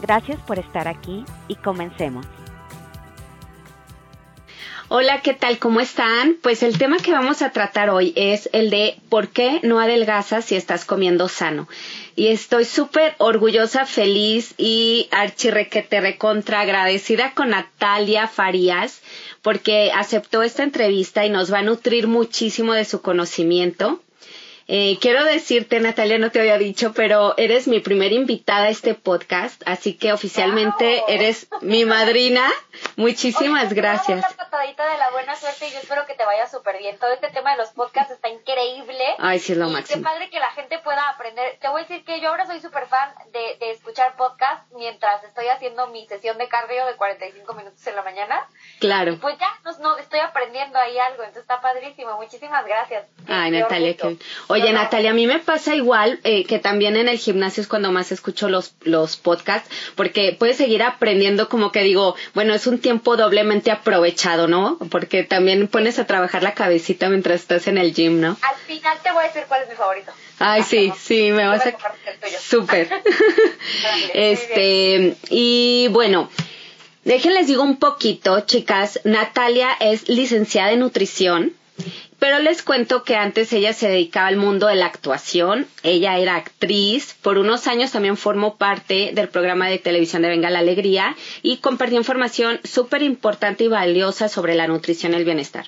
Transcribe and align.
Gracias 0.00 0.40
por 0.40 0.58
estar 0.58 0.88
aquí 0.88 1.24
y 1.48 1.56
comencemos. 1.56 2.26
Hola, 4.92 5.20
¿qué 5.22 5.34
tal? 5.34 5.58
¿Cómo 5.58 5.80
están? 5.80 6.36
Pues 6.42 6.64
el 6.64 6.76
tema 6.76 6.96
que 6.96 7.12
vamos 7.12 7.42
a 7.42 7.52
tratar 7.52 7.90
hoy 7.90 8.12
es 8.16 8.50
el 8.52 8.70
de 8.70 8.96
por 9.08 9.28
qué 9.28 9.60
no 9.62 9.78
adelgazas 9.78 10.46
si 10.46 10.56
estás 10.56 10.84
comiendo 10.84 11.28
sano. 11.28 11.68
Y 12.16 12.26
estoy 12.26 12.64
súper 12.64 13.14
orgullosa, 13.18 13.86
feliz 13.86 14.52
y 14.58 15.08
archirrequete 15.12 16.00
recontra 16.00 16.62
agradecida 16.62 17.34
con 17.34 17.50
Natalia 17.50 18.26
Farías 18.26 19.00
porque 19.42 19.92
aceptó 19.94 20.42
esta 20.42 20.64
entrevista 20.64 21.24
y 21.24 21.30
nos 21.30 21.52
va 21.52 21.60
a 21.60 21.62
nutrir 21.62 22.08
muchísimo 22.08 22.72
de 22.72 22.84
su 22.84 23.00
conocimiento. 23.00 24.00
Eh, 24.72 24.98
quiero 25.00 25.24
decirte, 25.24 25.80
Natalia, 25.80 26.16
no 26.18 26.30
te 26.30 26.38
había 26.38 26.56
dicho, 26.56 26.92
pero 26.92 27.36
eres 27.36 27.66
mi 27.66 27.80
primera 27.80 28.14
invitada 28.14 28.66
a 28.66 28.70
este 28.70 28.94
podcast, 28.94 29.60
así 29.66 29.94
que 29.94 30.12
oficialmente 30.12 31.02
eres 31.08 31.48
mi 31.60 31.84
madrina. 31.84 32.48
Muchísimas 33.00 33.72
gracias. 33.72 34.20
La 34.20 34.44
patadita 34.44 34.86
de 34.90 34.98
la 34.98 35.10
buena 35.10 35.34
suerte 35.34 35.68
y 35.68 35.72
yo 35.72 35.78
espero 35.78 36.04
que 36.06 36.14
te 36.14 36.24
vaya 36.24 36.46
súper 36.46 36.78
bien. 36.78 36.98
Todo 36.98 37.12
este 37.12 37.28
tema 37.30 37.52
de 37.52 37.56
los 37.56 37.70
podcasts 37.70 38.12
está 38.12 38.28
increíble. 38.28 39.04
Ay, 39.18 39.38
sí, 39.38 39.52
es 39.52 39.58
lo 39.58 39.68
y 39.68 39.72
máximo. 39.72 40.02
Qué 40.02 40.04
padre 40.04 40.30
que 40.30 40.38
la 40.38 40.50
gente 40.52 40.78
pueda 40.80 41.08
aprender. 41.08 41.58
Te 41.60 41.68
voy 41.68 41.80
a 41.80 41.84
decir 41.84 42.04
que 42.04 42.20
yo 42.20 42.28
ahora 42.28 42.46
soy 42.46 42.60
súper 42.60 42.86
fan 42.86 43.12
de, 43.32 43.56
de 43.58 43.70
escuchar 43.70 44.16
podcasts 44.16 44.66
mientras 44.76 45.24
estoy 45.24 45.48
haciendo 45.48 45.86
mi 45.88 46.06
sesión 46.06 46.36
de 46.36 46.48
cardio 46.48 46.84
de 46.86 46.96
45 46.96 47.54
minutos 47.54 47.86
en 47.86 47.96
la 47.96 48.02
mañana. 48.02 48.46
Claro. 48.80 49.14
Y 49.14 49.16
pues 49.16 49.36
ya, 49.38 49.48
no, 49.64 49.78
no, 49.78 49.98
estoy 49.98 50.20
aprendiendo 50.20 50.78
ahí 50.78 50.98
algo, 50.98 51.22
entonces 51.22 51.42
está 51.42 51.60
padrísimo. 51.62 52.16
Muchísimas 52.16 52.66
gracias. 52.66 53.06
Ay, 53.26 53.50
Qué 53.50 53.60
Natalia, 53.60 53.96
que... 53.96 54.18
Oye, 54.48 54.72
no. 54.72 54.82
Natalia, 54.82 55.10
a 55.10 55.14
mí 55.14 55.26
me 55.26 55.38
pasa 55.38 55.74
igual 55.74 56.20
eh, 56.24 56.44
que 56.44 56.58
también 56.58 56.96
en 56.96 57.08
el 57.08 57.18
gimnasio 57.18 57.62
es 57.62 57.68
cuando 57.68 57.90
más 57.92 58.12
escucho 58.12 58.50
los, 58.50 58.74
los 58.82 59.16
podcasts, 59.16 59.70
porque 59.96 60.36
puedes 60.38 60.58
seguir 60.58 60.82
aprendiendo, 60.82 61.48
como 61.48 61.72
que 61.72 61.80
digo, 61.80 62.14
bueno, 62.34 62.52
es 62.52 62.66
un 62.66 62.78
tiempo 62.78 62.89
doblemente 62.98 63.70
aprovechado, 63.70 64.48
¿no? 64.48 64.78
Porque 64.90 65.22
también 65.22 65.68
pones 65.68 65.98
a 65.98 66.06
trabajar 66.06 66.42
la 66.42 66.54
cabecita 66.54 67.08
mientras 67.08 67.40
estás 67.40 67.66
en 67.68 67.78
el 67.78 67.94
gym, 67.94 68.20
¿no? 68.20 68.36
Al 68.42 68.56
final 68.66 68.98
te 69.02 69.12
voy 69.12 69.24
a 69.24 69.26
decir 69.28 69.44
cuál 69.48 69.62
es 69.62 69.68
mi 69.68 69.74
favorito. 69.76 70.12
Ay, 70.38 70.62
sí, 70.62 70.92
sí, 70.98 71.30
me 71.32 71.46
vas 71.46 71.66
a... 71.66 71.74
Súper. 72.40 72.88
este, 74.14 75.16
y 75.28 75.88
bueno, 75.90 76.30
déjenles 77.04 77.46
digo 77.46 77.62
un 77.62 77.78
poquito, 77.78 78.40
chicas. 78.40 79.00
Natalia 79.04 79.70
es 79.80 80.08
licenciada 80.08 80.72
en 80.72 80.80
nutrición, 80.80 81.54
pero 82.18 82.38
les 82.38 82.62
cuento 82.62 83.02
que 83.02 83.16
antes 83.16 83.52
ella 83.52 83.72
se 83.72 83.88
dedicaba 83.88 84.28
al 84.28 84.36
mundo 84.36 84.66
de 84.66 84.76
la 84.76 84.86
actuación. 84.86 85.66
Ella 85.82 86.18
era 86.18 86.36
actriz. 86.36 87.14
Por 87.22 87.38
unos 87.38 87.66
años 87.66 87.92
también 87.92 88.16
formó 88.16 88.56
parte 88.56 89.12
del 89.14 89.28
programa 89.28 89.68
de 89.68 89.78
televisión 89.78 90.22
de 90.22 90.28
Venga 90.28 90.50
la 90.50 90.58
Alegría 90.58 91.16
y 91.42 91.58
compartió 91.58 91.96
información 91.98 92.60
súper 92.64 93.02
importante 93.02 93.64
y 93.64 93.68
valiosa 93.68 94.28
sobre 94.28 94.54
la 94.54 94.66
nutrición 94.66 95.12
y 95.12 95.16
el 95.16 95.24
bienestar. 95.24 95.66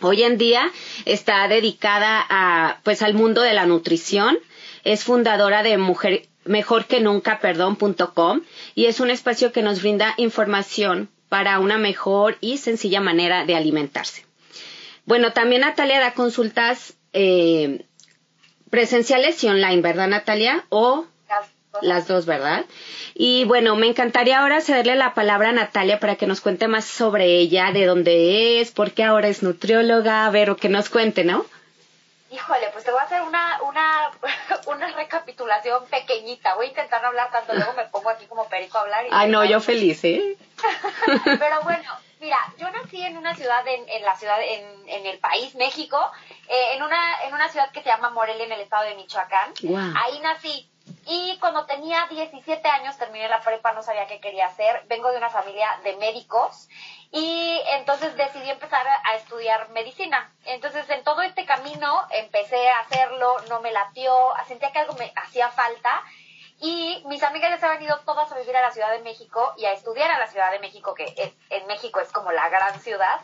Hoy 0.00 0.22
en 0.22 0.38
día 0.38 0.70
está 1.04 1.46
dedicada 1.48 2.24
a, 2.28 2.80
pues, 2.84 3.02
al 3.02 3.14
mundo 3.14 3.42
de 3.42 3.54
la 3.54 3.66
nutrición. 3.66 4.38
Es 4.84 5.04
fundadora 5.04 5.62
de 5.62 5.76
Mujer, 5.76 6.28
mejor 6.44 6.86
que 6.86 7.00
nunca, 7.00 7.40
perdón.com 7.40 8.42
y 8.74 8.86
es 8.86 9.00
un 9.00 9.10
espacio 9.10 9.52
que 9.52 9.62
nos 9.62 9.80
brinda 9.80 10.14
información 10.16 11.08
para 11.28 11.58
una 11.58 11.78
mejor 11.78 12.38
y 12.40 12.58
sencilla 12.58 13.00
manera 13.00 13.44
de 13.44 13.54
alimentarse. 13.54 14.27
Bueno, 15.08 15.32
también 15.32 15.62
Natalia 15.62 16.00
da 16.00 16.12
consultas 16.12 16.92
eh, 17.14 17.86
presenciales 18.68 19.42
y 19.42 19.48
online, 19.48 19.80
¿verdad, 19.80 20.06
Natalia? 20.06 20.66
O 20.68 21.06
Las 21.26 21.46
dos. 21.72 21.82
las 21.82 22.08
dos, 22.08 22.26
¿verdad? 22.26 22.66
Y 23.14 23.46
bueno, 23.46 23.74
me 23.74 23.86
encantaría 23.86 24.38
ahora 24.38 24.60
cederle 24.60 24.96
la 24.96 25.14
palabra 25.14 25.48
a 25.48 25.52
Natalia 25.52 25.98
para 25.98 26.16
que 26.16 26.26
nos 26.26 26.42
cuente 26.42 26.68
más 26.68 26.84
sobre 26.84 27.38
ella, 27.38 27.72
de 27.72 27.86
dónde 27.86 28.60
es, 28.60 28.70
por 28.70 28.92
qué 28.92 29.02
ahora 29.02 29.28
es 29.28 29.42
nutrióloga, 29.42 30.26
a 30.26 30.30
ver, 30.30 30.50
o 30.50 30.56
que 30.56 30.68
nos 30.68 30.90
cuente, 30.90 31.24
¿no? 31.24 31.46
Híjole, 32.30 32.68
pues 32.74 32.84
te 32.84 32.90
voy 32.90 33.00
a 33.00 33.04
hacer 33.04 33.22
una, 33.22 33.62
una, 33.62 34.10
una 34.66 34.88
recapitulación 34.94 35.86
pequeñita. 35.86 36.54
Voy 36.56 36.66
a 36.66 36.68
intentar 36.68 37.00
no 37.00 37.08
hablar 37.08 37.30
tanto, 37.32 37.54
luego 37.54 37.72
me 37.72 37.86
pongo 37.86 38.10
aquí 38.10 38.26
como 38.26 38.46
perico 38.46 38.76
a 38.76 38.82
hablar. 38.82 39.06
Y 39.06 39.08
Ay, 39.10 39.30
no, 39.30 39.42
yo 39.46 39.58
feliz, 39.60 40.04
¿eh? 40.04 40.36
Pero 41.24 41.62
bueno, 41.62 41.90
mira, 42.28 42.52
yo 42.58 42.70
nací 42.70 43.02
en 43.02 43.16
una 43.16 43.34
ciudad, 43.34 43.66
en, 43.66 43.88
en 43.88 44.02
la 44.02 44.14
ciudad, 44.14 44.38
en, 44.42 44.86
en 44.86 45.06
el 45.06 45.18
país, 45.18 45.54
México, 45.54 45.98
eh, 46.46 46.74
en, 46.74 46.82
una, 46.82 47.22
en 47.22 47.32
una 47.32 47.48
ciudad 47.48 47.70
que 47.70 47.82
se 47.82 47.88
llama 47.88 48.10
Morelia, 48.10 48.44
en 48.44 48.52
el 48.52 48.60
estado 48.60 48.84
de 48.84 48.96
Michoacán. 48.96 49.54
Guau. 49.62 49.94
Ahí 49.96 50.20
nací. 50.20 50.70
Y 51.06 51.38
cuando 51.38 51.64
tenía 51.64 52.06
17 52.10 52.68
años, 52.68 52.98
terminé 52.98 53.30
la 53.30 53.40
prepa, 53.40 53.72
no 53.72 53.82
sabía 53.82 54.06
qué 54.06 54.20
quería 54.20 54.46
hacer. 54.46 54.84
Vengo 54.88 55.10
de 55.10 55.16
una 55.16 55.30
familia 55.30 55.80
de 55.84 55.96
médicos 55.96 56.68
y 57.10 57.60
entonces 57.72 58.14
decidí 58.14 58.50
empezar 58.50 58.86
a 58.86 59.14
estudiar 59.14 59.70
medicina. 59.70 60.30
Entonces, 60.44 60.88
en 60.90 61.02
todo 61.04 61.22
este 61.22 61.46
camino 61.46 62.06
empecé 62.10 62.68
a 62.68 62.80
hacerlo, 62.80 63.36
no 63.48 63.60
me 63.60 63.72
latió, 63.72 64.12
sentía 64.46 64.70
que 64.70 64.80
algo 64.80 64.94
me 64.94 65.10
hacía 65.16 65.48
falta. 65.48 66.02
Y 66.60 67.02
mis 67.06 67.22
amigas 67.22 67.50
ya 67.50 67.58
se 67.58 67.66
habían 67.66 67.82
ido 67.84 67.98
todas 68.00 68.30
a 68.32 68.38
vivir 68.38 68.56
a 68.56 68.62
la 68.62 68.70
Ciudad 68.72 68.90
de 68.90 69.00
México 69.00 69.54
y 69.56 69.64
a 69.64 69.72
estudiar 69.72 70.10
a 70.10 70.18
la 70.18 70.26
Ciudad 70.26 70.50
de 70.50 70.58
México, 70.58 70.94
que 70.94 71.04
es, 71.16 71.32
en 71.50 71.66
México 71.66 72.00
es 72.00 72.10
como 72.12 72.32
la 72.32 72.48
gran 72.48 72.80
ciudad. 72.80 73.20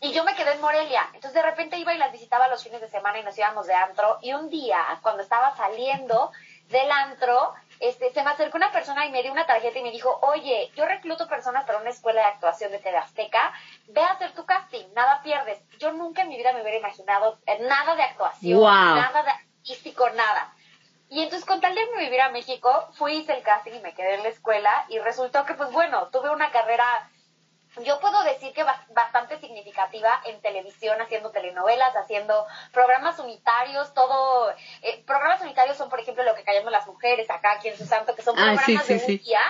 Y 0.00 0.12
yo 0.12 0.22
me 0.24 0.34
quedé 0.36 0.52
en 0.52 0.60
Morelia. 0.60 1.02
Entonces 1.12 1.34
de 1.34 1.42
repente 1.42 1.76
iba 1.76 1.92
y 1.92 1.98
las 1.98 2.12
visitaba 2.12 2.48
los 2.48 2.62
fines 2.62 2.80
de 2.80 2.88
semana 2.88 3.18
y 3.18 3.24
nos 3.24 3.36
íbamos 3.36 3.66
de 3.66 3.74
antro. 3.74 4.18
Y 4.22 4.32
un 4.32 4.48
día, 4.48 4.78
cuando 5.02 5.22
estaba 5.22 5.54
saliendo 5.56 6.30
del 6.68 6.90
antro, 6.90 7.52
este, 7.80 8.12
se 8.12 8.22
me 8.22 8.30
acercó 8.30 8.56
una 8.58 8.70
persona 8.70 9.06
y 9.06 9.10
me 9.10 9.22
dio 9.22 9.32
una 9.32 9.46
tarjeta 9.46 9.78
y 9.78 9.82
me 9.82 9.90
dijo, 9.90 10.18
oye, 10.22 10.70
yo 10.76 10.86
recluto 10.86 11.26
personas 11.26 11.64
para 11.64 11.78
una 11.78 11.90
escuela 11.90 12.20
de 12.20 12.26
actuación 12.28 12.70
de 12.70 12.78
TV 12.78 12.96
Azteca, 12.96 13.52
ve 13.88 14.02
a 14.02 14.12
hacer 14.12 14.32
tu 14.32 14.46
casting, 14.46 14.84
nada 14.94 15.20
pierdes. 15.22 15.58
Yo 15.78 15.92
nunca 15.92 16.22
en 16.22 16.28
mi 16.28 16.36
vida 16.36 16.52
me 16.52 16.62
hubiera 16.62 16.78
imaginado 16.78 17.38
eh, 17.46 17.58
nada 17.62 17.96
de 17.96 18.02
actuación, 18.02 18.58
Wow. 18.60 18.70
nada 18.70 19.22
de 19.24 19.30
artístico, 19.30 20.08
nada. 20.10 20.52
Y 21.10 21.22
entonces 21.22 21.46
con 21.46 21.60
tal 21.60 21.74
de 21.74 21.86
vivir 21.98 22.20
a 22.20 22.28
México, 22.30 22.88
fui, 22.92 23.14
hice 23.14 23.32
el 23.32 23.42
casting 23.42 23.72
y 23.72 23.80
me 23.80 23.94
quedé 23.94 24.14
en 24.16 24.22
la 24.22 24.28
escuela 24.28 24.84
y 24.88 24.98
resultó 24.98 25.44
que 25.46 25.54
pues 25.54 25.70
bueno, 25.72 26.08
tuve 26.08 26.28
una 26.30 26.50
carrera, 26.50 27.10
yo 27.82 27.98
puedo 28.00 28.22
decir 28.24 28.52
que 28.52 28.64
bas- 28.64 28.86
bastante 28.92 29.38
significativa 29.38 30.20
en 30.26 30.40
televisión, 30.42 31.00
haciendo 31.00 31.30
telenovelas, 31.30 31.96
haciendo 31.96 32.46
programas 32.72 33.18
unitarios, 33.20 33.94
todo, 33.94 34.50
eh, 34.82 35.02
programas 35.06 35.40
unitarios 35.40 35.76
son 35.78 35.88
por 35.88 36.00
ejemplo 36.00 36.24
lo 36.24 36.34
que 36.34 36.44
callamos 36.44 36.72
las 36.72 36.86
mujeres 36.86 37.30
acá 37.30 37.52
aquí 37.52 37.68
en 37.68 37.78
su 37.78 37.86
santo, 37.86 38.14
que 38.14 38.22
son 38.22 38.34
Ah, 38.38 38.42
programas 38.54 38.64
sí, 38.66 38.76
sí, 38.78 38.92
de 38.94 38.98
sí. 39.00 39.12
un 39.12 39.18
día. 39.24 39.40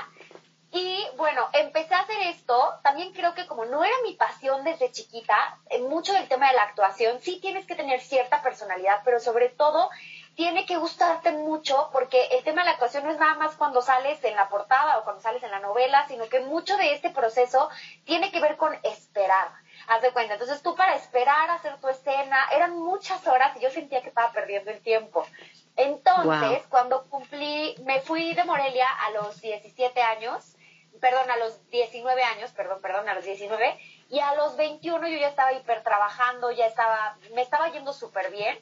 Y 0.70 1.06
bueno, 1.16 1.48
empecé 1.54 1.94
a 1.94 2.00
hacer 2.00 2.20
esto, 2.24 2.74
también 2.82 3.14
creo 3.14 3.32
que 3.34 3.46
como 3.46 3.64
no 3.64 3.82
era 3.82 3.94
mi 4.04 4.12
pasión 4.14 4.64
desde 4.64 4.92
chiquita, 4.92 5.58
en 5.70 5.88
mucho 5.88 6.12
del 6.12 6.28
tema 6.28 6.48
de 6.50 6.56
la 6.56 6.64
actuación, 6.64 7.20
sí 7.22 7.40
tienes 7.40 7.64
que 7.66 7.74
tener 7.74 8.02
cierta 8.02 8.42
personalidad, 8.42 9.00
pero 9.02 9.18
sobre 9.18 9.48
todo 9.48 9.88
tiene 10.38 10.66
que 10.66 10.76
gustarte 10.76 11.32
mucho 11.32 11.90
porque 11.92 12.26
el 12.26 12.44
tema 12.44 12.62
de 12.62 12.66
la 12.66 12.74
actuación 12.74 13.02
no 13.02 13.10
es 13.10 13.18
nada 13.18 13.34
más 13.34 13.56
cuando 13.56 13.82
sales 13.82 14.22
en 14.22 14.36
la 14.36 14.48
portada 14.48 14.98
o 14.98 15.02
cuando 15.02 15.20
sales 15.20 15.42
en 15.42 15.50
la 15.50 15.58
novela, 15.58 16.06
sino 16.06 16.28
que 16.28 16.38
mucho 16.38 16.76
de 16.76 16.92
este 16.92 17.10
proceso 17.10 17.68
tiene 18.04 18.30
que 18.30 18.40
ver 18.40 18.56
con 18.56 18.72
esperar. 18.84 19.48
Haz 19.88 20.00
de 20.00 20.12
cuenta, 20.12 20.34
entonces 20.34 20.62
tú 20.62 20.76
para 20.76 20.94
esperar 20.94 21.50
a 21.50 21.54
hacer 21.54 21.80
tu 21.80 21.88
escena, 21.88 22.38
eran 22.54 22.78
muchas 22.78 23.26
horas 23.26 23.56
y 23.56 23.60
yo 23.62 23.70
sentía 23.70 24.00
que 24.00 24.10
estaba 24.10 24.30
perdiendo 24.30 24.70
el 24.70 24.80
tiempo. 24.80 25.26
Entonces, 25.74 26.62
cuando 26.68 27.02
cumplí, 27.10 27.74
me 27.82 28.00
fui 28.00 28.32
de 28.34 28.44
Morelia 28.44 28.86
a 29.06 29.10
los 29.10 29.40
17 29.40 30.00
años, 30.02 30.54
perdón, 31.00 31.28
a 31.32 31.36
los 31.36 31.68
19 31.70 32.22
años, 32.22 32.52
perdón, 32.52 32.80
perdón, 32.80 33.08
a 33.08 33.14
los 33.14 33.24
19, 33.24 33.76
y 34.08 34.20
a 34.20 34.36
los 34.36 34.56
21 34.56 35.08
yo 35.08 35.18
ya 35.18 35.30
estaba 35.30 35.52
hiper 35.52 35.82
trabajando, 35.82 36.52
ya 36.52 36.66
estaba, 36.66 37.18
me 37.34 37.42
estaba 37.42 37.72
yendo 37.72 37.92
súper 37.92 38.30
bien, 38.30 38.56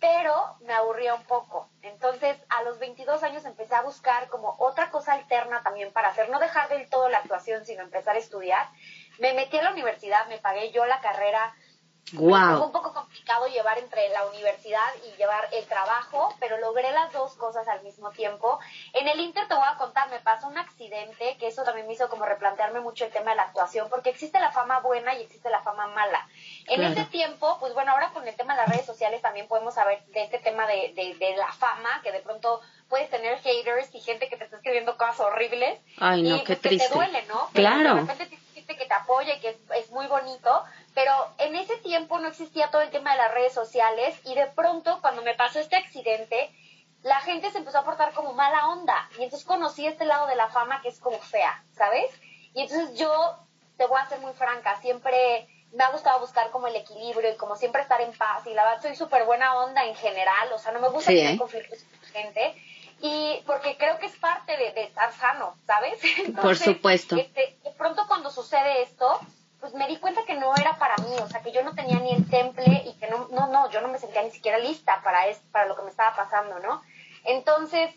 pero 0.00 0.56
me 0.60 0.72
aburría 0.72 1.14
un 1.14 1.24
poco. 1.24 1.68
Entonces, 1.82 2.36
a 2.48 2.62
los 2.62 2.78
22 2.78 3.22
años 3.22 3.44
empecé 3.44 3.74
a 3.74 3.82
buscar 3.82 4.28
como 4.28 4.54
otra 4.58 4.90
cosa 4.90 5.12
alterna 5.14 5.62
también 5.62 5.92
para 5.92 6.08
hacer, 6.08 6.28
no 6.30 6.38
dejar 6.38 6.68
del 6.68 6.88
todo 6.88 7.08
la 7.08 7.18
actuación, 7.18 7.64
sino 7.64 7.82
empezar 7.82 8.16
a 8.16 8.18
estudiar. 8.18 8.68
Me 9.18 9.32
metí 9.34 9.58
a 9.58 9.62
la 9.62 9.72
universidad, 9.72 10.26
me 10.28 10.38
pagué 10.38 10.70
yo 10.70 10.86
la 10.86 11.00
carrera. 11.00 11.54
Fue 12.10 12.20
Wow. 12.20 12.64
un 12.64 12.72
poco 12.72 12.94
complicado 12.94 13.48
llevar 13.48 13.76
entre 13.78 14.08
la 14.08 14.24
universidad 14.24 14.88
y 15.04 15.16
llevar 15.18 15.46
el 15.52 15.66
trabajo, 15.66 16.34
pero 16.40 16.56
logré 16.56 16.90
las 16.90 17.12
dos 17.12 17.34
cosas 17.34 17.68
al 17.68 17.82
mismo 17.82 18.10
tiempo. 18.12 18.58
En 18.94 19.06
el 19.08 19.20
Inter 19.20 19.46
te 19.46 19.54
voy 19.54 19.64
a 19.66 19.76
contar, 19.76 20.08
me 20.08 20.18
pasó 20.20 20.38
pasó 20.38 20.46
un 20.46 20.56
accidente, 20.58 21.36
que 21.36 21.48
eso 21.48 21.64
también 21.64 21.86
me 21.86 21.94
hizo 21.94 22.08
como 22.08 22.24
replantearme 22.24 22.80
mucho 22.80 23.04
el 23.04 23.10
tema 23.10 23.30
de 23.32 23.36
la 23.36 23.42
actuación, 23.42 23.90
porque 23.90 24.10
existe 24.10 24.38
la 24.38 24.52
fama 24.52 24.78
buena 24.80 25.14
y 25.14 25.22
existe 25.22 25.50
la 25.50 25.62
fama 25.62 25.88
mala. 25.88 26.28
En 26.68 26.82
ese 26.84 27.04
tiempo, 27.06 27.56
pues 27.60 27.74
bueno, 27.74 27.92
ahora 27.92 28.10
con 28.10 28.26
el 28.26 28.34
tema 28.36 28.54
de 28.54 28.62
las 28.62 28.70
redes 28.70 28.86
sociales 28.86 29.22
también 29.22 29.48
podemos 29.48 29.74
saber 29.74 30.04
de 30.06 30.24
este 30.24 30.38
tema 30.38 30.66
de, 30.66 30.92
de, 30.94 31.36
la 31.36 31.52
fama, 31.52 32.00
que 32.02 32.12
de 32.12 32.20
pronto 32.20 32.60
puedes 32.88 33.10
tener 33.10 33.38
haters 33.38 33.94
y 33.94 34.00
gente 34.00 34.28
que 34.28 34.36
te 34.36 34.44
está 34.44 34.56
escribiendo 34.56 34.96
cosas 34.96 35.20
horribles. 35.20 35.78
Ay, 35.98 36.22
no, 36.22 36.36
y, 36.36 36.40
qué 36.40 36.56
pues, 36.56 36.60
triste. 36.60 36.86
Que 36.86 36.92
te 36.92 36.94
duele, 36.94 37.22
¿no? 37.26 37.48
Claro. 37.52 37.94
de 37.94 38.00
repente 38.00 38.26
tienes 38.26 38.52
gente 38.54 38.76
que 38.76 38.86
te 38.86 38.94
apoya 38.94 39.34
y 39.34 39.40
que 39.40 39.48
es, 39.50 39.56
es 39.76 39.90
muy 39.90 40.06
bonito, 40.06 40.64
pero 40.94 41.12
en 41.38 41.56
ese 41.56 41.76
tiempo 41.78 42.18
no 42.18 42.28
existía 42.28 42.70
todo 42.70 42.82
el 42.82 42.90
tema 42.90 43.12
de 43.12 43.18
las 43.18 43.32
redes 43.32 43.52
sociales 43.52 44.18
y 44.24 44.34
de 44.34 44.46
pronto 44.46 45.00
cuando 45.00 45.22
me 45.22 45.34
pasó 45.34 45.58
este 45.60 45.76
accidente, 45.76 46.50
la 47.02 47.20
gente 47.20 47.50
se 47.50 47.58
empezó 47.58 47.78
a 47.78 47.84
portar 47.84 48.12
como 48.12 48.32
mala 48.32 48.68
onda. 48.68 49.08
Y 49.18 49.22
entonces 49.22 49.46
conocí 49.46 49.86
este 49.86 50.04
lado 50.04 50.26
de 50.26 50.36
la 50.36 50.48
fama 50.48 50.80
que 50.82 50.88
es 50.88 50.98
como 50.98 51.18
fea, 51.18 51.64
¿sabes? 51.72 52.10
Y 52.54 52.62
entonces 52.62 52.98
yo, 52.98 53.36
te 53.76 53.86
voy 53.86 54.00
a 54.00 54.08
ser 54.08 54.20
muy 54.20 54.32
franca, 54.32 54.80
siempre 54.80 55.48
me 55.72 55.84
ha 55.84 55.90
gustado 55.90 56.20
buscar 56.20 56.50
como 56.50 56.66
el 56.66 56.76
equilibrio 56.76 57.30
y 57.30 57.36
como 57.36 57.56
siempre 57.56 57.82
estar 57.82 58.00
en 58.00 58.12
paz. 58.12 58.46
Y 58.46 58.54
la 58.54 58.64
verdad 58.64 58.82
soy 58.82 58.96
súper 58.96 59.24
buena 59.24 59.56
onda 59.56 59.84
en 59.84 59.94
general, 59.94 60.52
o 60.52 60.58
sea, 60.58 60.72
no 60.72 60.80
me 60.80 60.88
gusta 60.88 61.10
tener 61.10 61.34
¿eh? 61.34 61.38
conflictos 61.38 61.78
con 61.82 62.10
gente. 62.10 62.54
Y 63.00 63.42
porque 63.46 63.76
creo 63.76 63.98
que 63.98 64.06
es 64.06 64.16
parte 64.16 64.56
de, 64.56 64.82
estar 64.82 65.12
sano, 65.12 65.54
¿sabes? 65.66 66.00
Por 66.42 66.56
supuesto. 66.56 67.16
Este, 67.16 67.56
de 67.62 67.70
pronto 67.72 68.04
cuando 68.08 68.30
sucede 68.30 68.82
esto, 68.82 69.20
pues 69.60 69.72
me 69.74 69.86
di 69.86 69.98
cuenta 69.98 70.24
que 70.24 70.34
no 70.34 70.52
era 70.56 70.78
para 70.78 70.96
mí, 70.98 71.14
o 71.22 71.28
sea, 71.28 71.40
que 71.42 71.52
yo 71.52 71.62
no 71.62 71.74
tenía 71.74 72.00
ni 72.00 72.12
el 72.12 72.28
temple 72.28 72.82
y 72.86 72.94
que 72.94 73.08
no, 73.08 73.28
no, 73.30 73.46
no, 73.48 73.70
yo 73.70 73.80
no 73.80 73.88
me 73.88 73.98
sentía 73.98 74.22
ni 74.22 74.30
siquiera 74.30 74.58
lista 74.58 75.00
para, 75.04 75.28
esto, 75.28 75.44
para 75.52 75.66
lo 75.66 75.76
que 75.76 75.82
me 75.82 75.90
estaba 75.90 76.16
pasando, 76.16 76.58
¿no? 76.58 76.82
Entonces 77.24 77.94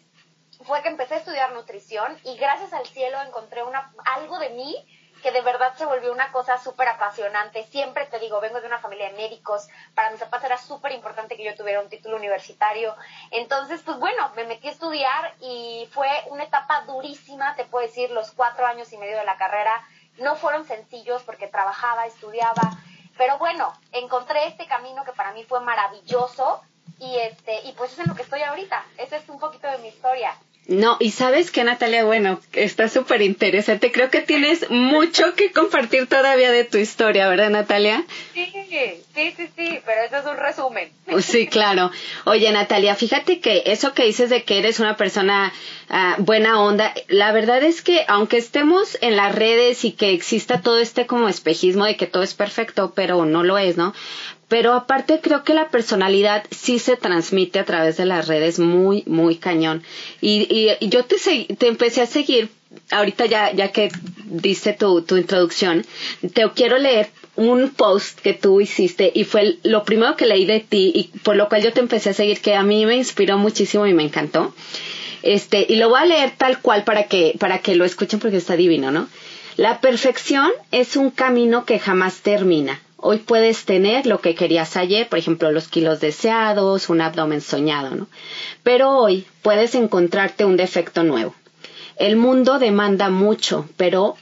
fue 0.66 0.82
que 0.84 0.90
empecé 0.90 1.16
a 1.16 1.18
estudiar 1.18 1.52
nutrición 1.54 2.18
y 2.24 2.36
gracias 2.38 2.74
al 2.74 2.86
cielo 2.86 3.20
encontré 3.22 3.64
una, 3.64 3.92
algo 4.06 4.38
de 4.38 4.50
mí 4.52 4.86
que 5.22 5.32
de 5.32 5.42
verdad 5.42 5.74
se 5.78 5.86
volvió 5.86 6.12
una 6.12 6.32
cosa 6.32 6.58
súper 6.58 6.88
apasionante. 6.88 7.64
Siempre 7.64 8.06
te 8.08 8.20
digo, 8.20 8.40
vengo 8.40 8.60
de 8.60 8.68
una 8.68 8.80
familia 8.80 9.10
de 9.10 9.18
médicos, 9.18 9.68
para 9.96 10.12
mis 10.12 10.20
papás 10.20 10.44
era 10.44 10.58
súper 10.58 10.92
importante 10.92 11.38
que 11.38 11.44
yo 11.44 11.56
tuviera 11.56 11.82
un 11.82 11.90
título 11.90 12.18
universitario. 12.18 12.96
Entonces, 13.32 13.82
pues 13.84 13.98
bueno, 13.98 14.32
me 14.36 14.46
metí 14.46 14.68
a 14.68 14.72
estudiar 14.72 15.34
y 15.40 15.88
fue 15.92 16.10
una 16.28 16.44
etapa 16.44 16.82
durísima, 16.82 17.56
te 17.56 17.66
puedo 17.66 17.86
decir, 17.86 18.12
los 18.12 18.32
cuatro 18.32 18.66
años 18.66 18.92
y 18.94 18.98
medio 18.98 19.18
de 19.18 19.26
la 19.26 19.38
carrera 19.38 19.88
no 20.18 20.36
fueron 20.36 20.66
sencillos 20.66 21.24
porque 21.24 21.48
trabajaba, 21.48 22.06
estudiaba, 22.06 22.78
pero 23.18 23.38
bueno, 23.38 23.74
encontré 23.92 24.48
este 24.48 24.66
camino 24.68 25.04
que 25.04 25.14
para 25.14 25.32
mí 25.32 25.44
fue 25.44 25.60
maravilloso 25.62 26.62
y 27.00 27.18
este 27.18 27.62
y 27.68 27.74
pues 27.74 27.94
es 27.94 28.00
en 28.00 28.08
lo 28.08 28.16
que 28.16 28.24
estoy 28.24 28.42
ahorita. 28.42 28.84
Esa 28.98 29.18
es 29.18 29.30
un 29.30 29.40
poquito 29.40 29.68
de 29.68 29.78
mi 29.80 29.90
historia. 29.90 30.36
No, 30.68 30.96
y 31.00 31.12
sabes 31.12 31.52
que 31.52 31.64
Natalia, 31.64 32.06
bueno, 32.06 32.40
está 32.54 32.88
súper 32.88 33.22
interesante. 33.24 33.92
Creo 33.92 34.10
que 34.10 34.22
tienes 34.22 34.70
mucho 34.70 35.34
que 35.36 35.52
compartir 35.52 36.08
todavía 36.08 36.52
de 36.52 36.64
tu 36.64 36.78
historia, 36.78 37.28
¿verdad, 37.28 37.50
Natalia? 37.50 38.06
Sí, 38.34 38.46
sí, 38.70 39.04
sí, 39.14 39.50
sí, 39.58 39.80
pero 39.86 40.02
eso 40.06 40.18
es 40.18 40.26
un 40.26 40.38
resumen. 40.38 40.90
Sí, 41.20 41.48
claro. 41.48 41.92
Oye, 42.26 42.52
Natalia, 42.52 42.96
fíjate 42.96 43.40
que 43.40 43.64
eso 43.66 43.94
que 43.94 44.06
dices 44.06 44.30
de 44.30 44.44
que 44.44 44.60
eres 44.60 44.80
una 44.80 44.96
persona 44.98 45.52
ah, 45.90 46.16
buena 46.20 46.62
onda, 46.62 46.94
la 47.08 47.32
verdad 47.32 47.64
es 47.64 47.82
que 47.82 48.06
aunque 48.08 48.38
estemos 48.38 48.98
en 49.02 49.18
las 49.18 49.34
redes 49.36 49.84
y 49.84 49.92
que 49.92 50.14
exista 50.14 50.62
todo 50.62 50.80
este 50.80 51.08
como 51.08 51.28
espejismo 51.28 51.86
de 51.86 51.98
que 51.98 52.08
todo 52.08 52.24
es 52.24 52.36
perfecto, 52.36 52.94
pero 52.96 53.26
no 53.26 53.44
lo 53.44 53.58
es, 53.58 53.78
¿no? 53.78 53.94
Pero 54.52 54.74
aparte 54.74 55.22
creo 55.22 55.46
que 55.46 55.54
la 55.54 55.70
personalidad 55.70 56.44
sí 56.52 56.78
se 56.78 56.98
transmite 56.98 57.58
a 57.58 57.64
través 57.64 57.96
de 57.96 58.04
las 58.06 58.28
redes 58.28 58.60
muy, 58.60 59.02
muy 59.08 59.38
cañón. 59.38 59.82
Y, 60.20 60.46
y, 60.82 60.90
yo 60.90 61.06
te, 61.06 61.16
te 61.56 61.68
empecé 61.68 62.02
a 62.02 62.06
seguir, 62.06 62.50
ahorita 62.92 63.28
ya, 63.28 63.54
ya 63.54 63.72
que 63.72 63.90
diste 64.26 64.74
tu, 64.74 65.04
tu 65.04 65.16
introducción, 65.16 65.86
te 66.34 66.44
quiero 66.54 66.78
leer 66.80 67.08
un 67.38 67.70
post 67.70 68.20
que 68.20 68.34
tú 68.34 68.60
hiciste 68.60 69.10
y 69.16 69.24
fue 69.24 69.58
lo 69.64 69.86
primero 69.86 70.18
que 70.18 70.26
leí 70.26 70.44
de 70.46 70.60
ti 70.60 70.92
y 70.94 71.18
por 71.20 71.38
lo 71.38 71.48
cual 71.48 71.64
yo 71.64 71.72
te 71.72 71.80
empecé 71.80 72.10
a 72.10 72.14
seguir 72.14 72.42
que 72.42 72.54
a 72.54 72.64
mí 72.64 72.86
me 72.86 72.98
inspiró 72.98 73.38
muchísimo 73.38 73.88
y 73.88 73.94
me 73.94 74.04
encantó. 74.04 74.54
Este, 75.24 75.66
y 75.70 75.78
lo 75.78 75.88
voy 75.88 76.02
a 76.02 76.06
leer 76.06 76.32
tal 76.38 76.60
cual 76.60 76.84
para 76.84 77.06
que, 77.06 77.38
para 77.40 77.60
que 77.60 77.76
lo 77.76 77.86
escuchen 77.86 78.20
porque 78.20 78.36
está 78.36 78.58
divino, 78.58 78.92
¿no? 78.92 79.08
La 79.56 79.80
perfección 79.80 80.52
es 80.72 80.98
un 80.98 81.10
camino 81.10 81.64
que 81.64 81.80
jamás 81.80 82.20
termina. 82.20 82.82
Hoy 83.04 83.18
puedes 83.18 83.66
tener 83.66 84.06
lo 84.06 84.22
que 84.22 84.36
querías 84.36 84.78
ayer, 84.78 85.10
por 85.10 85.18
ejemplo, 85.18 85.52
los 85.52 85.68
kilos 85.68 86.00
deseados, 86.00 86.88
un 86.88 87.02
abdomen 87.02 87.42
soñado, 87.42 87.96
¿no? 87.96 88.08
Pero 88.62 88.92
hoy 88.92 89.26
puedes 89.42 89.74
encontrarte 89.74 90.46
un 90.46 90.56
defecto 90.56 91.04
nuevo. 91.04 91.34
El 91.98 92.16
mundo 92.16 92.60
demanda 92.60 93.10
mucho, 93.10 93.68
pero 93.76 94.18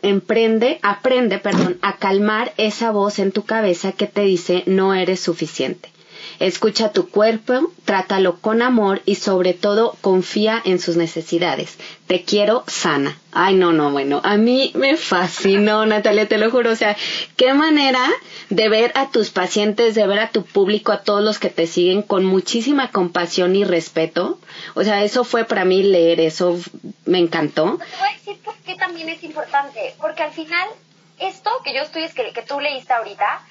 emprende, 0.00 0.78
aprende, 0.82 1.38
perdón, 1.38 1.78
a 1.82 1.96
calmar 1.96 2.52
esa 2.56 2.90
voz 2.90 3.18
en 3.18 3.32
tu 3.32 3.44
cabeza 3.44 3.92
que 3.92 4.06
te 4.06 4.22
dice 4.22 4.64
no 4.66 4.94
eres 4.94 5.20
suficiente. 5.20 5.90
Escucha 6.38 6.92
tu 6.92 7.08
cuerpo, 7.08 7.70
trátalo 7.84 8.38
con 8.40 8.62
amor 8.62 9.02
y 9.04 9.16
sobre 9.16 9.54
todo 9.54 9.96
confía 10.00 10.60
en 10.64 10.78
sus 10.78 10.96
necesidades. 10.96 11.78
Te 12.06 12.22
quiero 12.22 12.64
sana. 12.66 13.18
Ay, 13.32 13.54
no, 13.54 13.72
no, 13.72 13.90
bueno, 13.90 14.20
a 14.24 14.36
mí 14.36 14.72
me 14.74 14.96
fascinó, 14.96 15.86
Natalia, 15.86 16.28
te 16.28 16.38
lo 16.38 16.50
juro. 16.50 16.70
O 16.70 16.76
sea, 16.76 16.96
qué 17.36 17.54
manera 17.54 18.06
de 18.50 18.68
ver 18.68 18.92
a 18.94 19.10
tus 19.10 19.30
pacientes, 19.30 19.94
de 19.94 20.06
ver 20.06 20.18
a 20.18 20.30
tu 20.30 20.44
público, 20.44 20.92
a 20.92 21.02
todos 21.02 21.22
los 21.22 21.38
que 21.38 21.48
te 21.48 21.66
siguen 21.66 22.02
con 22.02 22.24
muchísima 22.24 22.90
compasión 22.90 23.56
y 23.56 23.64
respeto. 23.64 24.38
O 24.74 24.84
sea, 24.84 25.02
eso 25.04 25.24
fue 25.24 25.44
para 25.44 25.64
mí 25.64 25.82
leer, 25.82 26.20
eso 26.20 26.58
me 27.06 27.18
encantó. 27.18 27.78
Te 27.78 27.96
voy 27.96 28.08
a 28.08 28.12
decir 28.12 28.38
por 28.44 28.54
qué 28.56 28.74
también 28.76 29.08
es 29.08 29.22
importante, 29.24 29.94
porque 30.00 30.22
al 30.22 30.32
final, 30.32 30.68
esto 31.18 31.50
que 31.64 31.74
yo 31.74 31.82
estoy, 31.82 32.08
que, 32.10 32.32
que 32.32 32.42
tú 32.42 32.60
leíste 32.60 32.92
ahorita, 32.92 33.42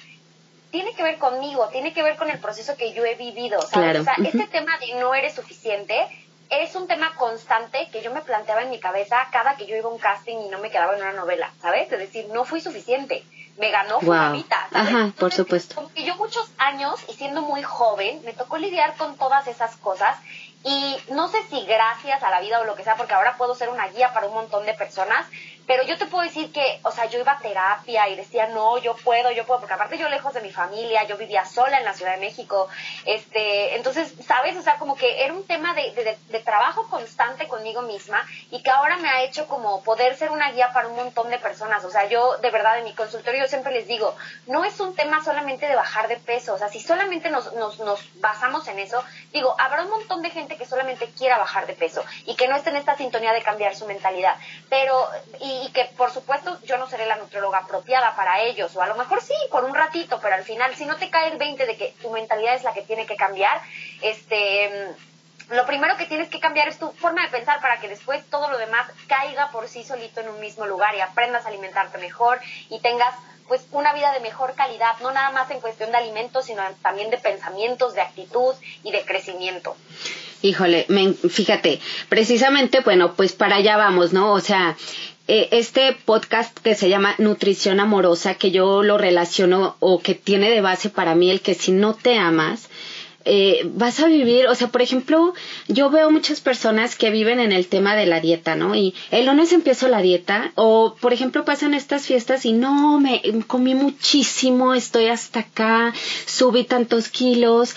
tiene 0.72 0.94
que 0.94 1.02
ver 1.04 1.18
conmigo, 1.18 1.68
tiene 1.68 1.92
que 1.92 2.02
ver 2.02 2.16
con 2.16 2.30
el 2.30 2.40
proceso 2.40 2.76
que 2.76 2.92
yo 2.94 3.04
he 3.04 3.14
vivido, 3.14 3.60
¿sabes? 3.62 4.00
O 4.00 4.04
sea, 4.04 4.14
este 4.24 4.46
tema 4.48 4.76
de 4.78 4.94
no 4.94 5.14
eres 5.14 5.34
suficiente 5.34 6.08
es 6.48 6.74
un 6.74 6.88
tema 6.88 7.14
constante 7.14 7.88
que 7.92 8.02
yo 8.02 8.12
me 8.12 8.22
planteaba 8.22 8.62
en 8.62 8.70
mi 8.70 8.80
cabeza 8.80 9.28
cada 9.30 9.56
que 9.56 9.66
yo 9.66 9.76
iba 9.76 9.88
a 9.88 9.92
un 9.92 9.98
casting 9.98 10.38
y 10.38 10.48
no 10.48 10.58
me 10.58 10.70
quedaba 10.70 10.94
en 10.96 11.02
una 11.02 11.12
novela, 11.12 11.52
¿sabes? 11.60 11.92
Es 11.92 11.98
decir, 11.98 12.26
no 12.32 12.44
fui 12.44 12.60
suficiente, 12.60 13.22
me 13.58 13.70
ganó 13.70 13.94
wow. 13.96 14.00
Fulamita, 14.00 14.66
Ajá, 14.72 15.12
por 15.18 15.32
supuesto. 15.32 15.74
Como 15.74 15.92
que 15.92 16.04
yo 16.04 16.16
muchos 16.16 16.50
años 16.56 17.00
y 17.08 17.12
siendo 17.12 17.42
muy 17.42 17.62
joven 17.62 18.22
me 18.24 18.32
tocó 18.32 18.56
lidiar 18.56 18.96
con 18.96 19.16
todas 19.16 19.46
esas 19.46 19.76
cosas 19.76 20.16
y 20.64 20.96
no 21.10 21.28
sé 21.28 21.38
si 21.50 21.64
gracias 21.64 22.22
a 22.22 22.30
la 22.30 22.40
vida 22.40 22.60
o 22.60 22.64
lo 22.64 22.76
que 22.76 22.84
sea, 22.84 22.96
porque 22.96 23.14
ahora 23.14 23.36
puedo 23.36 23.54
ser 23.54 23.68
una 23.68 23.88
guía 23.88 24.12
para 24.12 24.26
un 24.26 24.34
montón 24.34 24.64
de 24.64 24.74
personas, 24.74 25.26
pero 25.66 25.84
yo 25.84 25.96
te 25.96 26.06
puedo 26.06 26.24
decir 26.24 26.52
que, 26.52 26.80
o 26.82 26.90
sea, 26.90 27.06
yo 27.06 27.20
iba 27.20 27.32
a 27.32 27.38
terapia 27.38 28.08
y 28.08 28.16
decía, 28.16 28.48
no, 28.48 28.78
yo 28.78 28.94
puedo, 28.96 29.30
yo 29.30 29.46
puedo, 29.46 29.60
porque 29.60 29.74
aparte 29.74 29.98
yo 29.98 30.08
lejos 30.08 30.34
de 30.34 30.40
mi 30.40 30.50
familia, 30.50 31.04
yo 31.04 31.16
vivía 31.16 31.44
sola 31.44 31.78
en 31.78 31.84
la 31.84 31.94
Ciudad 31.94 32.14
de 32.14 32.20
México, 32.20 32.68
este, 33.04 33.76
entonces, 33.76 34.12
¿sabes? 34.26 34.56
O 34.56 34.62
sea, 34.62 34.76
como 34.76 34.96
que 34.96 35.24
era 35.24 35.32
un 35.32 35.46
tema 35.46 35.74
de, 35.74 36.18
de, 36.28 36.40
trabajo 36.40 36.88
constante 36.88 37.46
conmigo 37.46 37.82
misma 37.82 38.20
y 38.50 38.62
que 38.62 38.70
ahora 38.70 38.96
me 38.96 39.08
ha 39.08 39.22
hecho 39.22 39.46
como 39.46 39.82
poder 39.84 40.16
ser 40.16 40.30
una 40.30 40.50
guía 40.50 40.72
para 40.72 40.88
un 40.88 40.96
montón 40.96 41.30
de 41.30 41.38
personas, 41.38 41.84
o 41.84 41.90
sea, 41.90 42.06
yo 42.06 42.36
de 42.38 42.50
verdad 42.50 42.78
en 42.78 42.84
mi 42.84 42.94
consultorio 42.94 43.42
yo 43.42 43.48
siempre 43.48 43.72
les 43.72 43.86
digo, 43.86 44.16
no 44.46 44.64
es 44.64 44.80
un 44.80 44.94
tema 44.96 45.22
solamente 45.24 45.66
de 45.66 45.76
bajar 45.76 46.08
de 46.08 46.16
peso, 46.16 46.54
o 46.54 46.58
sea, 46.58 46.68
si 46.68 46.80
solamente 46.80 47.30
nos, 47.30 47.52
nos, 47.54 47.78
nos 47.78 48.00
basamos 48.20 48.66
en 48.66 48.80
eso, 48.80 49.02
digo, 49.32 49.54
habrá 49.58 49.82
un 49.84 49.90
montón 49.90 50.22
de 50.22 50.30
gente 50.30 50.56
que 50.56 50.66
solamente 50.66 51.08
quiera 51.16 51.38
bajar 51.38 51.66
de 51.66 51.74
peso 51.74 52.04
y 52.26 52.34
que 52.34 52.48
no 52.48 52.56
esté 52.56 52.70
en 52.70 52.76
esta 52.76 52.96
sintonía 52.96 53.32
de 53.32 53.42
cambiar 53.42 53.76
su 53.76 53.86
mentalidad, 53.86 54.36
pero, 54.68 55.08
y 55.40 55.51
y, 55.64 55.72
que 55.72 55.84
por 55.96 56.10
supuesto 56.10 56.58
yo 56.64 56.78
no 56.78 56.88
seré 56.88 57.06
la 57.06 57.16
nutrióloga 57.16 57.58
apropiada 57.58 58.14
para 58.16 58.42
ellos, 58.42 58.74
o 58.76 58.82
a 58.82 58.86
lo 58.86 58.96
mejor 58.96 59.22
sí, 59.22 59.34
por 59.50 59.64
un 59.64 59.74
ratito, 59.74 60.18
pero 60.20 60.34
al 60.34 60.44
final, 60.44 60.74
si 60.74 60.86
no 60.86 60.96
te 60.96 61.10
cae 61.10 61.32
el 61.32 61.38
20 61.38 61.66
de 61.66 61.76
que 61.76 61.94
tu 62.00 62.10
mentalidad 62.10 62.54
es 62.54 62.62
la 62.62 62.72
que 62.72 62.82
tiene 62.82 63.06
que 63.06 63.16
cambiar, 63.16 63.60
este 64.00 64.94
lo 65.50 65.66
primero 65.66 65.96
que 65.96 66.06
tienes 66.06 66.28
que 66.28 66.40
cambiar 66.40 66.68
es 66.68 66.78
tu 66.78 66.90
forma 66.92 67.22
de 67.22 67.28
pensar 67.28 67.60
para 67.60 67.78
que 67.78 67.88
después 67.88 68.24
todo 68.30 68.48
lo 68.50 68.58
demás 68.58 68.86
caiga 69.06 69.50
por 69.50 69.68
sí 69.68 69.84
solito 69.84 70.20
en 70.20 70.30
un 70.30 70.40
mismo 70.40 70.66
lugar 70.66 70.94
y 70.94 71.00
aprendas 71.00 71.44
a 71.44 71.48
alimentarte 71.48 71.98
mejor 71.98 72.40
y 72.70 72.80
tengas 72.80 73.14
pues 73.48 73.66
una 73.72 73.92
vida 73.92 74.12
de 74.12 74.20
mejor 74.20 74.54
calidad, 74.54 74.98
no 75.02 75.10
nada 75.12 75.30
más 75.30 75.50
en 75.50 75.60
cuestión 75.60 75.90
de 75.90 75.98
alimentos, 75.98 76.46
sino 76.46 76.62
también 76.80 77.10
de 77.10 77.18
pensamientos, 77.18 77.92
de 77.92 78.00
actitud 78.00 78.54
y 78.82 78.92
de 78.92 79.04
crecimiento. 79.04 79.76
Híjole, 80.40 80.86
fíjate, 81.28 81.80
precisamente, 82.08 82.80
bueno, 82.80 83.14
pues 83.14 83.32
para 83.32 83.56
allá 83.56 83.76
vamos, 83.76 84.12
¿no? 84.12 84.32
O 84.32 84.40
sea, 84.40 84.76
eh, 85.28 85.48
este 85.52 85.96
podcast 86.04 86.58
que 86.58 86.74
se 86.74 86.88
llama 86.88 87.14
Nutrición 87.18 87.80
Amorosa, 87.80 88.34
que 88.34 88.50
yo 88.50 88.82
lo 88.82 88.98
relaciono 88.98 89.76
o 89.80 90.00
que 90.00 90.14
tiene 90.14 90.50
de 90.50 90.60
base 90.60 90.90
para 90.90 91.14
mí 91.14 91.30
el 91.30 91.40
que 91.40 91.54
si 91.54 91.72
no 91.72 91.94
te 91.94 92.18
amas, 92.18 92.68
eh, 93.24 93.62
vas 93.74 94.00
a 94.00 94.06
vivir, 94.06 94.48
o 94.48 94.54
sea, 94.54 94.68
por 94.68 94.82
ejemplo, 94.82 95.32
yo 95.68 95.90
veo 95.90 96.10
muchas 96.10 96.40
personas 96.40 96.96
que 96.96 97.10
viven 97.10 97.38
en 97.38 97.52
el 97.52 97.68
tema 97.68 97.94
de 97.94 98.06
la 98.06 98.20
dieta, 98.20 98.56
¿no? 98.56 98.74
Y 98.74 98.94
el 99.10 99.26
lunes 99.26 99.52
empiezo 99.52 99.88
la 99.88 100.02
dieta, 100.02 100.52
o 100.56 100.96
por 101.00 101.12
ejemplo 101.12 101.44
pasan 101.44 101.74
estas 101.74 102.06
fiestas 102.06 102.44
y 102.44 102.52
no, 102.52 102.98
me 102.98 103.22
comí 103.46 103.74
muchísimo, 103.74 104.74
estoy 104.74 105.06
hasta 105.06 105.40
acá, 105.40 105.94
subí 106.26 106.64
tantos 106.64 107.08
kilos, 107.08 107.76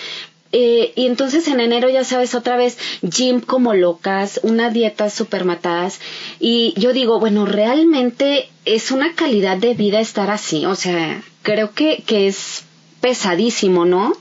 eh, 0.58 0.94
y 0.96 1.06
entonces 1.06 1.50
en 1.50 1.60
enero 1.60 1.90
ya 1.90 2.06
sabes 2.06 2.34
otra 2.34 2.56
vez 2.56 2.78
gym 3.02 3.42
como 3.42 3.74
locas, 3.74 4.40
unas 4.42 4.72
dietas 4.72 5.14
super 5.14 5.44
matadas 5.44 6.00
y 6.40 6.74
yo 6.80 6.94
digo, 6.94 7.20
bueno, 7.20 7.46
realmente 7.46 8.50
es 8.64 8.92
una 8.92 9.16
calidad 9.16 9.58
de 9.58 9.74
vida 9.74 10.00
estar 10.00 10.30
así, 10.30 10.66
o 10.66 10.76
sea, 10.76 11.22
creo 11.42 11.74
que, 11.74 12.04
que 12.04 12.28
es 12.28 12.64
pesadísimo, 13.02 13.84
¿no? 13.84 14.14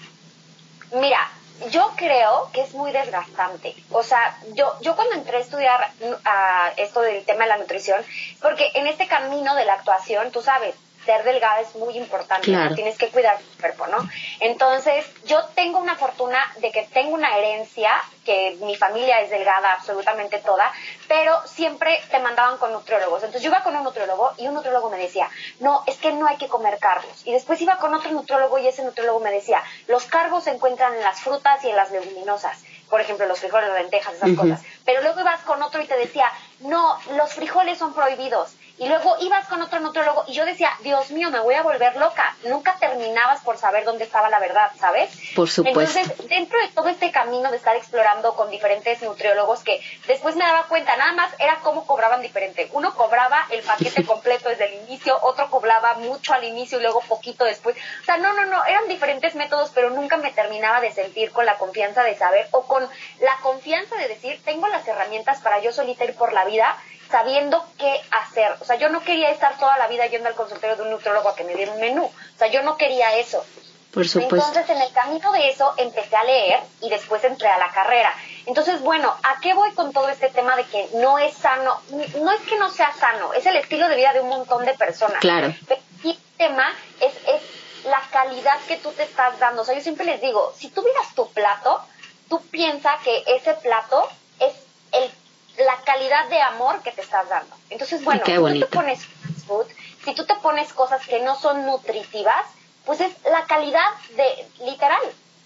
Mira, 1.01 1.31
yo 1.71 1.93
creo 1.95 2.51
que 2.53 2.63
es 2.63 2.75
muy 2.75 2.91
desgastante. 2.91 3.77
O 3.93 4.03
sea, 4.03 4.37
yo, 4.55 4.75
yo 4.81 4.97
cuando 4.97 5.15
entré 5.15 5.37
a 5.37 5.41
estudiar 5.41 5.93
a 6.25 6.73
esto 6.77 7.01
del 7.01 7.25
tema 7.25 7.45
de 7.45 7.51
la 7.51 7.59
nutrición, 7.59 8.03
porque 8.43 8.73
en 8.75 8.89
este 8.89 9.07
camino 9.07 9.55
de 9.55 9.67
la 9.67 9.75
actuación, 9.75 10.33
tú 10.33 10.43
sabes, 10.43 10.75
ser 11.05 11.25
delgada 11.25 11.61
es 11.61 11.75
muy 11.77 11.97
importante, 11.97 12.57
tienes 12.75 12.99
que 12.99 13.09
cuidar 13.09 13.39
tu 13.39 13.61
cuerpo, 13.61 13.87
¿no? 13.87 13.99
Entonces, 14.41 15.05
yo 15.25 15.45
tengo 15.55 15.79
una 15.79 15.97
fortuna 15.97 16.39
de 16.59 16.71
que 16.71 16.83
tengo 16.93 17.15
una 17.15 17.37
herencia, 17.37 17.91
que 18.25 18.57
mi 18.63 18.77
familia 18.77 19.21
es 19.21 19.31
delgada 19.31 19.73
absolutamente 19.73 20.39
toda, 20.39 20.71
pero 21.09 21.47
siempre 21.47 22.01
te 22.11 22.19
mandaban 22.19 22.59
con 22.59 22.73
nutriólogos. 22.73 23.23
Entonces, 23.23 23.43
yo 23.43 23.51
iba 23.51 23.63
con 23.63 23.77
un 23.77 23.85
nutriólogo 23.85 24.33
y 24.39 24.49
un 24.49 24.55
nutriólogo 24.55 24.91
me 24.91 24.99
decía, 24.99 25.29
no, 25.61 25.83
es 25.87 25.97
que 25.99 26.13
no 26.13 26.27
hay 26.27 26.37
que 26.37 26.49
comer 26.49 26.79
cargos. 26.79 27.27
Y 27.27 27.33
después 27.33 27.61
iba 27.61 27.77
con 27.77 27.95
otro 27.95 28.11
nutriólogo 28.11 28.59
y 28.59 28.67
ese 28.67 28.83
nutriólogo 28.83 29.21
me 29.21 29.31
decía, 29.31 29.63
los 29.89 30.05
cargos 30.07 30.45
se 30.45 30.51
encuentran 30.51 30.95
en 30.95 31.03
las 31.03 31.21
frutas 31.21 31.63
y 31.65 31.71
en 31.71 31.77
las 31.77 31.91
leguminosas 31.91 32.59
por 32.95 33.01
ejemplo, 33.01 33.27
los 33.27 33.41
frijoles, 33.41 33.71
las 33.71 33.81
lentejas, 33.81 34.15
esas 34.15 34.37
cosas. 34.37 34.63
Pero 34.85 35.03
luego 35.03 35.21
ibas 35.21 35.41
con 35.41 35.61
otro 35.63 35.83
y 35.83 35.87
te 35.87 35.97
decía, 35.97 36.31
no, 36.61 36.97
los 37.17 37.33
frijoles 37.33 37.77
son 37.77 37.93
prohibidos. 37.93 38.55
Y 38.77 38.89
luego 38.89 39.17
ibas 39.21 39.47
con 39.47 39.63
otro 39.63 39.79
nutriólogo 39.79 40.25
y 40.27 40.33
yo 40.33 40.45
decía, 40.45 40.71
Dios 40.83 41.13
mío, 41.13 41.31
me 41.31 41.39
voy 41.39 41.55
a 41.55 41.63
volver 41.63 41.97
loca. 41.97 42.37
Nunca 42.45 42.77
terminabas 42.81 43.41
por 43.43 43.57
saber 43.57 43.85
dónde 43.85 44.03
estaba 44.03 44.29
la 44.29 44.41
verdad, 44.41 44.71
¿sabes? 44.79 45.11
Por 45.37 45.49
supuesto. 45.49 46.01
Entonces, 46.01 46.29
dentro 46.29 46.59
de 46.59 46.69
todo 46.69 46.89
este 46.89 47.13
camino 47.13 47.53
de 47.53 47.57
estar 47.57 47.77
explorando 47.77 48.35
con 48.35 48.51
diferentes 48.51 49.01
nutriólogos, 49.03 49.63
que 49.63 49.81
después 50.09 50.35
me 50.35 50.45
daba 50.45 50.65
cuenta, 50.65 50.97
nada 50.97 51.13
más 51.13 51.33
era 51.39 51.61
cómo 51.63 51.87
cobraban 51.87 52.21
diferente. 52.21 52.69
Uno 52.73 52.95
cobraba 52.95 53.47
el 53.51 53.63
paquete 53.63 54.05
completo 54.07 54.49
desde 54.49 54.67
el 54.67 54.85
inicio, 54.89 55.19
otro 55.23 55.49
cobraba 55.51 55.95
mucho 55.95 56.35
al 56.35 56.43
inicio 56.43 56.79
y 56.79 56.83
luego 56.83 57.01
poquito 57.03 57.45
después. 57.45 57.77
O 58.03 58.05
sea, 58.05 58.17
no, 58.17 58.33
no, 58.33 58.45
no, 58.47 58.65
eran 58.65 58.89
diferentes 58.89 59.37
métodos, 59.37 59.71
pero 59.73 59.91
nunca 59.91 60.17
me 60.17 60.33
terminaba 60.33 60.81
de 60.81 60.91
sentir 60.91 61.31
con 61.31 61.47
la 61.47 61.59
confianza 61.59 62.03
de 62.03 62.17
saber 62.17 62.49
o 62.51 62.67
con 62.67 62.83
la 63.21 63.37
confianza 63.41 63.95
de 63.97 64.09
decir, 64.09 64.41
tengo 64.45 64.67
las 64.67 64.87
herramientas 64.89 65.41
para 65.41 65.61
yo 65.61 65.71
solita 65.71 66.05
ir 66.05 66.17
por 66.17 66.33
la 66.33 66.45
vida 66.45 66.77
sabiendo 67.11 67.65
qué 67.79 68.01
hacer. 68.11 68.57
O 68.61 68.65
sea, 68.65 68.77
yo 68.77 68.89
no 68.89 69.01
quería 69.03 69.31
estar 69.31 69.59
toda 69.59 69.77
la 69.79 69.89
vida 69.89 70.07
yendo 70.07 70.29
al 70.29 70.35
consultorio 70.35 70.77
de 70.77 70.83
un 70.83 70.91
nutrólogo 70.91 71.29
a 71.29 71.37
que 71.37 71.45
me 71.45 71.55
diera 71.55 71.73
un 71.73 71.81
menú. 71.81 72.05
O 72.05 72.39
sea, 72.39 72.49
yo 72.49 72.63
no 72.63 72.77
quería 72.77 73.17
eso. 73.17 73.45
Por 73.93 74.09
supuesto. 74.09 74.37
Entonces, 74.37 74.69
en 74.71 74.83
el 74.83 74.93
camino 74.93 75.31
de 75.31 75.51
eso, 75.51 75.73
empecé 75.77 76.17
a 76.17 76.25
leer 76.25 76.61
y 76.81 76.91
después 76.91 77.23
entré 77.23 77.49
a 77.49 77.59
la 77.59 77.71
carrera. 77.71 78.13
Entonces, 78.47 78.81
bueno, 78.81 79.15
¿a 79.23 79.41
qué 79.41 79.55
voy 79.55 79.73
con 79.73 79.93
todo 79.93 80.09
este 80.09 80.29
tema 80.31 80.57
de 80.57 80.65
que 80.65 80.89
no 80.95 81.19
es 81.19 81.35
sano? 81.35 81.81
No 81.91 82.33
es 82.33 82.41
que 82.41 82.59
no 82.59 82.69
sea 82.71 82.93
sano, 82.93 83.33
es 83.33 83.47
el 83.47 83.57
estilo 83.57 83.89
de 83.89 83.97
vida 83.97 84.13
de 84.13 84.21
un 84.21 84.29
montón 84.29 84.65
de 84.65 84.75
personas. 84.75 85.21
Claro. 85.21 85.55
Pero 85.69 85.81
el 86.03 86.19
tema 86.37 86.75
es, 87.01 87.15
es 87.29 87.43
la 87.85 88.03
calidad 88.11 88.59
que 88.67 88.77
tú 88.79 88.91
te 88.93 89.05
estás 89.05 89.39
dando. 89.39 89.63
O 89.63 89.65
sea, 89.65 89.77
yo 89.77 89.81
siempre 89.81 90.07
les 90.07 90.21
digo, 90.21 90.53
si 90.59 90.71
tú 90.71 90.83
miras 90.83 91.15
tu 91.15 91.31
plato, 91.33 91.81
tú 92.29 92.41
piensas 92.51 93.01
que 93.03 93.23
ese 93.27 93.55
plato 93.55 94.09
es 94.41 94.53
el 94.93 95.11
la 95.59 95.77
calidad 95.85 96.29
de 96.29 96.41
amor 96.41 96.83
que 96.83 96.93
te 96.93 97.01
estás 97.01 97.29
dando. 97.29 97.55
Entonces, 97.71 98.03
bueno, 98.05 98.23
si 98.25 98.33
tú 98.33 98.61
te 98.61 98.67
pones 98.67 99.07
food, 99.47 99.67
si 100.05 100.15
tú 100.15 100.27
te 100.27 100.35
pones 100.37 100.73
cosas 100.73 101.07
que 101.07 101.21
no 101.21 101.39
son 101.39 101.65
nutritivas, 101.65 102.47
pues 102.85 103.01
es 103.01 103.13
la 103.25 103.45
calidad 103.47 103.87
de, 104.17 104.47
literal, 104.65 105.01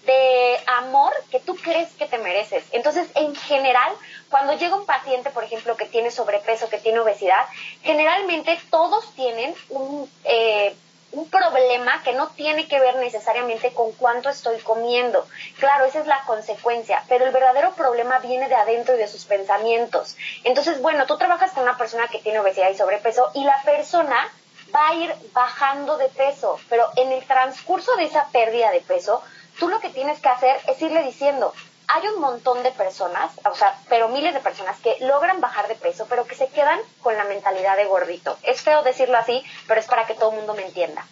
de 0.05 0.59
amor 0.65 1.13
que 1.29 1.39
tú 1.39 1.55
crees 1.55 1.89
que 1.93 2.05
te 2.05 2.17
mereces. 2.17 2.63
Entonces, 2.71 3.07
en 3.15 3.35
general, 3.35 3.93
cuando 4.29 4.53
llega 4.53 4.75
un 4.75 4.85
paciente, 4.85 5.29
por 5.29 5.43
ejemplo, 5.43 5.77
que 5.77 5.85
tiene 5.85 6.11
sobrepeso, 6.11 6.69
que 6.69 6.79
tiene 6.79 6.99
obesidad, 6.99 7.45
generalmente 7.83 8.59
todos 8.69 9.13
tienen 9.15 9.53
un... 9.69 10.09
Eh, 10.23 10.75
un 11.11 11.29
problema 11.29 12.03
que 12.03 12.13
no 12.13 12.27
tiene 12.29 12.67
que 12.67 12.79
ver 12.79 12.95
necesariamente 12.97 13.73
con 13.73 13.91
cuánto 13.93 14.29
estoy 14.29 14.57
comiendo. 14.59 15.25
Claro, 15.57 15.85
esa 15.85 15.99
es 15.99 16.07
la 16.07 16.23
consecuencia, 16.25 17.03
pero 17.07 17.25
el 17.25 17.31
verdadero 17.31 17.73
problema 17.73 18.19
viene 18.19 18.47
de 18.47 18.55
adentro 18.55 18.95
y 18.95 18.99
de 18.99 19.07
sus 19.07 19.25
pensamientos. 19.25 20.15
Entonces, 20.43 20.81
bueno, 20.81 21.05
tú 21.05 21.17
trabajas 21.17 21.51
con 21.51 21.63
una 21.63 21.77
persona 21.77 22.07
que 22.07 22.19
tiene 22.19 22.39
obesidad 22.39 22.69
y 22.69 22.77
sobrepeso 22.77 23.31
y 23.33 23.43
la 23.43 23.59
persona 23.63 24.31
va 24.73 24.89
a 24.89 24.93
ir 24.93 25.13
bajando 25.33 25.97
de 25.97 26.09
peso, 26.09 26.59
pero 26.69 26.87
en 26.95 27.11
el 27.11 27.25
transcurso 27.25 27.95
de 27.95 28.03
esa 28.03 28.27
pérdida 28.27 28.71
de 28.71 28.81
peso, 28.81 29.23
tú 29.59 29.67
lo 29.67 29.79
que 29.79 29.89
tienes 29.89 30.19
que 30.19 30.29
hacer 30.29 30.57
es 30.67 30.81
irle 30.81 31.03
diciendo, 31.03 31.53
hay 31.91 32.07
un 32.07 32.21
montón 32.21 32.61
de 32.61 32.71
personas, 32.71 33.31
o 33.49 33.55
sea, 33.55 33.75
pero 33.89 34.09
miles 34.09 34.33
de 34.33 34.39
personas 34.39 34.79
que 34.79 34.95
logran 35.01 35.41
bajar 35.41 35.67
de 35.67 35.75
peso, 35.75 36.05
pero 36.07 36.25
que 36.25 36.35
se 36.35 36.47
quedan 36.47 36.79
con 37.01 37.17
la 37.17 37.23
mentalidad 37.23 37.77
de 37.77 37.85
gordito. 37.85 38.37
Es 38.43 38.61
feo 38.61 38.83
decirlo 38.83 39.17
así, 39.17 39.43
pero 39.67 39.79
es 39.79 39.87
para 39.87 40.05
que 40.05 40.13
todo 40.13 40.29
el 40.29 40.37
mundo 40.37 40.53
me 40.53 40.65
entienda. 40.65 41.03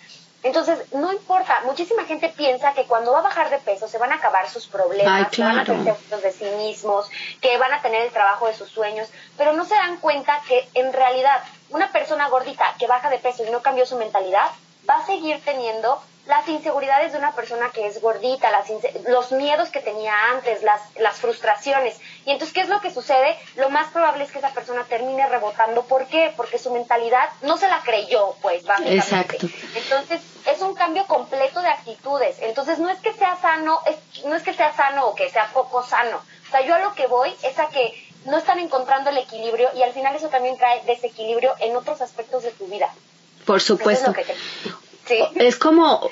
Entonces, 0.43 0.93
no 0.93 1.12
importa, 1.12 1.62
muchísima 1.65 2.05
gente 2.05 2.29
piensa 2.29 2.74
que 2.74 2.86
cuando 2.86 3.12
va 3.12 3.19
a 3.19 3.24
bajar 3.24 3.50
de 3.50 3.57
peso 3.57 3.88
se 3.88 3.98
van 3.98 4.12
a 4.12 4.15
acabar 4.15 4.48
sus 4.48 4.67
problemas, 4.67 5.29
que 5.29 5.41
van 5.41 5.60
a 5.60 5.65
tener 5.65 5.98
de 5.98 6.31
sí 6.31 6.46
mismos, 6.57 7.10
que 7.41 7.57
van 7.57 7.74
a 7.74 7.81
tener 7.81 8.03
el 8.03 8.12
trabajo 8.12 8.46
de 8.46 8.53
sus 8.53 8.69
sueños, 8.69 9.10
pero 9.36 9.53
no 9.53 9.65
se 9.65 9.74
dan 9.74 9.98
cuenta 9.98 10.39
que 10.48 10.69
en 10.75 10.93
realidad 10.93 11.41
una 11.72 11.91
persona 11.91 12.29
gordita 12.29 12.75
que 12.77 12.86
baja 12.86 13.10
de 13.10 13.17
peso 13.17 13.43
y 13.43 13.50
no 13.50 13.63
cambió 13.63 13.86
su 13.88 13.98
mentalidad 13.98 14.48
va 14.88 14.98
a 14.98 15.05
seguir 15.07 15.43
teniendo 15.43 16.01
las 16.27 16.48
inseguridades 16.48 17.13
de 17.13 17.17
una 17.17 17.34
persona 17.34 17.69
que 17.72 17.88
es 17.88 18.01
gordita, 18.01 18.51
las 18.51 18.67
los 19.07 19.31
miedos 19.31 19.69
que 19.69 19.79
tenía 19.79 20.13
antes, 20.31 20.62
las, 20.63 20.81
las 20.98 21.17
frustraciones. 21.17 21.98
Y 22.25 22.31
entonces, 22.31 22.53
¿qué 22.53 22.62
es 22.62 22.69
lo 22.69 22.81
que 22.81 22.91
sucede? 22.91 23.38
Lo 23.55 23.69
más 23.69 23.91
probable 23.91 24.24
es 24.24 24.31
que 24.31 24.39
esa 24.39 24.51
persona 24.51 24.84
termine 24.84 25.27
rebotando. 25.27 25.84
¿Por 25.84 26.05
qué? 26.07 26.34
Porque 26.36 26.60
su 26.60 26.72
mentalidad 26.72 27.29
no 27.41 27.57
se 27.57 27.67
la 27.67 27.79
creyó, 27.79 28.36
pues, 28.41 28.65
básicamente. 28.65 29.38
Exacto. 29.38 29.48
Entonces, 29.75 30.22
es 30.46 30.62
un 30.62 30.75
cambio 30.75 31.05
completo 31.07 31.62
de 31.62 31.69
actitudes. 31.69 32.38
Entonces, 32.41 32.79
no 32.79 32.89
es 32.89 33.00
que 33.00 33.13
sea 33.13 33.38
sano, 33.41 33.79
es, 33.86 34.25
no 34.25 34.36
es 34.36 34.43
que 34.43 34.53
sea 34.53 34.75
sano 34.75 35.07
o 35.07 35.15
que 35.15 35.29
sea 35.29 35.50
poco 35.53 35.84
sano. 35.84 36.17
O 36.48 36.51
sea, 36.51 36.62
yo 36.62 36.75
a 36.75 36.79
lo 36.79 36.93
que 36.93 37.07
voy 37.07 37.34
es 37.43 37.57
a 37.60 37.67
que 37.69 37.93
no 38.25 38.38
están 38.38 38.60
encontrando 38.60 39.10
el 39.10 39.17
equilibrio 39.17 39.69
y 39.75 39.84
al 39.84 39.93
final 39.93 40.15
eso 40.15 40.27
también 40.27 40.57
trae 40.57 40.84
desequilibrio 40.84 41.53
en 41.60 41.75
otros 41.75 42.01
aspectos 42.01 42.43
de 42.43 42.51
tu 42.51 42.67
vida. 42.67 42.93
Por 43.46 43.62
supuesto. 43.62 44.12
Es 44.12 44.27
como 45.56 46.10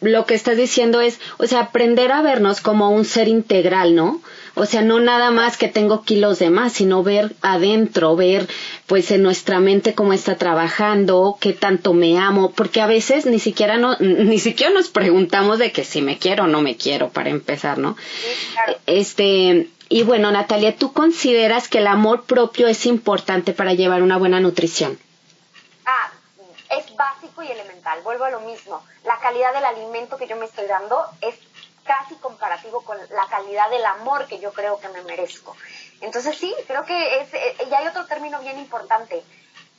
lo 0.00 0.26
que 0.26 0.34
estás 0.34 0.56
diciendo 0.56 1.00
es, 1.00 1.18
o 1.38 1.46
sea, 1.46 1.60
aprender 1.60 2.12
a 2.12 2.22
vernos 2.22 2.60
como 2.60 2.90
un 2.90 3.04
ser 3.04 3.28
integral, 3.28 3.94
¿no? 3.94 4.20
O 4.54 4.66
sea, 4.66 4.82
no 4.82 4.98
nada 4.98 5.30
más 5.30 5.56
que 5.56 5.68
tengo 5.68 6.02
kilos 6.02 6.40
de 6.40 6.50
más, 6.50 6.72
sino 6.72 7.02
ver 7.02 7.34
adentro, 7.42 8.16
ver 8.16 8.48
pues 8.86 9.10
en 9.10 9.22
nuestra 9.22 9.60
mente 9.60 9.94
cómo 9.94 10.12
está 10.12 10.36
trabajando, 10.36 11.36
qué 11.40 11.52
tanto 11.52 11.94
me 11.94 12.18
amo, 12.18 12.50
porque 12.52 12.80
a 12.80 12.86
veces 12.86 13.24
ni 13.26 13.38
siquiera 13.38 13.76
no, 13.76 13.96
ni 14.00 14.38
siquiera 14.38 14.72
nos 14.72 14.88
preguntamos 14.88 15.58
de 15.58 15.72
que 15.72 15.84
si 15.84 16.02
me 16.02 16.18
quiero 16.18 16.44
o 16.44 16.48
no 16.48 16.60
me 16.60 16.76
quiero 16.76 17.10
para 17.10 17.30
empezar, 17.30 17.78
¿no? 17.78 17.96
Este, 18.86 19.68
y 19.88 20.02
bueno, 20.02 20.30
Natalia, 20.30 20.76
¿tú 20.76 20.92
consideras 20.92 21.68
que 21.68 21.78
el 21.78 21.86
amor 21.86 22.24
propio 22.24 22.66
es 22.68 22.84
importante 22.86 23.52
para 23.52 23.74
llevar 23.74 24.02
una 24.02 24.16
buena 24.16 24.40
nutrición? 24.40 24.98
Ah, 25.86 26.12
es 26.76 26.84
y 27.42 27.50
elemental. 27.50 28.02
Vuelvo 28.02 28.24
a 28.24 28.30
lo 28.30 28.40
mismo. 28.40 28.84
La 29.04 29.18
calidad 29.18 29.52
del 29.52 29.64
alimento 29.64 30.16
que 30.16 30.26
yo 30.26 30.36
me 30.36 30.46
estoy 30.46 30.66
dando 30.66 31.04
es 31.20 31.36
casi 31.84 32.14
comparativo 32.16 32.82
con 32.82 32.98
la 33.10 33.26
calidad 33.28 33.70
del 33.70 33.84
amor 33.84 34.26
que 34.26 34.38
yo 34.38 34.52
creo 34.52 34.78
que 34.78 34.88
me 34.90 35.02
merezco. 35.02 35.56
Entonces 36.00 36.36
sí, 36.36 36.54
creo 36.66 36.84
que 36.84 37.20
es, 37.20 37.32
eh, 37.32 37.56
y 37.68 37.74
hay 37.74 37.86
otro 37.86 38.06
término 38.06 38.38
bien 38.40 38.58
importante, 38.58 39.24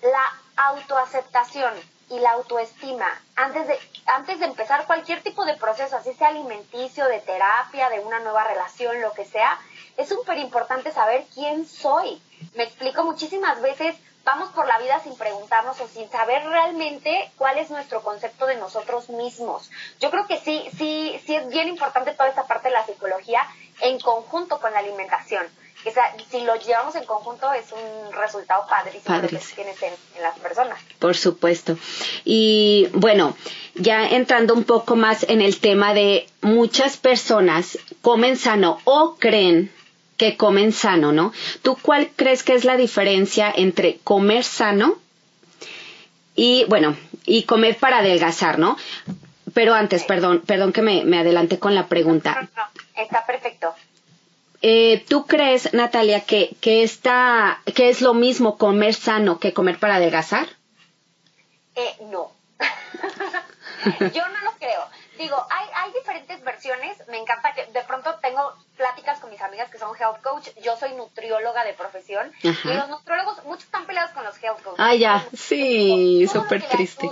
la 0.01 0.33
autoaceptación 0.55 1.73
y 2.09 2.19
la 2.19 2.31
autoestima 2.31 3.05
antes 3.35 3.67
de, 3.67 3.79
antes 4.07 4.39
de 4.39 4.45
empezar 4.45 4.87
cualquier 4.87 5.21
tipo 5.21 5.45
de 5.45 5.55
proceso, 5.55 5.95
así 5.95 6.13
sea 6.13 6.29
alimenticio, 6.29 7.05
de 7.05 7.19
terapia, 7.19 7.89
de 7.89 7.99
una 7.99 8.19
nueva 8.19 8.43
relación, 8.43 9.01
lo 9.01 9.13
que 9.13 9.25
sea, 9.25 9.59
es 9.95 10.09
súper 10.09 10.37
importante 10.39 10.91
saber 10.91 11.25
quién 11.33 11.67
soy. 11.67 12.21
Me 12.55 12.63
explico 12.63 13.03
muchísimas 13.03 13.61
veces 13.61 13.95
vamos 14.23 14.49
por 14.49 14.67
la 14.67 14.77
vida 14.79 14.99
sin 15.03 15.15
preguntarnos 15.15 15.79
o 15.79 15.87
sin 15.87 16.09
saber 16.09 16.43
realmente 16.45 17.31
cuál 17.37 17.57
es 17.57 17.69
nuestro 17.69 18.01
concepto 18.01 18.45
de 18.45 18.57
nosotros 18.57 19.09
mismos. 19.09 19.69
Yo 19.99 20.11
creo 20.11 20.27
que 20.27 20.37
sí, 20.39 20.65
sí, 20.77 21.19
sí 21.25 21.35
es 21.35 21.47
bien 21.49 21.67
importante 21.67 22.11
toda 22.11 22.29
esta 22.29 22.45
parte 22.45 22.67
de 22.67 22.73
la 22.73 22.85
psicología 22.85 23.41
en 23.81 23.99
conjunto 23.99 24.59
con 24.59 24.71
la 24.73 24.79
alimentación. 24.79 25.45
O 25.85 25.91
sea, 25.91 26.13
si 26.29 26.41
lo 26.41 26.55
llevamos 26.57 26.93
en 26.95 27.05
conjunto 27.05 27.51
es 27.53 27.71
un 27.71 28.11
resultado 28.11 28.65
padrísimo 28.69 29.21
que 29.21 29.27
tienes 29.55 29.81
en, 29.81 29.93
en, 30.17 30.21
las 30.21 30.37
personas. 30.37 30.77
Por 30.99 31.15
supuesto. 31.15 31.77
Y 32.25 32.89
bueno, 32.93 33.37
ya 33.75 34.05
entrando 34.05 34.53
un 34.53 34.65
poco 34.65 34.97
más 34.97 35.23
en 35.29 35.41
el 35.41 35.61
tema 35.61 35.93
de 35.93 36.27
muchas 36.41 36.97
personas 36.97 37.79
comen 38.01 38.35
sano 38.35 38.79
o 38.83 39.15
creen 39.17 39.71
que 40.19 40.35
comen 40.37 40.73
sano, 40.73 41.11
¿no? 41.13 41.31
¿Tú 41.63 41.77
cuál 41.81 42.11
crees 42.15 42.43
que 42.43 42.53
es 42.53 42.65
la 42.65 42.75
diferencia 42.75 43.51
entre 43.55 43.99
comer 44.03 44.43
sano 44.43 44.99
y, 46.35 46.65
bueno, 46.65 46.95
y 47.25 47.43
comer 47.43 47.77
para 47.77 47.99
adelgazar, 47.99 48.59
¿no? 48.59 48.77
Pero 49.53 49.73
antes, 49.73 50.03
perdón, 50.03 50.43
perdón 50.45 50.73
que 50.73 50.81
me, 50.81 51.05
me 51.05 51.17
adelanté 51.17 51.57
con 51.57 51.73
la 51.73 51.87
pregunta. 51.87 52.49
Está 52.95 53.25
perfecto. 53.25 53.73
Eh, 54.61 55.05
¿Tú 55.07 55.25
crees, 55.25 55.73
Natalia, 55.73 56.19
que, 56.25 56.55
que, 56.59 56.83
está, 56.83 57.61
que 57.73 57.89
es 57.89 58.01
lo 58.01 58.13
mismo 58.13 58.57
comer 58.57 58.93
sano 58.93 59.39
que 59.39 59.53
comer 59.53 59.79
para 59.79 59.95
adelgazar? 59.95 60.47
Eh, 61.75 61.95
no. 62.11 62.33
Yo 64.13 64.27
no 64.27 64.43
lo 64.43 64.51
creo. 64.59 64.81
Digo, 65.19 65.35
hay, 65.49 65.67
hay 65.75 65.91
diferentes 65.91 66.41
versiones. 66.45 66.97
Me 67.09 67.17
encanta 67.17 67.53
que 67.53 67.65
de 67.65 67.81
pronto 67.81 68.15
tengo 68.21 68.53
pláticas 68.77 69.19
con 69.19 69.29
mis 69.29 69.41
amigas 69.41 69.69
que 69.69 69.77
son 69.77 69.93
health 69.99 70.21
coach. 70.21 70.47
Yo 70.63 70.77
soy 70.77 70.93
nutrióloga 70.93 71.65
de 71.65 71.73
profesión. 71.73 72.31
Y 72.41 72.73
los 72.73 72.87
nutriólogos, 72.87 73.43
muchos 73.43 73.65
están 73.65 73.85
peleados 73.85 74.11
con 74.11 74.23
los 74.23 74.41
health 74.41 74.61
coaches. 74.63 74.79
Ah, 74.79 74.95
ya. 74.95 75.27
Sí, 75.35 76.25
súper 76.31 76.65
triste. 76.69 77.05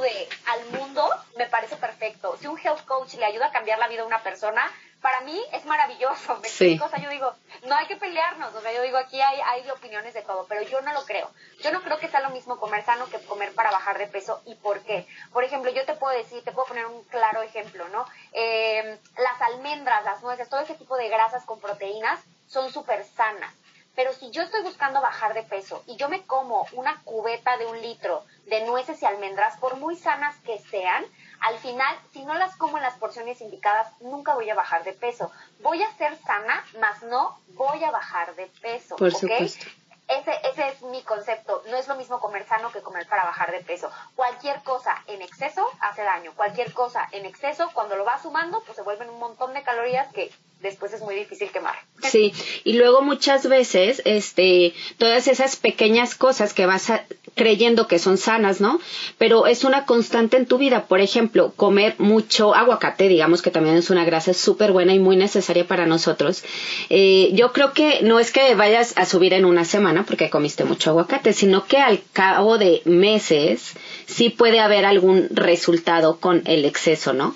al 0.46 0.80
mundo 0.80 1.04
me 1.38 1.48
parece 1.48 1.76
perfecto. 1.76 2.38
Si 2.40 2.48
un 2.48 2.58
health 2.58 2.86
coach 2.86 3.16
le 3.16 3.26
ayuda 3.26 3.48
a 3.48 3.52
cambiar 3.52 3.78
la 3.78 3.90
vida 3.90 4.04
a 4.04 4.06
una 4.06 4.24
persona, 4.24 4.72
para 5.02 5.22
mí 5.22 5.40
es 5.52 5.66
maravilloso. 5.66 6.38
¿me 6.38 6.50
sí. 6.50 6.80
O 6.84 6.90
sea, 6.90 7.00
yo 7.00 7.10
digo, 7.10 7.34
no 7.68 7.76
hay 7.76 7.86
que 7.88 7.98
pelearnos. 7.98 8.54
O 8.54 8.62
sea, 8.62 8.74
yo 8.74 8.82
digo, 8.82 8.98
aquí 8.98 9.22
hay, 9.22 9.40
hay 9.42 9.70
opiniones 9.70 10.14
de 10.14 10.22
todo, 10.22 10.46
pero 10.48 10.62
yo 10.64 10.82
no 10.82 10.94
lo 10.94 11.06
creo. 11.06 11.30
Yo 11.62 11.72
no 11.72 11.82
creo 11.82 12.00
que 12.00 12.08
sea 12.08 12.22
lo 12.22 12.32
mismo 12.32 12.60
comer 12.60 12.84
sano 12.84 13.08
que 13.08 13.20
comer 13.22 13.54
para 13.54 13.72
bajar 13.72 13.98
de 13.98 14.08
peso. 14.08 14.42
¿Y 14.46 14.56
por 14.56 14.82
qué? 14.82 15.08
Por 15.32 15.44
ejemplo, 15.44 15.72
yo 15.72 15.86
te 15.86 15.94
puedo 15.94 16.18
decir, 16.18 16.44
te 16.44 16.52
puedo 16.52 16.68
poner 16.68 16.86
un 16.86 17.04
claro 17.06 17.42
ejemplo, 17.42 17.88
¿no? 17.90 18.06
Eh, 18.34 19.00
las 19.18 19.42
almendras, 19.42 20.04
las 20.04 20.22
nueces, 20.22 20.50
todo 20.50 20.62
ese 20.62 20.76
tipo 20.76 20.98
de 20.98 21.10
grasas 21.10 21.46
con 21.46 21.60
proteínas 21.60 22.20
son 22.48 22.72
súper 22.72 23.06
sanas. 23.06 23.54
Pero 23.98 24.14
si 24.14 24.30
yo 24.30 24.44
estoy 24.44 24.62
buscando 24.62 25.02
bajar 25.02 25.34
de 25.34 25.42
peso 25.42 25.84
y 25.88 25.96
yo 25.96 26.08
me 26.08 26.24
como 26.28 26.68
una 26.74 27.02
cubeta 27.04 27.58
de 27.58 27.66
un 27.66 27.82
litro 27.82 28.24
de 28.46 28.64
nueces 28.66 29.02
y 29.02 29.06
almendras, 29.08 29.58
por 29.58 29.78
muy 29.78 29.96
sanas 29.96 30.36
que 30.46 30.60
sean, 30.60 31.04
al 31.42 31.58
final, 31.60 31.98
si 32.12 32.24
no 32.26 32.34
las 32.34 32.56
como 32.56 32.78
en 32.78 32.84
las 32.84 32.96
porciones 32.96 33.42
indicadas, 33.42 33.88
nunca 34.02 34.34
voy 34.34 34.50
a 34.50 34.56
bajar 34.56 34.84
de 34.84 34.94
peso. 34.94 35.32
Voy 35.62 35.82
a 35.82 35.92
ser 35.98 36.18
sana, 36.18 36.64
más 36.80 37.04
no 37.04 37.40
voy 37.50 37.84
a 37.84 37.92
bajar 37.92 38.36
de 38.36 38.48
peso. 38.62 38.96
Por 38.96 39.14
supuesto. 39.14 39.66
Ese, 40.08 40.32
ese 40.50 40.70
es 40.70 40.82
mi 40.84 41.02
concepto. 41.04 41.64
No 41.70 41.76
es 41.76 41.88
lo 41.90 41.96
mismo 41.96 42.22
comer 42.22 42.48
sano 42.48 42.72
que 42.72 42.82
comer 42.82 43.06
para 43.08 43.26
bajar 43.26 43.52
de 43.52 43.60
peso. 43.60 43.92
Cualquier 44.16 44.64
cosa 44.64 45.04
en 45.08 45.22
exceso 45.22 45.68
hace 45.82 46.02
daño. 46.04 46.34
Cualquier 46.34 46.74
cosa 46.74 47.08
en 47.12 47.26
exceso, 47.26 47.70
cuando 47.74 47.98
lo 47.98 48.06
vas 48.06 48.22
sumando, 48.22 48.64
pues 48.64 48.78
se 48.78 48.84
vuelven 48.84 49.10
un 49.10 49.20
montón 49.20 49.54
de 49.54 49.64
calorías 49.64 50.08
que 50.14 50.32
después 50.62 50.94
es 50.94 51.02
muy 51.02 51.16
difícil 51.16 51.50
quemar. 51.50 51.76
Sí, 52.04 52.34
y 52.64 52.74
luego 52.74 53.02
muchas 53.02 53.48
veces, 53.48 54.02
este, 54.06 54.74
todas 54.98 55.28
esas 55.28 55.56
pequeñas 55.56 56.16
cosas 56.16 56.54
que 56.54 56.66
vas 56.66 56.92
creyendo 57.36 57.88
que 57.88 58.00
son 58.00 58.18
sanas, 58.18 58.60
¿no? 58.60 58.82
Pero 59.18 59.48
es 59.48 59.64
una 59.64 59.86
constante 59.86 60.36
en 60.36 60.46
tu 60.46 60.58
vida. 60.58 60.86
Por 60.88 61.00
ejemplo, 61.00 61.54
comer 61.56 61.96
mucho 62.00 62.54
aguacate, 62.54 63.08
digamos 63.08 63.42
que 63.42 63.52
también 63.52 63.78
es 63.78 63.90
una 63.90 64.04
grasa 64.04 64.34
súper 64.34 64.74
buena 64.74 64.94
y 64.94 65.00
muy 65.00 65.16
necesaria 65.16 65.66
para 65.66 65.86
nosotros. 65.86 66.44
Eh, 66.90 67.30
yo 67.34 67.54
creo 67.54 67.74
que 67.74 68.02
no 68.02 68.20
es 68.20 68.32
que 68.32 68.56
vayas 68.56 68.94
a 68.98 69.06
subir 69.06 69.34
en 69.34 69.46
una 69.46 69.64
semana 69.64 70.04
porque 70.06 70.30
comiste 70.30 70.66
mucho 70.66 70.90
aguacate, 70.90 71.32
sino 71.32 71.66
que 71.66 71.78
al 71.78 72.02
cabo 72.12 72.58
de 72.58 72.82
meses 72.86 73.74
sí 74.08 74.30
puede 74.30 74.60
haber 74.60 74.86
algún 74.86 75.28
resultado 75.30 76.20
con 76.20 76.42
el 76.46 76.66
exceso, 76.66 77.14
¿no? 77.14 77.36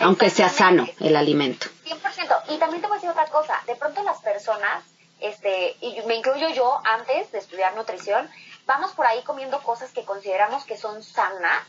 Aunque 0.00 0.30
sea 0.30 0.48
sano 0.48 0.88
el 1.00 1.16
alimento. 1.16 1.68
100%. 1.94 2.42
Y 2.48 2.58
también 2.58 2.80
te 2.80 2.88
voy 2.88 2.96
a 2.96 3.00
decir 3.00 3.10
otra 3.10 3.26
cosa. 3.26 3.60
De 3.66 3.76
pronto 3.76 4.02
las 4.02 4.20
personas, 4.20 4.84
este, 5.20 5.76
y 5.80 6.00
me 6.06 6.16
incluyo 6.16 6.48
yo 6.50 6.80
antes 6.84 7.30
de 7.32 7.38
estudiar 7.38 7.74
nutrición, 7.74 8.30
vamos 8.66 8.92
por 8.92 9.06
ahí 9.06 9.22
comiendo 9.22 9.62
cosas 9.62 9.92
que 9.92 10.04
consideramos 10.04 10.64
que 10.64 10.76
son 10.76 11.02
sanas 11.02 11.64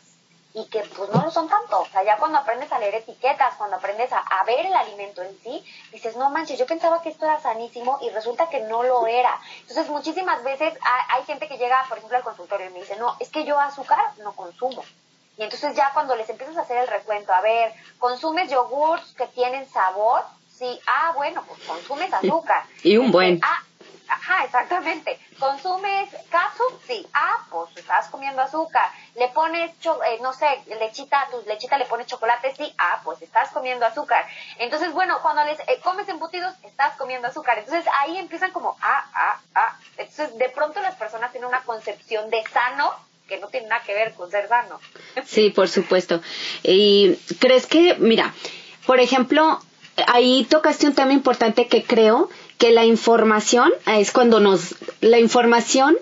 y 0.54 0.66
que 0.70 0.82
pues 0.96 1.10
no 1.10 1.24
lo 1.24 1.32
son 1.32 1.50
tanto. 1.50 1.82
O 1.82 1.86
sea, 1.88 2.04
ya 2.04 2.18
cuando 2.18 2.38
aprendes 2.38 2.72
a 2.72 2.80
leer 2.80 2.96
etiquetas, 2.96 3.56
cuando 3.56 3.78
aprendes 3.78 4.12
a, 4.12 4.44
ver 4.46 4.66
el 4.66 4.74
alimento 4.74 5.22
en 5.24 5.38
sí, 5.42 5.64
dices, 5.92 6.16
no 6.16 6.30
manches, 6.30 6.60
yo 6.60 6.66
pensaba 6.66 7.02
que 7.02 7.10
esto 7.10 7.26
era 7.26 7.40
sanísimo 7.40 7.98
y 8.02 8.10
resulta 8.10 8.50
que 8.50 8.60
no 8.62 8.84
lo 8.84 9.08
era. 9.08 9.40
Entonces, 9.62 9.90
muchísimas 9.90 10.44
veces 10.44 10.74
hay, 10.82 11.20
hay 11.20 11.24
gente 11.26 11.48
que 11.48 11.58
llega, 11.58 11.84
por 11.90 11.98
ejemplo, 11.98 12.18
al 12.18 12.24
consultorio 12.24 12.68
y 12.68 12.74
me 12.74 12.80
dice, 12.82 12.96
no, 12.98 13.16
es 13.20 13.30
que 13.30 13.46
yo 13.46 13.60
azúcar 13.60 14.00
no 14.18 14.36
consumo. 14.36 14.84
Y 15.38 15.44
entonces 15.44 15.76
ya 15.76 15.92
cuando 15.94 16.16
les 16.16 16.30
empiezas 16.30 16.58
a 16.58 16.62
hacer 16.62 16.78
el 16.78 16.88
recuento, 16.88 17.34
a 17.34 17.42
ver, 17.42 17.74
¿consumes 17.98 18.50
yogurts 18.52 19.14
que 19.14 19.26
tienen 19.28 19.68
sabor? 19.70 20.24
Sí, 20.48 20.80
ah, 20.86 21.14
bueno, 21.16 21.44
pues 21.48 21.60
consumes 21.64 22.14
azúcar. 22.14 22.64
Y 22.84 22.98
un 22.98 23.12
buen. 23.12 23.40
Ah, 23.44 23.64
ajá, 24.08 24.46
exactamente. 24.46 25.20
¿Consumes 25.40 26.10
caso? 26.30 26.64
Sí. 26.86 27.08
Ah, 27.14 27.40
pues 27.50 27.76
estás 27.76 28.08
comiendo 28.10 28.44
azúcar. 28.44 28.92
¿Le 29.16 29.30
pones, 29.30 29.72
eh, 29.72 30.20
no 30.22 30.32
sé, 30.34 30.46
lechita, 30.80 31.28
tu 31.32 31.42
lechita 31.48 31.80
le 31.80 31.86
pones 31.86 32.06
chocolate? 32.06 32.54
Sí. 32.56 32.72
Ah, 32.78 33.02
pues 33.04 33.20
estás 33.24 33.50
comiendo 33.50 33.88
azúcar. 33.88 34.28
Entonces, 34.60 34.94
bueno, 34.94 35.20
cuando 35.24 35.44
les 35.44 35.60
eh, 35.62 35.82
comes 35.84 36.08
embutidos, 36.08 36.54
estás 36.64 36.96
comiendo 36.98 37.28
azúcar. 37.28 37.58
Entonces 37.58 37.92
ahí 38.02 38.20
empiezan 38.20 38.52
como, 38.52 38.78
ah, 38.82 39.06
ah, 39.16 39.40
ah. 39.56 39.80
Entonces 39.98 40.38
de 40.38 40.50
pronto 40.50 40.80
las 40.82 40.96
personas 40.96 41.32
tienen 41.32 41.50
una 41.50 41.64
concepción 41.64 42.30
de 42.30 42.44
sano 42.54 42.94
que 43.34 43.40
no 43.40 43.48
tiene 43.48 43.68
nada 43.68 43.82
que 43.84 43.94
ver 43.94 44.14
con 44.14 44.30
ser 44.30 44.48
sano. 44.48 44.80
Sí, 45.26 45.50
por 45.50 45.68
supuesto. 45.68 46.22
¿Y 46.64 47.16
crees 47.40 47.66
que, 47.66 47.96
mira, 48.00 48.34
por 48.86 49.00
ejemplo, 49.00 49.60
ahí 50.08 50.46
tocaste 50.50 50.86
un 50.88 50.94
tema 50.94 51.14
importante 51.14 51.68
que 51.68 51.84
creo 51.84 52.30
que 52.60 52.72
la 52.72 52.86
información 52.86 53.72
es 53.88 54.12
cuando 54.12 54.40
nos, 54.40 54.76
la 55.02 55.18
información 55.20 55.98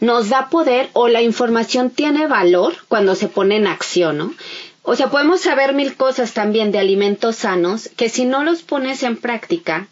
nos 0.00 0.30
da 0.30 0.48
poder 0.48 0.88
o 0.94 1.08
la 1.08 1.20
información 1.20 1.90
tiene 1.90 2.26
valor 2.26 2.74
cuando 2.88 3.14
se 3.14 3.28
pone 3.28 3.56
en 3.56 3.66
acción, 3.66 4.16
¿no? 4.16 4.34
O 4.82 4.96
sea, 4.96 5.10
podemos 5.10 5.42
saber 5.42 5.74
mil 5.74 5.94
cosas 5.96 6.32
también 6.32 6.72
de 6.72 6.78
alimentos 6.78 7.36
sanos 7.36 7.90
que 7.98 8.08
si 8.08 8.24
no 8.24 8.42
los 8.42 8.62
pones 8.62 9.02
en 9.02 9.18
práctica, 9.18 9.88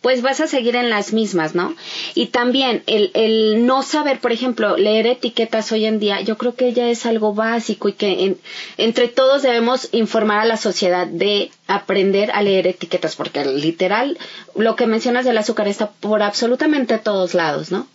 pues 0.00 0.22
vas 0.22 0.40
a 0.40 0.46
seguir 0.46 0.76
en 0.76 0.90
las 0.90 1.12
mismas, 1.12 1.54
¿no? 1.54 1.74
Y 2.14 2.26
también 2.26 2.82
el, 2.86 3.10
el 3.14 3.66
no 3.66 3.82
saber, 3.82 4.20
por 4.20 4.32
ejemplo, 4.32 4.76
leer 4.76 5.06
etiquetas 5.06 5.72
hoy 5.72 5.86
en 5.86 5.98
día, 5.98 6.20
yo 6.20 6.38
creo 6.38 6.54
que 6.54 6.72
ya 6.72 6.88
es 6.88 7.04
algo 7.04 7.34
básico 7.34 7.88
y 7.88 7.94
que 7.94 8.36
entre 8.76 9.08
todos 9.08 9.42
debemos 9.42 9.88
informar 9.92 10.38
a 10.40 10.44
la 10.44 10.56
sociedad 10.56 11.06
de 11.06 11.50
aprender 11.66 12.30
a 12.30 12.42
leer 12.42 12.66
etiquetas, 12.68 13.16
porque 13.16 13.44
literal, 13.44 14.18
lo 14.54 14.76
que 14.76 14.86
mencionas 14.86 15.24
del 15.24 15.38
azúcar 15.38 15.66
está 15.68 15.90
por 15.90 16.22
absolutamente 16.22 16.98
todos 16.98 17.34
lados, 17.34 17.70
¿no? 17.72 17.88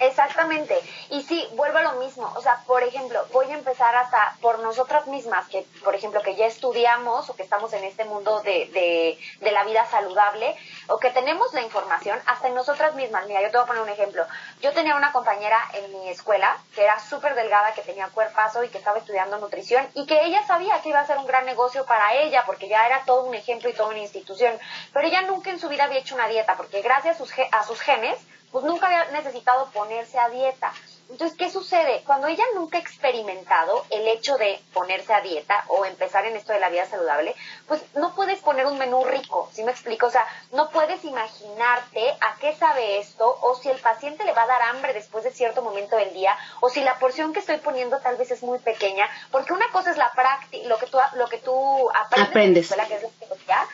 Exactamente. 0.00 0.78
Y 1.10 1.22
sí, 1.22 1.46
vuelvo 1.52 1.78
a 1.78 1.82
lo 1.82 1.92
mismo. 1.94 2.32
O 2.36 2.40
sea, 2.40 2.62
por 2.66 2.82
ejemplo, 2.82 3.24
voy 3.32 3.50
a 3.50 3.54
empezar 3.54 3.94
hasta 3.94 4.36
por 4.40 4.58
nosotras 4.58 5.06
mismas, 5.06 5.48
que 5.48 5.66
por 5.84 5.94
ejemplo, 5.94 6.22
que 6.22 6.34
ya 6.34 6.46
estudiamos 6.46 7.28
o 7.30 7.36
que 7.36 7.42
estamos 7.42 7.72
en 7.72 7.84
este 7.84 8.04
mundo 8.04 8.40
de, 8.40 8.68
de, 8.72 9.18
de 9.40 9.52
la 9.52 9.64
vida 9.64 9.86
saludable, 9.86 10.56
o 10.88 10.98
que 10.98 11.10
tenemos 11.10 11.52
la 11.54 11.62
información 11.62 12.18
hasta 12.26 12.48
en 12.48 12.54
nosotras 12.54 12.94
mismas. 12.94 13.26
Mira, 13.26 13.42
yo 13.42 13.50
te 13.50 13.56
voy 13.56 13.64
a 13.64 13.66
poner 13.66 13.82
un 13.82 13.88
ejemplo. 13.88 14.26
Yo 14.60 14.72
tenía 14.72 14.96
una 14.96 15.12
compañera 15.12 15.58
en 15.74 15.92
mi 15.92 16.08
escuela 16.08 16.56
que 16.74 16.84
era 16.84 16.98
súper 16.98 17.34
delgada, 17.34 17.72
que 17.74 17.82
tenía 17.82 18.08
cuerpazo 18.08 18.64
y 18.64 18.68
que 18.68 18.78
estaba 18.78 18.98
estudiando 18.98 19.38
nutrición 19.38 19.86
y 19.94 20.06
que 20.06 20.24
ella 20.24 20.46
sabía 20.46 20.80
que 20.82 20.88
iba 20.90 21.00
a 21.00 21.06
ser 21.06 21.18
un 21.18 21.26
gran 21.26 21.46
negocio 21.46 21.84
para 21.86 22.14
ella 22.14 22.42
porque 22.46 22.68
ya 22.68 22.86
era 22.86 23.04
todo 23.04 23.22
un 23.22 23.34
ejemplo 23.34 23.68
y 23.68 23.74
toda 23.74 23.90
una 23.90 23.98
institución. 23.98 24.58
Pero 24.92 25.06
ella 25.06 25.22
nunca 25.22 25.50
en 25.50 25.60
su 25.60 25.68
vida 25.68 25.84
había 25.84 26.00
hecho 26.00 26.14
una 26.14 26.28
dieta 26.28 26.56
porque 26.56 26.82
gracias 26.82 27.16
a 27.16 27.18
sus, 27.18 27.32
a 27.50 27.64
sus 27.64 27.80
genes 27.80 28.18
pues 28.54 28.64
nunca 28.64 28.86
había 28.86 29.06
necesitado 29.06 29.68
ponerse 29.72 30.16
a 30.16 30.28
dieta. 30.28 30.72
Entonces, 31.10 31.36
¿qué 31.36 31.50
sucede? 31.50 32.04
Cuando 32.06 32.28
ella 32.28 32.44
nunca 32.54 32.78
ha 32.78 32.80
experimentado 32.80 33.84
el 33.90 34.06
hecho 34.06 34.36
de 34.36 34.60
ponerse 34.72 35.12
a 35.12 35.22
dieta 35.22 35.64
o 35.66 35.84
empezar 35.84 36.24
en 36.24 36.36
esto 36.36 36.52
de 36.52 36.60
la 36.60 36.68
vida 36.68 36.86
saludable, 36.86 37.34
pues 37.66 37.82
no 37.96 38.14
puedes 38.14 38.38
poner 38.38 38.66
un 38.66 38.78
menú 38.78 39.04
rico, 39.04 39.50
¿sí 39.52 39.64
me 39.64 39.72
explico? 39.72 40.06
O 40.06 40.10
sea, 40.10 40.24
no 40.52 40.70
puedes 40.70 41.04
imaginarte 41.04 42.10
a 42.20 42.36
qué 42.38 42.54
sabe 42.54 43.00
esto 43.00 43.36
o 43.42 43.56
si 43.56 43.70
el 43.70 43.80
paciente 43.80 44.24
le 44.24 44.32
va 44.32 44.44
a 44.44 44.46
dar 44.46 44.62
hambre 44.62 44.92
después 44.92 45.24
de 45.24 45.32
cierto 45.32 45.60
momento 45.60 45.96
del 45.96 46.14
día 46.14 46.38
o 46.60 46.70
si 46.70 46.80
la 46.80 47.00
porción 47.00 47.32
que 47.32 47.40
estoy 47.40 47.56
poniendo 47.56 47.98
tal 47.98 48.16
vez 48.16 48.30
es 48.30 48.44
muy 48.44 48.60
pequeña, 48.60 49.10
porque 49.32 49.52
una 49.52 49.68
cosa 49.72 49.90
es 49.90 49.96
la 49.96 50.12
práctica, 50.12 50.68
lo 50.68 50.78
que 50.78 50.86
tú 50.86 50.98
lo 51.16 51.26
que 51.26 51.38
tú 51.38 51.90
aprendes, 51.90 52.70
En 52.70 52.78
la 52.78 52.84
escuela, 52.84 52.86
que 52.86 52.94
es 52.94 53.48
la 53.48 53.66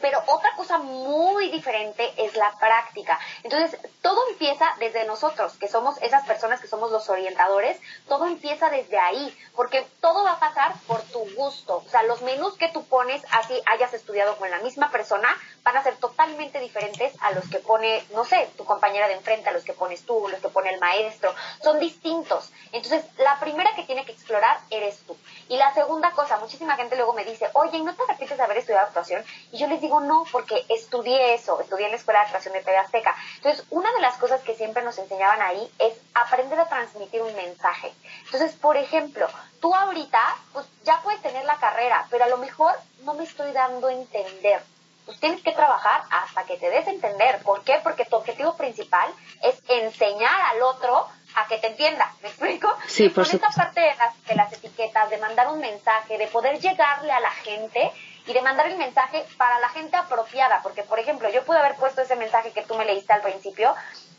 pero 0.00 0.22
otra 0.26 0.50
cosa 0.56 0.78
muy 0.78 1.50
diferente 1.50 2.12
es 2.16 2.36
la 2.36 2.52
práctica. 2.58 3.18
Entonces, 3.42 3.78
todo 4.02 4.20
empieza 4.30 4.66
desde 4.78 5.04
nosotros, 5.06 5.54
que 5.58 5.68
somos 5.68 6.00
esas 6.02 6.26
personas 6.26 6.60
que 6.60 6.68
somos 6.68 6.90
los 6.90 7.08
orientadores, 7.08 7.78
todo 8.08 8.26
empieza 8.26 8.70
desde 8.70 8.98
ahí, 8.98 9.36
porque 9.54 9.86
todo 10.00 10.24
va 10.24 10.32
a 10.32 10.40
pasar 10.40 10.74
por 10.86 11.02
tu 11.02 11.20
gusto. 11.34 11.82
O 11.86 11.88
sea, 11.88 12.02
los 12.04 12.22
menús 12.22 12.56
que 12.56 12.68
tú 12.68 12.84
pones, 12.84 13.22
así 13.32 13.60
hayas 13.66 13.94
estudiado 13.94 14.36
con 14.36 14.50
la 14.50 14.58
misma 14.60 14.90
persona, 14.90 15.28
van 15.66 15.76
a 15.76 15.82
ser 15.82 15.96
totalmente 15.96 16.60
diferentes 16.60 17.12
a 17.22 17.32
los 17.32 17.48
que 17.50 17.58
pone, 17.58 18.04
no 18.14 18.24
sé, 18.24 18.48
tu 18.56 18.64
compañera 18.64 19.08
de 19.08 19.14
enfrente, 19.14 19.48
a 19.48 19.52
los 19.52 19.64
que 19.64 19.72
pones 19.72 20.06
tú, 20.06 20.28
los 20.28 20.40
que 20.40 20.48
pone 20.48 20.70
el 20.70 20.78
maestro. 20.78 21.34
Son 21.60 21.80
distintos. 21.80 22.52
Entonces, 22.70 23.04
la 23.18 23.40
primera 23.40 23.74
que 23.74 23.82
tiene 23.82 24.04
que 24.04 24.12
explorar 24.12 24.60
eres 24.70 25.00
tú. 25.08 25.16
Y 25.48 25.56
la 25.56 25.74
segunda 25.74 26.12
cosa, 26.12 26.36
muchísima 26.36 26.76
gente 26.76 26.94
luego 26.94 27.14
me 27.14 27.24
dice, 27.24 27.50
oye, 27.54 27.80
¿no 27.80 27.96
te 27.96 28.06
repites 28.06 28.36
de 28.36 28.44
haber 28.44 28.58
estudiado 28.58 28.86
actuación? 28.86 29.24
Y 29.50 29.58
yo 29.58 29.66
les 29.66 29.80
digo, 29.80 29.98
no, 29.98 30.24
porque 30.30 30.64
estudié 30.68 31.34
eso, 31.34 31.60
estudié 31.60 31.86
en 31.86 31.90
la 31.90 31.96
Escuela 31.96 32.20
de 32.20 32.26
Actuación 32.26 32.54
de 32.54 32.60
TV 32.62 32.76
Azteca. 32.76 33.16
Entonces, 33.38 33.64
una 33.70 33.92
de 33.92 34.02
las 34.02 34.16
cosas 34.18 34.42
que 34.42 34.54
siempre 34.54 34.84
nos 34.84 34.98
enseñaban 34.98 35.42
ahí 35.42 35.68
es 35.80 35.94
aprender 36.14 36.60
a 36.60 36.68
transmitir 36.68 37.22
un 37.22 37.34
mensaje. 37.34 37.92
Entonces, 38.26 38.52
por 38.52 38.76
ejemplo, 38.76 39.26
tú 39.60 39.74
ahorita, 39.74 40.20
pues 40.52 40.64
ya 40.84 41.02
puedes 41.02 41.20
tener 41.22 41.44
la 41.44 41.56
carrera, 41.56 42.06
pero 42.08 42.22
a 42.22 42.28
lo 42.28 42.36
mejor 42.36 42.72
no 43.00 43.14
me 43.14 43.24
estoy 43.24 43.50
dando 43.50 43.88
a 43.88 43.92
entender. 43.92 44.62
Pues 45.06 45.20
tienes 45.20 45.40
que 45.40 45.52
trabajar 45.52 46.02
hasta 46.10 46.44
que 46.44 46.56
te 46.58 46.68
des 46.68 46.86
a 46.86 46.90
entender. 46.90 47.40
¿Por 47.42 47.62
qué? 47.62 47.80
Porque 47.82 48.04
tu 48.04 48.16
objetivo 48.16 48.56
principal 48.56 49.08
es 49.42 49.62
enseñar 49.68 50.40
al 50.52 50.62
otro 50.62 51.08
a 51.36 51.46
que 51.46 51.58
te 51.58 51.68
entienda, 51.68 52.12
¿me 52.22 52.28
explico? 52.28 52.68
Sí, 52.88 53.08
por 53.08 53.24
Con 53.24 53.36
esta 53.36 53.50
parte 53.50 53.80
de 53.80 53.94
las, 53.94 54.24
de 54.24 54.34
las 54.34 54.52
etiquetas, 54.52 55.08
de 55.08 55.18
mandar 55.18 55.48
un 55.48 55.60
mensaje, 55.60 56.18
de 56.18 56.26
poder 56.26 56.58
llegarle 56.58 57.12
a 57.12 57.20
la 57.20 57.30
gente 57.30 57.92
y 58.26 58.32
de 58.32 58.42
mandar 58.42 58.66
el 58.66 58.76
mensaje 58.76 59.24
para 59.36 59.60
la 59.60 59.68
gente 59.68 59.96
apropiada, 59.96 60.60
porque 60.62 60.82
por 60.82 60.98
ejemplo, 60.98 61.30
yo 61.30 61.44
pude 61.44 61.58
haber 61.58 61.76
puesto 61.76 62.02
ese 62.02 62.16
mensaje 62.16 62.50
que 62.50 62.62
tú 62.62 62.74
me 62.74 62.84
leíste 62.84 63.12
al 63.12 63.22
principio, 63.22 63.74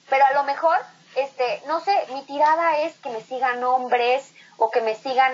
pero 0.10 0.26
a 0.26 0.32
lo 0.32 0.44
mejor, 0.44 0.78
este, 1.16 1.62
no 1.68 1.82
sé, 1.82 2.06
mi 2.14 2.24
tirada 2.24 2.80
es 2.80 2.94
que 3.00 3.10
me 3.10 3.22
sigan 3.22 3.62
hombres 3.66 4.32
o 4.56 4.72
que 4.72 4.80
me 4.80 4.96
sigan 4.96 5.34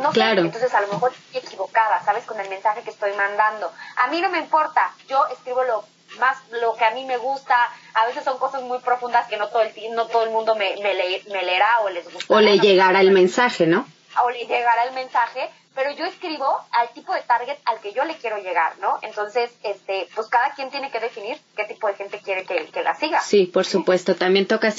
no 0.00 0.10
claro. 0.10 0.42
sé, 0.42 0.46
entonces 0.46 0.74
a 0.74 0.80
lo 0.80 0.88
mejor 0.88 1.12
estoy 1.12 1.40
equivocada, 1.40 2.02
¿sabes? 2.04 2.24
Con 2.24 2.40
el 2.40 2.48
mensaje 2.48 2.82
que 2.82 2.90
estoy 2.90 3.12
mandando. 3.14 3.72
A 3.96 4.08
mí 4.08 4.20
no 4.20 4.28
me 4.30 4.38
importa, 4.38 4.92
yo 5.08 5.26
escribo 5.28 5.62
lo 5.64 5.84
más 6.18 6.38
lo 6.60 6.74
que 6.74 6.84
a 6.84 6.90
mí 6.90 7.04
me 7.04 7.18
gusta, 7.18 7.56
a 7.94 8.06
veces 8.06 8.24
son 8.24 8.38
cosas 8.38 8.62
muy 8.62 8.78
profundas 8.80 9.28
que 9.28 9.36
no 9.36 9.48
todo 9.48 9.62
el, 9.62 9.72
no 9.94 10.06
todo 10.06 10.24
el 10.24 10.30
mundo 10.30 10.56
me, 10.56 10.74
me, 10.82 10.94
me 11.32 11.42
leerá 11.44 11.80
o 11.82 11.88
les 11.88 12.12
gusta. 12.12 12.34
O 12.34 12.40
le 12.40 12.58
llegará 12.58 13.00
el 13.00 13.12
mensaje, 13.12 13.66
¿no? 13.66 13.86
O 14.24 14.30
le 14.30 14.40
llegará 14.46 14.84
el 14.84 14.94
mensaje, 14.94 15.48
pero 15.74 15.92
yo 15.92 16.04
escribo 16.04 16.46
al 16.72 16.88
tipo 16.94 17.14
de 17.14 17.22
target 17.22 17.56
al 17.64 17.80
que 17.80 17.92
yo 17.92 18.04
le 18.04 18.16
quiero 18.16 18.38
llegar, 18.38 18.76
¿no? 18.80 18.98
Entonces, 19.02 19.50
este, 19.62 20.08
pues 20.14 20.26
cada 20.28 20.52
quien 20.54 20.68
tiene 20.70 20.90
que 20.90 20.98
definir 20.98 21.38
qué 21.56 21.64
tipo 21.64 21.86
de 21.86 21.94
gente 21.94 22.20
quiere 22.24 22.44
que, 22.44 22.66
que 22.66 22.82
la 22.82 22.94
siga. 22.96 23.20
Sí, 23.20 23.46
por 23.46 23.64
supuesto. 23.64 24.16
También 24.16 24.46
toca 24.46 24.74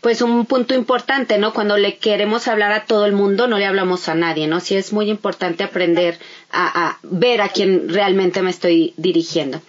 pues 0.00 0.22
un 0.22 0.46
punto 0.46 0.74
importante, 0.74 1.38
¿no? 1.38 1.52
Cuando 1.52 1.76
le 1.76 1.98
queremos 1.98 2.46
hablar 2.46 2.72
a 2.72 2.84
todo 2.84 3.06
el 3.06 3.12
mundo, 3.12 3.48
no 3.48 3.58
le 3.58 3.66
hablamos 3.66 4.08
a 4.08 4.14
nadie, 4.14 4.46
¿no? 4.46 4.60
Sí 4.60 4.76
es 4.76 4.92
muy 4.92 5.10
importante 5.10 5.64
aprender 5.64 6.18
a, 6.52 6.88
a 6.88 6.98
ver 7.02 7.42
a 7.42 7.48
quién 7.48 7.88
realmente 7.88 8.40
me 8.42 8.50
estoy 8.50 8.94
dirigiendo. 8.96 9.60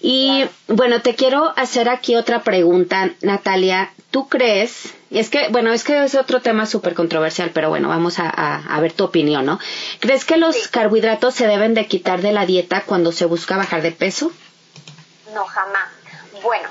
Y 0.00 0.44
bueno, 0.66 1.02
te 1.02 1.14
quiero 1.14 1.52
hacer 1.56 1.90
aquí 1.90 2.16
otra 2.16 2.42
pregunta, 2.42 3.10
Natalia. 3.20 3.92
¿Tú 4.10 4.28
crees? 4.28 4.94
Es 5.10 5.28
que, 5.28 5.48
bueno, 5.48 5.72
es 5.72 5.82
que 5.82 6.04
es 6.04 6.14
otro 6.14 6.40
tema 6.40 6.66
súper 6.66 6.94
controversial, 6.94 7.50
pero 7.52 7.68
bueno, 7.68 7.88
vamos 7.88 8.20
a, 8.20 8.28
a, 8.28 8.80
ver 8.80 8.92
tu 8.92 9.04
opinión, 9.04 9.44
¿no? 9.44 9.58
¿Crees 9.98 10.24
que 10.24 10.36
los 10.36 10.68
carbohidratos 10.68 11.34
se 11.34 11.48
deben 11.48 11.74
de 11.74 11.86
quitar 11.86 12.22
de 12.22 12.32
la 12.32 12.46
dieta 12.46 12.84
cuando 12.86 13.10
se 13.10 13.24
busca 13.24 13.56
bajar 13.56 13.82
de 13.82 13.90
peso? 13.90 14.30
No, 15.34 15.44
jamás. 15.46 15.88
Bueno, 16.42 16.68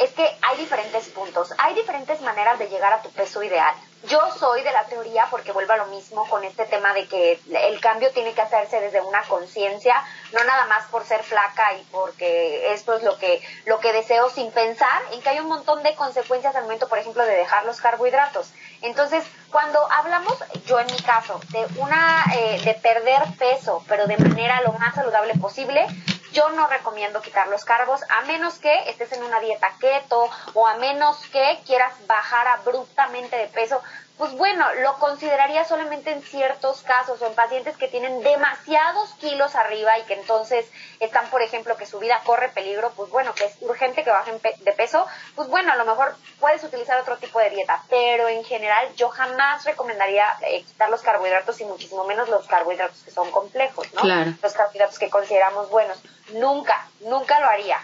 es 0.00 0.10
que 0.12 0.22
hay 0.22 0.58
diferentes 0.58 1.08
puntos, 1.08 1.50
hay 1.58 1.74
diferentes 1.74 2.20
maneras 2.22 2.58
de 2.58 2.68
llegar 2.68 2.94
a 2.94 3.02
tu 3.02 3.10
peso 3.10 3.42
ideal. 3.42 3.74
Yo 4.08 4.20
soy 4.36 4.62
de 4.62 4.72
la 4.72 4.84
teoría, 4.84 5.26
porque 5.30 5.52
vuelvo 5.52 5.74
a 5.74 5.76
lo 5.76 5.86
mismo 5.86 6.28
con 6.28 6.42
este 6.42 6.66
tema 6.66 6.92
de 6.92 7.06
que 7.06 7.38
el 7.54 7.80
cambio 7.80 8.10
tiene 8.10 8.32
que 8.32 8.42
hacerse 8.42 8.80
desde 8.80 9.00
una 9.00 9.22
conciencia, 9.22 9.94
no 10.32 10.42
nada 10.42 10.66
más 10.66 10.86
por 10.86 11.04
ser 11.04 11.22
flaca 11.22 11.74
y 11.74 11.84
porque 11.92 12.72
esto 12.72 12.94
es 12.94 13.04
lo 13.04 13.16
que, 13.18 13.40
lo 13.66 13.78
que 13.78 13.92
deseo 13.92 14.28
sin 14.30 14.50
pensar 14.50 15.02
en 15.12 15.22
que 15.22 15.28
hay 15.28 15.38
un 15.38 15.46
montón 15.46 15.82
de 15.84 15.94
consecuencias 15.94 16.56
al 16.56 16.64
momento, 16.64 16.88
por 16.88 16.98
ejemplo, 16.98 17.24
de 17.24 17.36
dejar 17.36 17.64
los 17.64 17.80
carbohidratos. 17.80 18.52
Entonces, 18.80 19.24
cuando 19.52 19.78
hablamos, 19.92 20.36
yo 20.66 20.80
en 20.80 20.86
mi 20.86 20.98
caso, 20.98 21.40
de 21.50 21.64
una, 21.76 22.24
eh, 22.34 22.60
de 22.64 22.74
perder 22.74 23.22
peso, 23.38 23.84
pero 23.86 24.06
de 24.06 24.16
manera 24.16 24.60
lo 24.62 24.72
más 24.72 24.96
saludable 24.96 25.34
posible, 25.34 25.86
yo 26.32 26.48
no 26.50 26.66
recomiendo 26.66 27.20
quitar 27.20 27.48
los 27.48 27.64
carbos 27.64 28.00
a 28.08 28.22
menos 28.22 28.58
que 28.58 28.90
estés 28.90 29.12
en 29.12 29.22
una 29.22 29.40
dieta 29.40 29.72
keto 29.78 30.28
o 30.54 30.66
a 30.66 30.76
menos 30.76 31.18
que 31.30 31.60
quieras 31.66 31.94
bajar 32.06 32.48
abruptamente 32.48 33.36
de 33.36 33.46
peso 33.48 33.80
pues 34.18 34.32
bueno, 34.34 34.64
lo 34.74 34.94
consideraría 34.98 35.64
solamente 35.64 36.12
en 36.12 36.22
ciertos 36.22 36.82
casos 36.82 37.20
o 37.20 37.26
en 37.26 37.34
pacientes 37.34 37.76
que 37.76 37.88
tienen 37.88 38.22
demasiados 38.22 39.14
kilos 39.14 39.54
arriba 39.54 39.98
y 39.98 40.02
que 40.02 40.14
entonces 40.14 40.66
están, 41.00 41.28
por 41.30 41.42
ejemplo, 41.42 41.76
que 41.76 41.86
su 41.86 41.98
vida 41.98 42.20
corre 42.24 42.50
peligro, 42.50 42.92
pues 42.96 43.10
bueno, 43.10 43.34
que 43.34 43.46
es 43.46 43.56
urgente 43.60 44.04
que 44.04 44.10
bajen 44.10 44.40
de 44.60 44.72
peso, 44.72 45.06
pues 45.34 45.48
bueno, 45.48 45.72
a 45.72 45.76
lo 45.76 45.84
mejor 45.84 46.14
puedes 46.40 46.62
utilizar 46.62 47.00
otro 47.00 47.16
tipo 47.16 47.38
de 47.38 47.50
dieta, 47.50 47.82
pero 47.88 48.28
en 48.28 48.44
general 48.44 48.94
yo 48.96 49.08
jamás 49.08 49.64
recomendaría 49.64 50.26
eh, 50.42 50.62
quitar 50.62 50.90
los 50.90 51.02
carbohidratos 51.02 51.60
y 51.60 51.64
muchísimo 51.64 52.04
menos 52.04 52.28
los 52.28 52.46
carbohidratos 52.46 53.02
que 53.02 53.10
son 53.10 53.30
complejos, 53.30 53.92
¿no? 53.94 54.02
Claro. 54.02 54.32
Los 54.42 54.52
carbohidratos 54.52 54.98
que 54.98 55.10
consideramos 55.10 55.70
buenos. 55.70 55.98
Nunca, 56.34 56.86
nunca 57.00 57.40
lo 57.40 57.48
haría. 57.48 57.78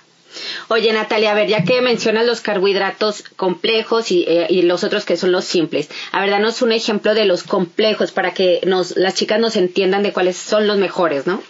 Oye, 0.68 0.92
Natalia, 0.92 1.32
a 1.32 1.34
ver, 1.34 1.48
ya 1.48 1.64
que 1.64 1.80
mencionas 1.80 2.26
los 2.26 2.40
carbohidratos 2.40 3.24
complejos 3.36 4.10
y, 4.10 4.24
eh, 4.28 4.46
y, 4.48 4.62
los 4.62 4.84
otros 4.84 5.04
que 5.04 5.16
son 5.16 5.32
los 5.32 5.44
simples, 5.44 5.88
a 6.12 6.20
ver, 6.20 6.30
danos 6.30 6.62
un 6.62 6.72
ejemplo 6.72 7.14
de 7.14 7.24
los 7.24 7.42
complejos 7.42 8.12
para 8.12 8.34
que 8.34 8.60
nos, 8.66 8.96
las 8.96 9.14
chicas 9.14 9.40
nos 9.40 9.56
entiendan 9.56 10.02
de 10.02 10.12
cuáles 10.12 10.36
son 10.36 10.66
los 10.66 10.76
mejores, 10.76 11.26
¿no? 11.26 11.42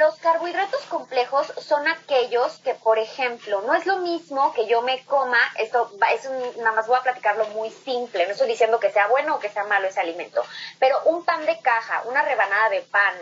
Los 0.00 0.16
carbohidratos 0.16 0.80
complejos 0.86 1.52
son 1.58 1.86
aquellos 1.86 2.56
que, 2.64 2.72
por 2.72 2.98
ejemplo, 2.98 3.60
no 3.66 3.74
es 3.74 3.84
lo 3.84 3.98
mismo 3.98 4.50
que 4.54 4.66
yo 4.66 4.80
me 4.80 5.04
coma, 5.04 5.36
esto 5.58 5.92
es 6.14 6.56
nada 6.56 6.72
más 6.72 6.86
voy 6.86 6.96
a 6.96 7.02
platicarlo 7.02 7.46
muy 7.48 7.70
simple, 7.70 8.24
no 8.24 8.32
estoy 8.32 8.48
diciendo 8.48 8.80
que 8.80 8.90
sea 8.90 9.08
bueno 9.08 9.34
o 9.34 9.38
que 9.38 9.50
sea 9.50 9.64
malo 9.64 9.88
ese 9.88 10.00
alimento, 10.00 10.42
pero 10.78 10.96
un 11.04 11.22
pan 11.26 11.44
de 11.44 11.58
caja, 11.60 12.02
una 12.06 12.22
rebanada 12.22 12.70
de 12.70 12.80
pan, 12.80 13.12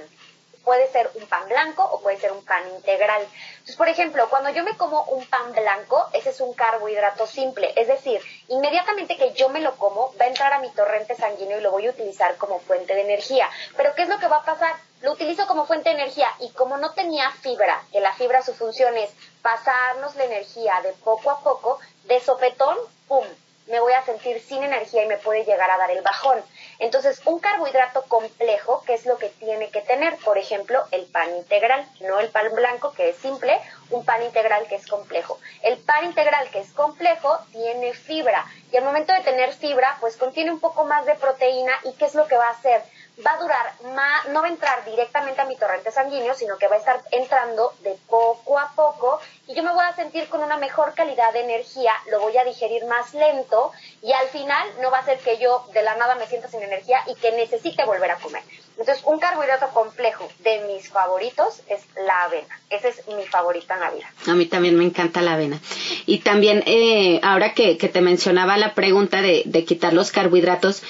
puede 0.69 0.93
ser 0.93 1.11
un 1.15 1.27
pan 1.27 1.49
blanco 1.49 1.83
o 1.83 1.99
puede 2.03 2.19
ser 2.19 2.31
un 2.31 2.45
pan 2.45 2.63
integral. 2.77 3.27
Entonces, 3.53 3.77
por 3.77 3.89
ejemplo, 3.89 4.29
cuando 4.29 4.51
yo 4.51 4.63
me 4.65 4.77
como 4.77 5.03
un 5.05 5.25
pan 5.25 5.51
blanco, 5.53 6.11
ese 6.13 6.29
es 6.29 6.43
un 6.43 6.53
carbohidrato 6.53 7.27
simple, 7.27 7.73
es 7.75 7.89
decir, 7.89 8.21
inmediatamente 8.49 9.17
que 9.17 9.33
yo 9.33 9.49
me 9.49 9.61
lo 9.61 9.77
como, 9.77 10.13
va 10.21 10.27
a 10.27 10.29
entrar 10.29 10.53
a 10.53 10.59
mi 10.59 10.69
torrente 10.73 11.17
sanguíneo 11.17 11.57
y 11.57 11.63
lo 11.63 11.71
voy 11.71 11.87
a 11.87 11.91
utilizar 11.91 12.37
como 12.37 12.61
fuente 12.61 12.95
de 12.95 13.01
energía. 13.01 13.49
Pero 13.79 13.95
¿qué 13.95 14.03
es 14.03 14.11
lo 14.11 14.19
que 14.19 14.29
va 14.29 14.37
a 14.37 14.45
pasar? 14.45 14.77
Lo 15.01 15.13
utilizo 15.13 15.47
como 15.47 15.65
fuente 15.65 15.89
de 15.89 15.95
energía 16.03 16.29
y 16.41 16.51
como 16.51 16.77
no 16.77 16.93
tenía 16.93 17.31
fibra, 17.31 17.83
que 17.91 18.01
la 18.01 18.13
fibra 18.13 18.43
su 18.43 18.53
función 18.53 18.95
es 18.99 19.09
pasarnos 19.41 20.17
la 20.17 20.25
energía 20.25 20.83
de 20.83 20.93
poco 21.03 21.31
a 21.31 21.41
poco, 21.41 21.79
de 22.05 22.21
sopetón, 22.21 22.77
¡pum! 23.07 23.25
me 23.69 23.81
voy 23.81 23.93
a 23.93 24.05
sentir 24.05 24.41
sin 24.41 24.63
energía 24.63 25.05
y 25.05 25.09
me 25.09 25.19
puede 25.19 25.45
llegar 25.45 25.71
a 25.71 25.79
dar 25.79 25.91
el 25.91 26.03
bajón. 26.03 26.43
Entonces, 26.79 27.21
un 27.25 27.41
carbohidrato 27.41 28.03
complejo, 28.05 28.83
¿qué 28.87 28.95
es 28.95 29.05
lo 29.05 29.19
que 29.19 29.29
tiene 29.29 29.71
que 29.71 29.81
tener? 29.81 30.17
Por 30.19 30.39
ejemplo, 30.39 30.85
el 30.93 31.07
pan 31.07 31.35
integral, 31.37 31.85
no 32.01 32.21
el 32.21 32.29
pan 32.29 32.55
blanco 32.55 32.93
que 32.93 33.11
es 33.11 33.17
simple, 33.17 33.61
un 33.91 34.05
pan 34.05 34.23
integral 34.23 34.67
que 34.69 34.77
es 34.77 34.87
complejo. 34.87 35.39
El 35.63 35.79
pan 35.79 36.05
integral 36.05 36.49
que 36.51 36.61
es 36.61 36.73
complejo 36.73 37.39
tiene 37.53 37.95
fibra 37.95 38.47
y 38.71 38.77
al 38.77 38.85
momento 38.85 39.13
de 39.13 39.21
tener 39.23 39.53
fibra, 39.55 39.97
pues 40.01 40.17
contiene 40.17 40.53
un 40.53 40.61
poco 40.61 40.85
más 40.85 41.05
de 41.07 41.15
proteína 41.15 41.73
y 41.85 41.93
¿qué 41.95 42.05
es 42.05 42.15
lo 42.15 42.27
que 42.29 42.37
va 42.37 42.47
a 42.47 42.53
hacer? 42.53 42.83
Va 43.27 43.33
a 43.33 43.39
durar 43.39 43.75
más, 43.95 44.29
no 44.29 44.41
va 44.41 44.47
a 44.47 44.51
entrar 44.51 44.85
directamente 44.85 45.41
a 45.41 45.45
mi 45.45 45.57
torrente 45.57 45.91
sanguíneo, 45.91 46.35
sino 46.35 46.57
que 46.57 46.69
va 46.69 46.77
a 46.77 46.79
estar 46.79 47.03
entrando 47.11 47.73
de 47.83 47.97
poco 48.09 48.59
a 48.59 48.73
poco 48.75 49.21
y 49.47 49.55
yo 49.55 49.63
me 49.63 49.73
voy 49.73 49.85
a 49.85 49.95
sentir 49.97 50.29
con 50.29 50.43
una 50.43 50.57
mejor 50.57 50.95
calidad 50.95 51.33
de 51.33 51.41
energía, 51.41 51.93
lo 52.11 52.21
voy 52.21 52.37
a 52.37 52.45
digerir 52.45 52.85
más 52.87 53.15
lento 53.15 53.73
y 54.03 54.13
al 54.13 54.29
final 54.29 54.69
no 54.81 54.91
va 54.91 54.99
a 54.99 55.05
ser 55.05 55.19
que 55.19 55.39
yo 55.39 55.67
de 55.73 55.83
la 55.83 55.97
nada 55.97 56.15
me 56.15 56.27
sienta 56.27 56.49
sin 56.49 56.63
energía 56.63 57.01
y 57.07 57.15
que 57.17 57.33
necesite 57.33 57.85
volver 57.85 58.11
a 58.11 58.17
comer. 58.17 58.43
Entonces, 58.79 59.03
un 59.05 59.19
carbohidrato 59.19 59.69
complejo 59.71 60.29
de 60.39 60.61
mis 60.69 60.89
favoritos 60.89 61.63
es 61.69 61.81
la 62.07 62.25
avena. 62.25 62.61
Ese 62.71 62.91
es 62.91 63.09
mi 63.09 63.27
favorita 63.27 63.75
en 63.75 63.81
la 63.81 63.91
vida. 63.91 64.13
A 64.29 64.35
mí 64.35 64.47
también 64.47 64.77
me 64.77 64.85
encanta 64.85 65.21
la 65.21 65.35
avena. 65.35 65.59
Y 66.07 66.19
también, 66.21 66.63
eh, 66.65 67.19
ahora 67.25 67.55
que, 67.55 67.77
que, 67.77 67.89
te 67.89 68.01
mencionaba 68.01 68.57
la 68.57 68.75
pregunta 68.75 69.21
de 69.21 69.65
quitar 69.67 69.95
los 69.95 70.13
carbohidratos, 70.13 70.85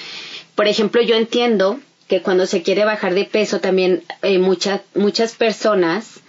por 0.53 0.67
ejemplo, 0.67 1.01
yo 1.01 1.15
entiendo 1.15 1.79
que 2.09 2.21
cuando 2.21 2.45
se 2.45 2.63
quiere 2.63 2.83
bajar 2.83 3.13
de 3.13 3.23
peso 3.23 3.61
también 3.61 4.03
eh, 4.23 4.39
muchas 4.39 4.81
muchas 4.95 5.35
personas 5.35 6.21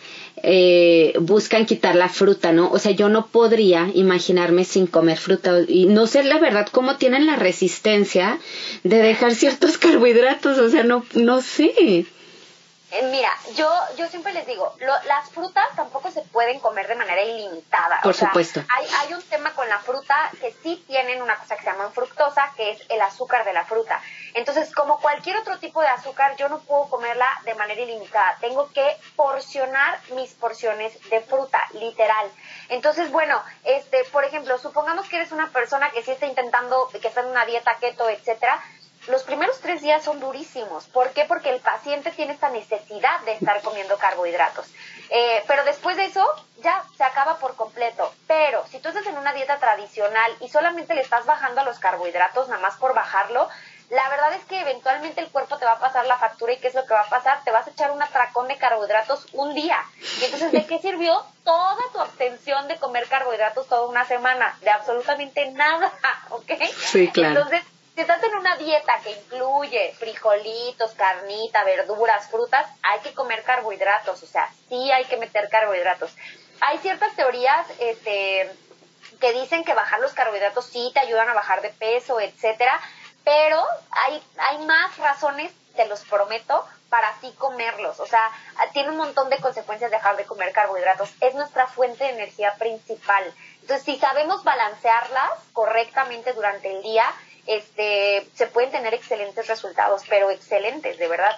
eh, 0.43 1.15
buscan 1.21 1.67
quitar 1.67 1.97
la 1.97 2.09
fruta, 2.09 2.53
¿no? 2.53 2.71
O 2.71 2.79
sea, 2.79 2.93
yo 2.93 3.09
no 3.09 3.27
podría 3.27 3.91
imaginarme 3.95 4.65
sin 4.65 4.87
comer 4.87 5.19
fruta 5.19 5.61
y 5.67 5.87
no 5.87 6.07
sé 6.07 6.23
la 6.23 6.39
verdad 6.39 6.69
cómo 6.71 6.97
tienen 6.97 7.27
la 7.27 7.37
resistencia 7.37 8.39
de 8.85 8.99
dejar 8.99 9.35
ciertos 9.35 9.79
carbohidratos, 9.85 10.59
o 10.59 10.71
sea, 10.71 10.85
no 10.85 11.05
no 11.15 11.43
sé. 11.43 12.07
Eh, 12.93 13.03
mira, 13.11 13.31
yo, 13.55 13.73
yo 13.97 14.09
siempre 14.09 14.33
les 14.33 14.47
digo, 14.47 14.75
las 15.05 15.31
frutas 15.31 15.65
tampoco 15.77 16.11
se 16.11 16.23
pueden 16.23 16.59
comer 16.59 16.89
de 16.89 16.97
manera 16.97 17.23
ilimitada. 17.23 18.01
Por 18.03 18.15
supuesto. 18.15 18.63
Hay, 18.77 18.87
hay 19.01 19.15
un 19.15 19.23
tema 19.23 19.53
con 19.53 19.69
la 19.69 19.79
fruta 19.79 20.31
que 20.41 20.53
sí 20.63 20.83
tienen 20.87 21.23
una 21.23 21.37
cosa 21.37 21.57
que 21.57 21.63
se 21.63 21.71
llama 21.71 21.91
fructosa, 21.91 22.53
que 22.57 22.71
es 22.73 22.83
el 22.89 23.01
azúcar 23.01 23.45
de 23.45 23.53
la 23.53 23.65
fruta. 23.65 24.01
Entonces, 24.35 24.75
como 24.75 25.01
cualquier 25.01 25.37
otro 25.37 25.59
tipo 25.59 25.81
de 25.81 25.89
azúcar, 25.89 26.37
yo 26.37 26.49
no 26.49 26.61
puedo 26.61 26.89
comerla 26.89 27.27
de 27.45 27.55
manera 27.55 27.81
ilimitada. 27.81 28.37
Tengo 28.41 28.71
que 28.73 28.97
porcionar 29.17 30.01
mis 30.15 30.33
porciones 30.35 30.93
de 31.11 31.21
fruta, 31.21 31.61
literal. 31.75 32.31
Entonces, 32.69 33.11
bueno, 33.11 33.41
este, 33.65 34.05
por 34.05 34.25
ejemplo, 34.25 34.59
supongamos 34.59 35.09
que 35.09 35.17
eres 35.17 35.33
una 35.33 35.49
persona 35.51 35.91
que 35.91 36.03
sí 36.03 36.11
está 36.11 36.27
intentando, 36.27 36.89
que 36.89 37.07
está 37.07 37.21
en 37.21 37.29
una 37.29 37.45
dieta 37.45 37.77
keto, 37.81 38.09
etcétera, 38.09 38.63
los 39.09 39.23
primeros 39.23 39.59
tres 39.61 39.83
días 39.83 40.05
son 40.05 40.21
durísimos. 40.21 40.85
¿Por 40.89 41.11
qué? 41.11 41.25
Porque 41.25 41.51
el 41.51 41.61
paciente 41.61 42.11
tiene 42.11 42.33
esta 42.33 42.51
necesidad 42.51 43.21
de 43.21 43.33
estar 43.33 43.61
comiendo 43.63 43.97
carbohidratos. 43.97 44.67
Eh, 45.09 45.43
pero 45.47 45.65
después 45.65 45.97
de 45.97 46.05
eso, 46.05 46.25
ya 46.63 46.85
se 46.97 47.05
acaba 47.05 47.39
por 47.39 47.57
completo. 47.57 48.13
Pero 48.27 48.65
si 48.69 48.79
tú 48.79 48.89
estás 48.89 49.07
en 49.07 49.17
una 49.17 49.33
dieta 49.33 49.59
tradicional 49.59 50.33
y 50.41 50.49
solamente 50.49 50.95
le 50.95 51.01
estás 51.01 51.27
bajando 51.27 51.63
a 51.63 51.65
los 51.65 51.79
carbohidratos, 51.79 52.49
nada 52.49 52.61
más 52.61 52.77
por 52.77 52.95
bajarlo, 52.95 53.49
la 53.91 54.09
verdad 54.09 54.35
es 54.35 54.45
que 54.45 54.61
eventualmente 54.61 55.21
el 55.21 55.31
cuerpo 55.31 55.59
te 55.59 55.65
va 55.65 55.73
a 55.73 55.81
pasar 55.81 56.07
la 56.07 56.17
factura 56.17 56.53
y 56.53 56.59
¿qué 56.59 56.69
es 56.69 56.75
lo 56.75 56.87
que 56.87 56.95
va 56.95 57.01
a 57.01 57.09
pasar? 57.09 57.43
Te 57.43 57.51
vas 57.51 57.67
a 57.67 57.71
echar 57.71 57.91
un 57.91 58.01
atracón 58.01 58.47
de 58.47 58.57
carbohidratos 58.57 59.27
un 59.33 59.53
día. 59.53 59.83
Y 60.21 60.25
entonces, 60.27 60.53
¿de 60.53 60.65
qué 60.67 60.79
sirvió 60.79 61.25
toda 61.43 61.83
tu 61.93 61.99
abstención 61.99 62.69
de 62.69 62.77
comer 62.77 63.09
carbohidratos 63.09 63.67
toda 63.67 63.89
una 63.89 64.05
semana? 64.05 64.57
De 64.61 64.71
absolutamente 64.71 65.51
nada, 65.51 65.91
¿ok? 66.31 66.53
Sí, 66.93 67.09
claro. 67.09 67.41
Entonces, 67.41 67.65
si 68.01 68.05
estás 68.05 68.23
en 68.23 68.35
una 68.35 68.57
dieta 68.57 68.99
que 69.05 69.11
incluye 69.11 69.95
frijolitos, 69.99 70.93
carnita, 70.93 71.65
verduras, 71.65 72.31
frutas, 72.31 72.67
hay 72.83 72.99
que 73.01 73.13
comer 73.13 73.43
carbohidratos, 73.43 74.23
o 74.23 74.27
sea, 74.27 74.51
sí 74.71 74.91
hay 74.91 75.05
que 75.05 75.19
meter 75.19 75.51
carbohidratos. 75.51 76.11
Hay 76.63 76.79
ciertas 76.79 77.15
teorías, 77.15 77.67
este 77.79 78.51
que 79.21 79.33
dicen 79.35 79.65
que 79.65 79.75
bajar 79.75 80.01
los 80.01 80.15
carbohidratos 80.15 80.65
sí 80.65 80.91
te 80.95 81.01
ayudan 81.01 81.29
a 81.29 81.35
bajar 81.35 81.61
de 81.61 81.69
peso, 81.69 82.21
etcétera, 82.21 82.81
pero 83.23 83.63
hay, 83.91 84.23
hay 84.39 84.65
más 84.65 84.97
razones, 84.97 85.53
te 85.77 85.87
los 85.87 86.01
prometo, 86.07 86.65
para 86.89 87.09
así 87.09 87.31
comerlos. 87.37 88.01
O 88.01 88.07
sea, 88.07 88.31
tiene 88.73 88.91
un 88.91 88.97
montón 88.97 89.29
de 89.29 89.37
consecuencias 89.41 89.91
dejar 89.91 90.17
de 90.17 90.25
comer 90.25 90.53
carbohidratos. 90.53 91.11
Es 91.21 91.35
nuestra 91.35 91.67
fuente 91.67 92.05
de 92.05 92.11
energía 92.11 92.55
principal. 92.55 93.31
Entonces, 93.61 93.85
si 93.85 93.99
sabemos 93.99 94.43
balancearlas 94.43 95.33
correctamente 95.53 96.33
durante 96.33 96.75
el 96.75 96.83
día, 96.83 97.05
este, 97.47 98.27
se 98.35 98.47
pueden 98.47 98.71
tener 98.71 98.95
excelentes 98.95 99.47
resultados, 99.47 100.03
pero 100.09 100.31
excelentes, 100.31 100.99
de 100.99 101.09
verdad. 101.09 101.37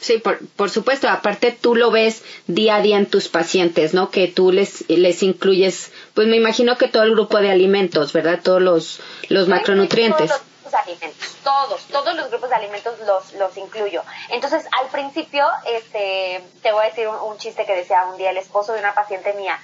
Sí, 0.00 0.18
por, 0.18 0.44
por, 0.56 0.68
supuesto. 0.68 1.08
Aparte, 1.08 1.52
tú 1.52 1.76
lo 1.76 1.90
ves 1.92 2.22
día 2.48 2.76
a 2.76 2.80
día 2.80 2.96
en 2.96 3.06
tus 3.06 3.28
pacientes, 3.28 3.94
¿no? 3.94 4.10
Que 4.10 4.26
tú 4.26 4.50
les, 4.50 4.88
les 4.88 5.22
incluyes, 5.22 5.92
pues 6.14 6.26
me 6.26 6.36
imagino 6.36 6.76
que 6.76 6.88
todo 6.88 7.04
el 7.04 7.12
grupo 7.12 7.38
de 7.38 7.50
alimentos, 7.50 8.12
¿verdad? 8.12 8.40
Todos 8.42 8.60
los, 8.60 9.00
los 9.28 9.46
macronutrientes. 9.46 10.28
Todos 10.28 10.42
los 10.64 10.74
alimentos, 10.74 11.36
todos, 11.44 11.82
todos 11.84 12.16
los 12.16 12.30
grupos 12.30 12.50
de 12.50 12.56
alimentos 12.56 12.94
los, 13.06 13.32
los 13.34 13.56
incluyo. 13.56 14.02
Entonces, 14.30 14.64
al 14.80 14.88
principio, 14.88 15.46
este, 15.72 16.42
te 16.62 16.72
voy 16.72 16.84
a 16.84 16.88
decir 16.88 17.06
un, 17.06 17.14
un 17.14 17.38
chiste 17.38 17.64
que 17.64 17.74
decía 17.74 18.04
un 18.06 18.16
día 18.16 18.30
el 18.30 18.38
esposo 18.38 18.72
de 18.72 18.80
una 18.80 18.94
paciente 18.94 19.32
mía 19.34 19.60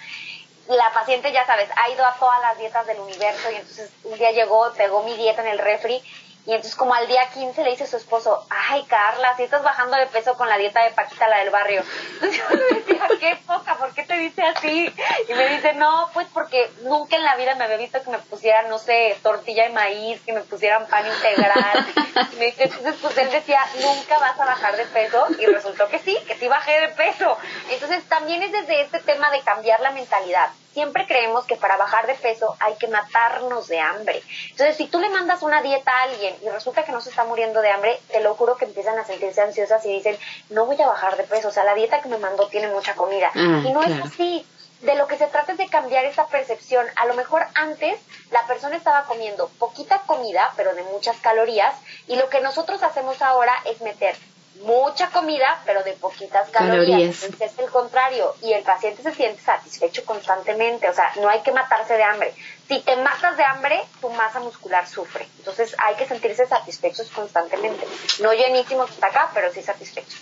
la 0.77 0.93
paciente, 0.93 1.33
ya 1.33 1.47
sabes, 1.47 1.69
ha 1.77 1.91
ido 1.91 2.05
a 2.05 2.15
todas 2.19 2.41
las 2.43 2.59
dietas 2.59 2.87
del 2.87 3.01
universo 3.01 3.51
y 3.51 3.57
entonces 3.57 3.91
un 4.05 4.19
día 4.19 4.33
llegó, 4.33 4.73
pegó 4.75 5.03
mi 5.03 5.17
dieta 5.17 5.43
en 5.43 5.49
el 5.49 5.59
refri 5.59 6.03
y 6.49 6.53
entonces 6.53 6.77
como 6.77 6.95
al 6.95 7.07
día 7.07 7.29
15 7.35 7.63
le 7.63 7.73
dice 7.73 7.85
a 7.85 7.87
su 7.87 7.99
esposo, 7.99 8.43
ay 8.49 8.83
Carla, 8.85 9.37
si 9.37 9.43
estás 9.43 9.63
bajando 9.63 9.99
de 9.99 10.07
peso 10.07 10.35
con 10.35 10.49
la 10.49 10.57
dieta 10.57 10.83
de 10.83 10.93
Paquita, 10.93 11.29
la 11.29 11.41
del 11.41 11.51
barrio. 11.51 11.85
Entonces 12.15 12.39
yo 12.39 12.57
le 12.57 12.81
decía, 12.81 13.07
qué 13.21 13.37
poca, 13.47 13.75
¿por 13.75 13.93
qué 13.93 14.05
te 14.05 14.15
dice 14.15 14.43
así? 14.43 14.91
Y 15.29 15.35
me 15.35 15.47
dice, 15.51 15.75
no, 15.75 16.09
pues 16.15 16.27
porque 16.33 16.71
nunca 16.85 17.17
en 17.17 17.25
la 17.25 17.37
vida 17.37 17.55
me 17.57 17.65
había 17.65 17.77
visto 17.77 18.03
que 18.03 18.09
me 18.09 18.19
pusieran, 18.19 18.71
no 18.71 18.79
sé, 18.79 19.19
tortilla 19.23 19.65
de 19.65 19.75
maíz, 19.75 20.23
que 20.23 20.33
me 20.33 20.41
pusieran 20.41 20.87
pan 20.87 21.07
integral. 21.07 21.87
Y 22.33 22.37
me 22.37 22.47
dice, 22.47 22.65
entonces 22.65 22.95
pues 23.03 23.19
él 23.19 23.31
decía, 23.31 23.61
nunca 23.83 24.19
vas 24.19 24.41
a 24.41 24.47
bajar 24.47 24.75
de 24.75 24.87
peso. 24.87 25.27
Y 25.39 25.45
resultó 25.45 25.87
que 25.89 25.99
sí, 25.99 26.17
que 26.27 26.35
sí 26.37 26.49
bajé 26.49 26.81
de 26.81 26.89
peso. 26.89 27.37
Entonces 27.69 28.09
también 28.09 28.43
es 28.43 28.53
desde 28.53 28.81
este 28.81 29.01
tema 29.01 29.31
de 29.31 29.43
cambiar 29.43 29.81
la 29.81 29.91
mentalidad 29.91 30.49
siempre 30.73 31.07
creemos 31.07 31.45
que 31.45 31.57
para 31.57 31.77
bajar 31.77 32.07
de 32.07 32.15
peso 32.15 32.57
hay 32.61 32.75
que 32.75 32.89
matarnos 32.89 33.69
de 33.69 33.81
hambre. 33.81 34.23
Entonces, 34.51 34.77
si 34.77 34.87
tú 34.87 35.01
le 35.01 35.09
mandas 35.09 35.43
una 35.43 35.63
dieta 35.63 35.91
a 35.91 36.03
alguien 36.03 36.37
y 36.43 36.49
resulta 36.49 36.85
que 36.85 36.93
no 36.93 37.01
se 37.01 37.11
está 37.11 37.25
muriendo 37.25 37.61
de 37.61 37.71
hambre, 37.71 38.01
te 38.11 38.21
lo 38.21 38.35
juro 38.35 38.57
que 38.57 38.65
empiezan 38.65 38.99
a 38.99 39.05
sentirse 39.05 39.41
ansiosas 39.41 39.85
y 39.87 39.93
dicen, 39.93 40.19
no 40.51 40.67
voy 40.67 40.81
a 40.81 40.87
bajar 40.87 41.17
de 41.17 41.25
peso, 41.25 41.49
o 41.49 41.53
sea, 41.53 41.65
la 41.65 41.75
dieta 41.75 42.01
que 42.01 42.09
me 42.09 42.19
mandó 42.19 42.49
tiene 42.49 42.69
mucha 42.69 42.95
comida. 42.95 43.31
Ah, 43.35 43.63
y 43.65 43.73
no 43.73 43.83
es 43.83 44.05
así. 44.05 44.47
De 44.83 44.95
lo 44.95 45.09
que 45.09 45.19
se 45.19 45.27
trata 45.27 45.53
es 45.53 45.59
de 45.59 45.69
cambiar 45.69 46.05
esa 46.05 46.29
percepción. 46.29 46.87
A 46.95 47.07
lo 47.07 47.15
mejor 47.15 47.45
antes 47.55 47.99
la 48.31 48.47
persona 48.47 48.77
estaba 48.77 49.05
comiendo 49.07 49.49
poquita 49.59 50.03
comida, 50.07 50.53
pero 50.57 50.73
de 50.75 50.85
muchas 50.85 51.17
calorías, 51.17 51.75
y 52.07 52.15
lo 52.15 52.29
que 52.29 52.41
nosotros 52.41 52.85
hacemos 52.85 53.21
ahora 53.21 53.55
es 53.65 53.81
meter 53.81 54.15
mucha 54.63 55.11
comida, 55.11 55.63
pero 55.65 55.83
de 55.83 55.93
poquitas 55.93 56.51
calorías. 56.51 57.23
Entonces 57.23 57.53
es 57.53 57.59
el 57.59 57.71
contrario 57.71 58.35
y 58.43 58.53
el 58.53 58.63
paciente 58.63 59.03
se 59.03 59.15
siente 59.15 59.43
satisfecho 59.43 60.05
constantemente, 60.05 60.89
o 60.89 60.95
sea, 60.95 61.13
no 61.21 61.29
hay 61.29 61.41
que 61.41 61.53
matarse 61.53 61.95
de 61.95 62.03
hambre. 62.03 62.33
Si 62.69 62.81
te 62.81 62.97
matas 62.97 63.37
de 63.37 63.45
hambre, 63.45 63.81
tu 64.01 64.11
masa 64.11 64.41
muscular 64.41 64.87
sufre. 64.89 65.27
Entonces 65.39 65.75
hay 65.79 65.97
que 65.97 66.07
sentirse 66.07 66.47
satisfechos 66.47 67.09
constantemente. 67.11 67.87
No 68.21 68.33
llenísimos 68.33 68.91
hasta 68.91 69.07
acá, 69.07 69.31
pero 69.35 69.53
sí 69.53 69.63
satisfechos. 69.63 70.21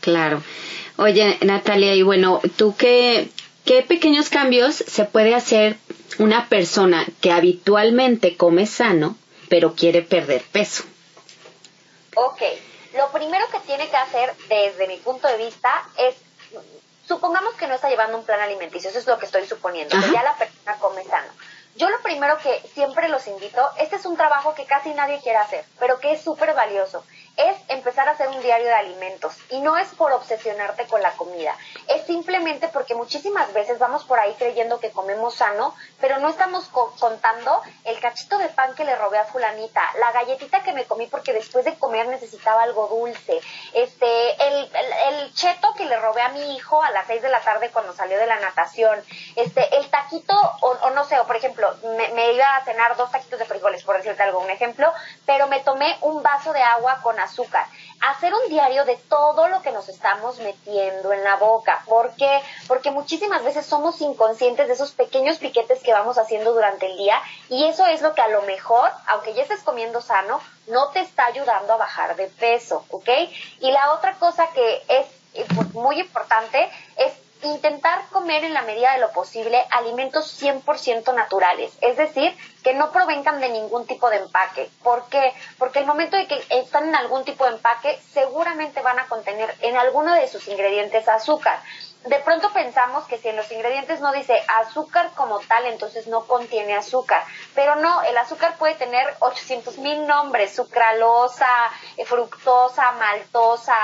Claro. 0.00 0.42
Oye, 0.98 1.38
Natalia, 1.42 1.94
y 1.94 2.02
bueno, 2.02 2.40
¿tú 2.56 2.74
qué, 2.76 3.28
qué 3.64 3.82
pequeños 3.82 4.28
cambios 4.28 4.76
se 4.76 5.04
puede 5.04 5.34
hacer 5.34 5.76
una 6.18 6.48
persona 6.48 7.06
que 7.20 7.32
habitualmente 7.32 8.36
come 8.36 8.66
sano, 8.66 9.16
pero 9.48 9.74
quiere 9.74 10.02
perder 10.02 10.42
peso? 10.52 10.84
Ok, 12.14 12.40
lo 12.96 13.10
primero 13.10 13.46
que 13.48 13.60
tiene 13.60 13.88
que 13.88 13.96
hacer 13.96 14.34
desde 14.48 14.88
mi 14.88 14.96
punto 14.98 15.28
de 15.28 15.36
vista 15.36 15.70
es, 15.96 16.14
supongamos 17.06 17.54
que 17.54 17.66
no 17.66 17.74
está 17.74 17.88
llevando 17.88 18.18
un 18.18 18.24
plan 18.24 18.40
alimenticio, 18.40 18.90
eso 18.90 18.98
es 18.98 19.06
lo 19.06 19.18
que 19.18 19.26
estoy 19.26 19.46
suponiendo, 19.46 19.96
que 20.00 20.12
ya 20.12 20.22
la 20.22 20.36
persona 20.36 20.76
come 20.78 21.04
sano. 21.04 21.32
Yo 21.76 21.90
lo 21.90 22.00
primero 22.00 22.38
que 22.38 22.62
siempre 22.72 23.08
los 23.08 23.26
invito, 23.26 23.68
este 23.78 23.96
es 23.96 24.06
un 24.06 24.16
trabajo 24.16 24.54
que 24.54 24.64
casi 24.64 24.94
nadie 24.94 25.20
quiere 25.20 25.38
hacer, 25.38 25.64
pero 25.78 26.00
que 26.00 26.12
es 26.12 26.22
súper 26.22 26.54
valioso, 26.54 27.04
es 27.36 27.56
empezar 27.68 28.08
a 28.08 28.12
hacer 28.12 28.28
un 28.28 28.40
diario 28.40 28.66
de 28.66 28.74
alimentos. 28.74 29.36
Y 29.50 29.60
no 29.60 29.76
es 29.76 29.88
por 29.90 30.12
obsesionarte 30.12 30.86
con 30.86 31.02
la 31.02 31.12
comida, 31.12 31.54
es 31.88 32.06
simplemente 32.06 32.68
porque 32.68 32.94
muchísimas 32.94 33.52
veces 33.52 33.78
vamos 33.78 34.04
por 34.04 34.18
ahí 34.18 34.34
creyendo 34.38 34.80
que 34.80 34.90
comemos 34.90 35.36
sano, 35.36 35.74
pero 36.00 36.18
no 36.18 36.28
estamos 36.28 36.68
contando 36.68 37.62
el 37.84 37.98
cachito 38.00 38.38
de 38.38 38.48
pan 38.48 38.74
que 38.74 38.84
le 38.84 38.96
robé 38.96 39.18
a 39.18 39.24
fulanita, 39.24 39.82
la 39.98 40.12
galletita 40.12 40.62
que 40.62 40.72
me 40.72 40.84
comí 40.84 41.06
porque 41.06 41.32
después 41.32 41.64
de 41.64 41.78
comer 41.78 42.08
necesitaba 42.08 42.62
algo 42.62 42.88
dulce, 42.88 43.40
este, 43.72 44.46
el, 44.46 44.70
el, 45.08 45.34
cheto 45.34 45.74
que 45.76 45.84
le 45.84 45.98
robé 45.98 46.22
a 46.22 46.30
mi 46.30 46.56
hijo 46.56 46.82
a 46.82 46.90
las 46.90 47.06
seis 47.06 47.20
de 47.20 47.28
la 47.28 47.40
tarde 47.40 47.70
cuando 47.70 47.92
salió 47.92 48.18
de 48.18 48.26
la 48.26 48.40
natación, 48.40 49.02
este, 49.34 49.76
el 49.76 49.88
taquito, 49.90 50.34
o, 50.60 50.90
no 50.90 51.04
sé, 51.04 51.18
o 51.18 51.26
por 51.26 51.36
ejemplo, 51.36 51.74
me, 51.96 52.08
me, 52.10 52.32
iba 52.32 52.56
a 52.56 52.64
cenar 52.64 52.96
dos 52.96 53.10
taquitos 53.10 53.38
de 53.38 53.44
frijoles, 53.44 53.82
por 53.84 53.96
decirte 53.96 54.22
algo, 54.22 54.40
un 54.40 54.50
ejemplo, 54.50 54.92
pero 55.26 55.46
me 55.48 55.60
tomé 55.60 55.96
un 56.00 56.22
vaso 56.22 56.52
de 56.52 56.62
agua 56.62 57.00
con 57.02 57.18
azúcar. 57.18 57.25
Hacer 58.00 58.32
un 58.34 58.48
diario 58.48 58.84
de 58.84 58.96
todo 59.08 59.48
lo 59.48 59.62
que 59.62 59.72
nos 59.72 59.88
estamos 59.88 60.38
metiendo 60.38 61.12
en 61.12 61.24
la 61.24 61.36
boca. 61.36 61.82
¿Por 61.86 62.14
qué? 62.14 62.40
Porque 62.68 62.90
muchísimas 62.90 63.42
veces 63.42 63.66
somos 63.66 64.00
inconscientes 64.00 64.66
de 64.68 64.74
esos 64.74 64.92
pequeños 64.92 65.38
piquetes 65.38 65.82
que 65.82 65.92
vamos 65.92 66.18
haciendo 66.18 66.52
durante 66.52 66.90
el 66.90 66.96
día 66.96 67.20
y 67.48 67.64
eso 67.64 67.86
es 67.86 68.02
lo 68.02 68.14
que 68.14 68.22
a 68.22 68.28
lo 68.28 68.42
mejor, 68.42 68.90
aunque 69.06 69.34
ya 69.34 69.42
estés 69.42 69.62
comiendo 69.62 70.00
sano, 70.00 70.40
no 70.68 70.90
te 70.90 71.00
está 71.00 71.26
ayudando 71.26 71.72
a 71.72 71.76
bajar 71.76 72.16
de 72.16 72.26
peso, 72.28 72.84
¿ok? 72.90 73.08
Y 73.60 73.70
la 73.70 73.92
otra 73.92 74.14
cosa 74.14 74.48
que 74.52 74.82
es 74.88 75.06
eh, 75.34 75.46
muy 75.72 76.00
importante 76.00 76.70
es 76.96 77.12
intentar 77.42 78.06
comer 78.10 78.44
en 78.44 78.54
la 78.54 78.62
medida 78.62 78.92
de 78.92 79.00
lo 79.00 79.12
posible 79.12 79.64
alimentos 79.70 80.42
100% 80.42 81.14
naturales, 81.14 81.72
es 81.80 81.96
decir, 81.96 82.36
que 82.62 82.74
no 82.74 82.90
provengan 82.90 83.40
de 83.40 83.50
ningún 83.50 83.86
tipo 83.86 84.10
de 84.10 84.16
empaque. 84.16 84.70
¿Por 84.82 85.08
qué? 85.08 85.32
Porque 85.58 85.80
el 85.80 85.86
momento 85.86 86.16
de 86.16 86.26
que 86.26 86.42
están 86.50 86.88
en 86.88 86.96
algún 86.96 87.24
tipo 87.24 87.44
de 87.44 87.52
empaque, 87.52 88.00
seguramente 88.12 88.80
van 88.82 88.98
a 88.98 89.06
contener 89.06 89.54
en 89.60 89.76
alguno 89.76 90.14
de 90.14 90.28
sus 90.28 90.48
ingredientes 90.48 91.08
azúcar 91.08 91.60
de 92.06 92.18
pronto 92.20 92.52
pensamos 92.52 93.04
que 93.06 93.18
si 93.18 93.28
en 93.28 93.36
los 93.36 93.50
ingredientes 93.50 94.00
no 94.00 94.12
dice 94.12 94.40
azúcar 94.60 95.10
como 95.14 95.40
tal, 95.40 95.66
entonces 95.66 96.06
no 96.06 96.26
contiene 96.26 96.74
azúcar. 96.74 97.22
Pero 97.54 97.76
no, 97.76 98.02
el 98.02 98.16
azúcar 98.16 98.56
puede 98.58 98.74
tener 98.74 99.06
800 99.20 99.78
mil 99.78 100.06
nombres, 100.06 100.54
sucralosa, 100.54 101.48
eh, 101.96 102.04
fructosa, 102.04 102.92
maltosa, 102.92 103.74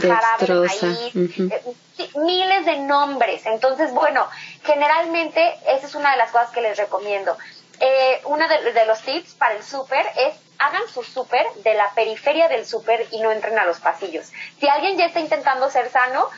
jarabe 0.00 0.46
de 0.46 0.54
maíz, 0.54 1.16
eh, 1.52 1.74
miles 2.16 2.66
de 2.66 2.78
nombres. 2.78 3.44
Entonces, 3.46 3.92
bueno, 3.92 4.28
generalmente 4.64 5.58
esa 5.66 5.86
es 5.86 5.94
una 5.94 6.12
de 6.12 6.18
las 6.18 6.30
cosas 6.30 6.50
que 6.50 6.60
les 6.60 6.76
recomiendo. 6.76 7.36
Eh, 7.80 8.20
uno 8.24 8.46
de, 8.48 8.72
de 8.72 8.86
los 8.86 9.00
tips 9.02 9.34
para 9.34 9.54
el 9.54 9.62
súper 9.62 10.06
es 10.16 10.34
hagan 10.58 10.88
su 10.88 11.02
súper 11.02 11.46
de 11.62 11.74
la 11.74 11.90
periferia 11.94 12.48
del 12.48 12.64
súper 12.64 13.06
y 13.10 13.20
no 13.20 13.30
entren 13.30 13.58
a 13.58 13.66
los 13.66 13.80
pasillos. 13.80 14.32
Si 14.58 14.68
alguien 14.68 14.96
ya 14.96 15.06
está 15.06 15.20
intentando 15.20 15.68
ser 15.68 15.90
sano, 15.90 16.30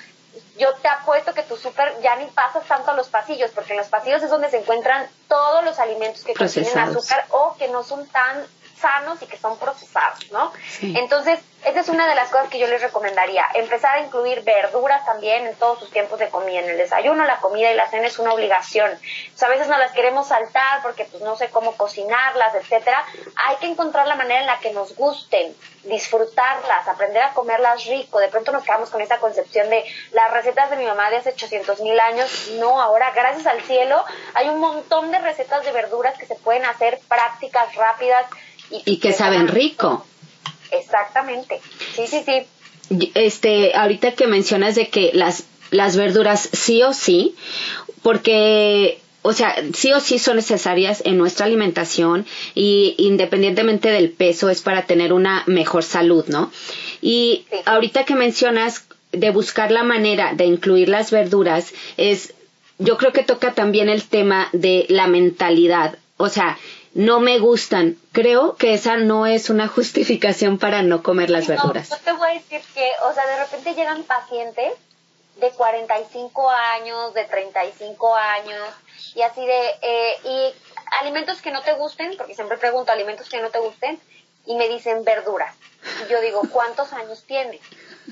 yo 0.59 0.75
te 0.75 0.89
apuesto 0.89 1.33
que 1.33 1.43
tu 1.43 1.57
súper 1.57 2.01
ya 2.03 2.17
ni 2.17 2.27
pasas 2.27 2.65
tanto 2.67 2.91
a 2.91 2.95
los 2.95 3.09
pasillos, 3.09 3.51
porque 3.53 3.73
en 3.73 3.79
los 3.79 3.89
pasillos 3.89 4.23
es 4.23 4.31
donde 4.31 4.51
se 4.51 4.59
encuentran 4.59 5.09
todos 5.29 5.65
los 5.65 5.79
alimentos 5.79 6.25
que 6.25 6.35
contienen 6.35 6.79
azúcar 6.79 7.25
o 7.31 7.55
que 7.57 7.69
no 7.69 7.83
son 7.85 8.07
tan 8.09 8.45
sanos 8.79 9.21
y 9.23 9.27
que 9.27 9.37
son 9.37 9.59
procesados, 9.59 10.31
¿no? 10.31 10.53
Entonces, 10.83 11.41
esa 11.65 11.81
es 11.81 11.89
una 11.89 12.09
de 12.09 12.15
las 12.15 12.31
cosas 12.31 12.49
que 12.49 12.59
yo 12.59 12.69
les 12.69 12.81
recomendaría. 12.81 13.45
Empezar 13.55 13.97
a 13.97 14.01
incluir 14.01 14.43
verduras 14.43 15.05
también 15.05 15.47
en 15.47 15.55
todos 15.57 15.81
sus 15.81 15.91
tiempos 15.91 16.19
de 16.19 16.29
comida. 16.29 16.61
En 16.61 16.71
el 16.71 16.79
desayuno, 16.79 17.25
la 17.25 17.39
comida 17.39 17.73
y 17.73 17.75
la 17.75 17.89
cena 17.91 18.07
es 18.07 18.19
una 18.19 18.33
obligación. 18.33 18.91
a 18.91 19.49
veces 19.49 19.69
no 19.69 19.77
las 19.77 19.93
queremos 19.93 20.29
saltar 20.29 20.83
porque 20.83 21.05
pues 21.07 21.23
no 21.23 21.37
sé 21.37 21.49
cómo 21.51 21.77
cocinarlas, 21.77 22.55
etcétera. 22.55 23.05
Hay 23.47 23.57
que 23.57 23.67
encontrar 23.67 24.07
la 24.07 24.15
manera 24.15 24.41
en 24.41 24.47
la 24.47 24.61
que 24.61 24.73
nos 24.73 24.95
gusten, 24.95 25.55
disfrutarlas, 25.83 26.87
aprender 26.87 27.23
a 27.23 27.35
comerlas 27.35 27.85
rico. 27.87 28.21
De 28.21 28.29
pronto 28.29 28.53
nos 28.53 28.63
quedamos 28.63 28.91
con 28.91 29.01
esa 29.01 29.19
concepción 29.19 29.69
de 29.69 29.85
las 30.13 30.31
recetas 30.31 30.71
de 30.71 30.77
mi 30.77 30.85
mamá 30.85 31.11
de 31.11 31.17
hace 31.17 31.31
800 31.31 31.81
mil 31.81 31.99
años. 31.99 32.51
No, 32.59 32.81
ahora 32.81 33.11
gracias 33.11 33.47
al 33.47 33.61
cielo 33.63 34.05
hay 34.35 34.49
un 34.49 34.61
montón 34.61 35.11
de 35.11 35.19
recetas 35.19 35.65
de 35.65 35.73
verduras 35.73 36.17
que 36.19 36.27
se 36.27 36.37
pueden 36.37 36.65
hacer 36.65 37.01
prácticas, 37.09 37.75
rápidas. 37.75 38.27
Y, 38.71 38.83
y 38.93 38.97
que 38.99 39.13
saben 39.13 39.49
rico. 39.49 40.07
Exactamente. 40.71 41.61
Sí, 41.95 42.07
sí, 42.07 42.23
sí. 42.25 43.11
Este, 43.15 43.75
ahorita 43.75 44.13
que 44.13 44.27
mencionas 44.27 44.75
de 44.75 44.89
que 44.89 45.11
las 45.15 45.45
las 45.71 45.97
verduras 45.97 46.49
sí 46.53 46.83
o 46.83 46.93
sí, 46.93 47.35
porque 48.03 49.01
o 49.23 49.33
sea, 49.33 49.55
sí 49.75 49.93
o 49.93 50.01
sí 50.01 50.19
son 50.19 50.37
necesarias 50.37 51.03
en 51.05 51.19
nuestra 51.19 51.47
alimentación 51.47 52.25
y 52.55 52.95
independientemente 52.99 53.91
del 53.91 54.11
peso 54.11 54.49
es 54.49 54.63
para 54.63 54.87
tener 54.87 55.13
una 55.13 55.43
mejor 55.47 55.83
salud, 55.83 56.25
¿no? 56.29 56.51
Y 57.03 57.45
ahorita 57.67 58.05
que 58.05 58.15
mencionas 58.15 58.87
de 59.13 59.31
buscar 59.31 59.71
la 59.71 59.83
manera 59.83 60.33
de 60.35 60.45
incluir 60.47 60.89
las 60.89 61.11
verduras 61.11 61.73
es 61.97 62.35
yo 62.79 62.97
creo 62.97 63.13
que 63.13 63.25
toca 63.25 63.55
también 63.55 63.89
el 63.89 64.05
tema 64.05 64.49
de 64.53 64.87
la 64.89 65.09
mentalidad, 65.09 65.99
o 66.17 66.29
sea, 66.29 66.57
no 66.99 67.21
me 67.21 67.39
gustan. 67.39 67.97
Creo 68.11 68.57
que 68.57 68.75
esa 68.75 68.97
no 68.97 69.25
es 69.25 69.51
una 69.51 69.69
justificación 69.77 70.59
para 70.59 70.83
no 70.83 71.05
comer 71.05 71.31
las 71.31 71.47
verduras. 71.47 71.91
No, 71.91 71.97
yo 71.97 72.03
te 72.03 72.13
voy 72.13 72.31
a 72.31 72.35
decir 72.35 72.61
que, 72.75 72.91
o 73.09 73.15
sea, 73.15 73.25
de 73.25 73.39
repente 73.39 73.75
llegan 73.75 74.03
pacientes 74.03 74.73
de 75.37 75.51
45 75.51 76.51
años, 76.51 77.15
de 77.15 77.25
35 77.25 78.17
años, 78.17 78.69
y 79.15 79.23
así 79.23 79.47
de, 79.47 79.69
eh, 79.81 80.15
y 80.25 80.55
alimentos 81.01 81.41
que 81.41 81.53
no 81.53 81.63
te 81.63 81.75
gusten, 81.75 82.17
porque 82.17 82.35
siempre 82.35 82.59
pregunto 82.59 82.91
alimentos 82.91 83.29
que 83.29 83.41
no 83.41 83.51
te 83.51 83.61
gusten, 83.61 84.01
y 84.47 84.57
me 84.57 84.69
dicen 84.69 85.05
verduras. 85.05 85.55
Y 86.05 86.11
yo 86.11 86.21
digo, 86.21 86.43
¿cuántos 86.51 86.93
años 86.93 87.23
tienes? 87.29 87.61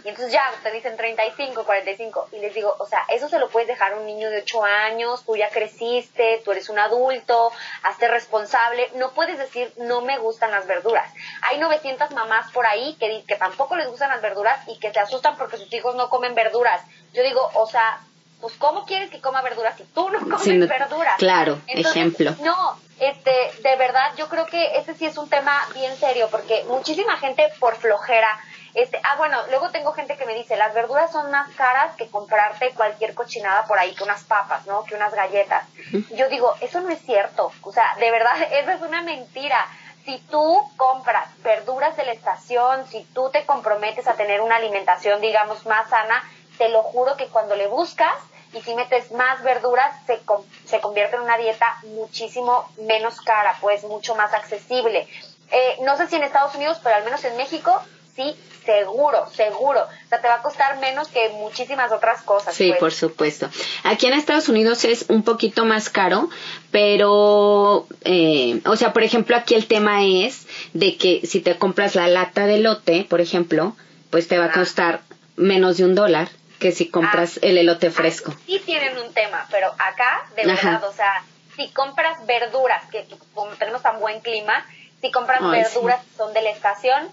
Y 0.05 0.09
entonces 0.09 0.33
ya 0.33 0.43
te 0.63 0.71
dicen 0.73 0.97
35, 0.97 1.65
45. 1.65 2.29
Y 2.33 2.39
les 2.39 2.55
digo, 2.55 2.75
o 2.79 2.87
sea, 2.87 3.01
eso 3.09 3.29
se 3.29 3.39
lo 3.39 3.49
puedes 3.49 3.69
dejar 3.69 3.93
a 3.93 3.97
un 3.97 4.07
niño 4.07 4.31
de 4.31 4.39
8 4.39 4.65
años, 4.65 5.25
tú 5.25 5.37
ya 5.37 5.49
creciste, 5.49 6.43
tú 6.45 6.53
eres 6.53 6.69
un 6.69 6.79
adulto, 6.79 7.53
hazte 7.83 8.09
responsable. 8.09 8.91
No 8.97 9.13
puedes 9.13 9.39
decir, 9.39 9.73
no 9.79 10.03
me 10.03 10.19
gustan 10.19 10.51
las 10.51 10.67
verduras. 10.67 11.11
Hay 11.43 11.59
900 11.59 12.11
mamás 12.13 12.51
por 12.53 12.67
ahí 12.67 12.97
que, 13.01 13.25
que 13.27 13.37
tampoco 13.37 13.77
les 13.77 13.89
gustan 13.89 14.11
las 14.11 14.23
verduras 14.23 14.61
y 14.69 14.79
que 14.79 14.93
se 14.93 15.01
asustan 15.01 15.37
porque 15.37 15.57
sus 15.57 15.73
hijos 15.73 15.95
no 15.97 16.11
comen 16.11 16.35
verduras. 16.35 16.83
Yo 17.13 17.23
digo, 17.23 17.51
o 17.55 17.67
sea, 17.67 18.01
pues 18.41 18.55
¿cómo 18.59 18.85
quieres 18.85 19.11
que 19.11 19.21
coma 19.21 19.43
verduras 19.43 19.77
si 19.77 19.85
tú 19.85 20.11
no 20.11 20.21
comes 20.21 20.69
verduras? 20.69 21.17
Claro, 21.19 21.59
ejemplo. 21.67 22.35
No, 22.43 22.79
este, 23.01 23.33
de 23.63 23.77
verdad, 23.77 24.13
yo 24.17 24.29
creo 24.29 24.47
que 24.47 24.77
ese 24.77 24.95
sí 24.95 25.07
es 25.07 25.17
un 25.17 25.29
tema 25.29 25.67
bien 25.75 25.97
serio 25.97 26.29
porque 26.31 26.65
muchísima 26.69 27.17
gente 27.17 27.45
por 27.59 27.77
flojera 27.77 28.39
este, 28.77 29.01
ah, 29.03 29.17
bueno, 29.17 29.39
luego 29.49 29.71
tengo 29.71 29.95
gente 29.95 30.19
que 30.19 30.27
me 30.27 30.35
dice, 30.35 30.55
las 30.55 30.75
verduras 30.75 31.11
son 31.11 31.31
más 31.31 31.51
caras 31.55 31.97
que 31.97 32.11
comprarte 32.11 32.75
cualquier 32.75 33.15
cochinada 33.15 33.65
por 33.65 33.79
ahí, 33.79 33.95
que 33.95 34.05
unas 34.05 34.23
papas, 34.25 34.67
¿no? 34.67 34.85
Que 34.85 34.95
unas 34.95 35.15
galletas. 35.15 35.65
Yo 36.11 36.29
digo, 36.29 36.55
eso 36.61 36.83
no 36.83 36.91
es 36.91 37.01
cierto. 37.01 37.51
O 37.63 37.73
sea, 37.73 37.97
de 37.99 38.11
verdad, 38.11 38.35
eso 38.53 38.71
es 38.73 38.83
una 38.83 39.01
mentira. 39.01 39.67
Si 40.05 40.19
tú 40.31 40.63
compras 40.77 41.27
verduras 41.43 41.97
de 41.97 42.05
la 42.05 42.13
estación, 42.13 42.87
si 42.89 43.03
tú 43.15 43.31
te 43.31 43.47
comprometes 43.47 44.07
a 44.09 44.15
tener 44.15 44.43
una 44.43 44.57
alimentación, 44.57 45.23
digamos, 45.23 45.65
más 45.65 45.89
sana, 45.89 46.23
te 46.59 46.69
lo 46.69 46.83
juro 46.83 47.17
que 47.17 47.29
cuando 47.29 47.57
le 47.57 47.69
buscas 47.69 48.15
y 48.53 48.61
si 48.61 48.75
metes 48.75 49.11
más 49.11 49.43
verduras, 49.43 49.97
se, 50.07 50.21
se 50.67 50.81
convierte 50.83 51.17
en 51.17 51.23
una 51.23 51.39
dieta 51.39 51.79
muchísimo 51.95 52.71
menos 52.77 53.23
cara, 53.23 53.57
pues 53.63 53.85
mucho 53.85 54.15
más 54.17 54.35
accesible. 54.35 55.09
Eh, 55.51 55.79
no 55.81 55.97
sé 55.97 56.09
si 56.09 56.17
en 56.17 56.25
Estados 56.25 56.55
Unidos, 56.55 56.79
pero 56.83 56.97
al 56.97 57.05
menos 57.05 57.25
en 57.25 57.37
México, 57.37 57.83
sí 58.17 58.35
seguro, 58.67 59.27
seguro. 59.33 59.81
O 59.81 60.09
sea, 60.09 60.21
te 60.21 60.29
va 60.29 60.35
a 60.35 60.43
costar 60.43 60.79
menos 60.79 61.09
que 61.09 61.31
muchísimas 61.31 61.91
otras 61.93 62.23
cosas. 62.23 62.55
Sí, 62.55 62.69
pues. 62.69 62.81
por 62.81 62.93
supuesto. 62.93 63.49
Aquí 63.85 64.07
en 64.07 64.13
Estados 64.13 64.49
Unidos 64.49 64.85
es 64.85 65.07
un 65.09 65.23
poquito 65.23 65.65
más 65.65 65.89
caro, 65.89 66.29
pero, 66.71 67.87
eh, 68.05 68.61
o 68.67 68.77
sea, 68.77 68.93
por 68.93 69.05
ejemplo, 69.05 69.37
aquí 69.37 69.55
el 69.55 69.67
tema 69.67 70.05
es 70.05 70.47
de 70.75 70.97
que 70.97 71.23
si 71.25 71.41
te 71.41 71.57
compras 71.57 71.95
la 71.95 72.09
lata 72.09 72.47
de 72.47 72.59
lote, 72.59 73.07
por 73.09 73.21
ejemplo, 73.21 73.77
pues 74.11 74.29
te 74.29 74.37
va 74.37 74.47
a 74.47 74.53
costar 74.53 75.01
menos 75.37 75.79
de 75.79 75.85
un 75.85 75.95
dólar 75.95 76.29
que 76.59 76.73
si 76.73 76.89
compras 76.89 77.37
ah. 77.37 77.41
el 77.43 77.59
elote 77.59 77.91
fresco. 77.91 78.35
sí 78.47 78.61
tienen 78.65 78.99
un 78.99 79.13
tema, 79.15 79.47
pero 79.51 79.69
acá, 79.79 80.27
de 80.35 80.47
verdad, 80.47 80.83
o 80.85 80.93
sea, 80.93 81.23
si 81.55 81.69
compras 81.69 82.25
verduras, 82.27 82.83
que 82.91 83.07
como 83.35 83.51
tenemos 83.53 83.83
tan 83.83 84.01
buen 84.01 84.21
clima, 84.21 84.67
si 85.03 85.11
compras 85.11 85.41
verduras 85.51 86.03
que 86.03 86.17
son 86.17 86.33
de 86.33 86.43
la 86.43 86.51
estación, 86.51 87.09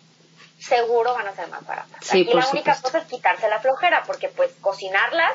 seguro 0.63 1.13
van 1.13 1.27
a 1.27 1.35
ser 1.35 1.47
más 1.49 1.65
baratas. 1.65 2.13
y 2.13 2.23
la 2.23 2.47
única 2.49 2.79
cosa 2.81 2.99
es 2.99 3.05
quitarse 3.05 3.49
la 3.49 3.59
flojera, 3.59 4.03
porque 4.05 4.29
pues 4.29 4.51
cocinarlas, 4.61 5.33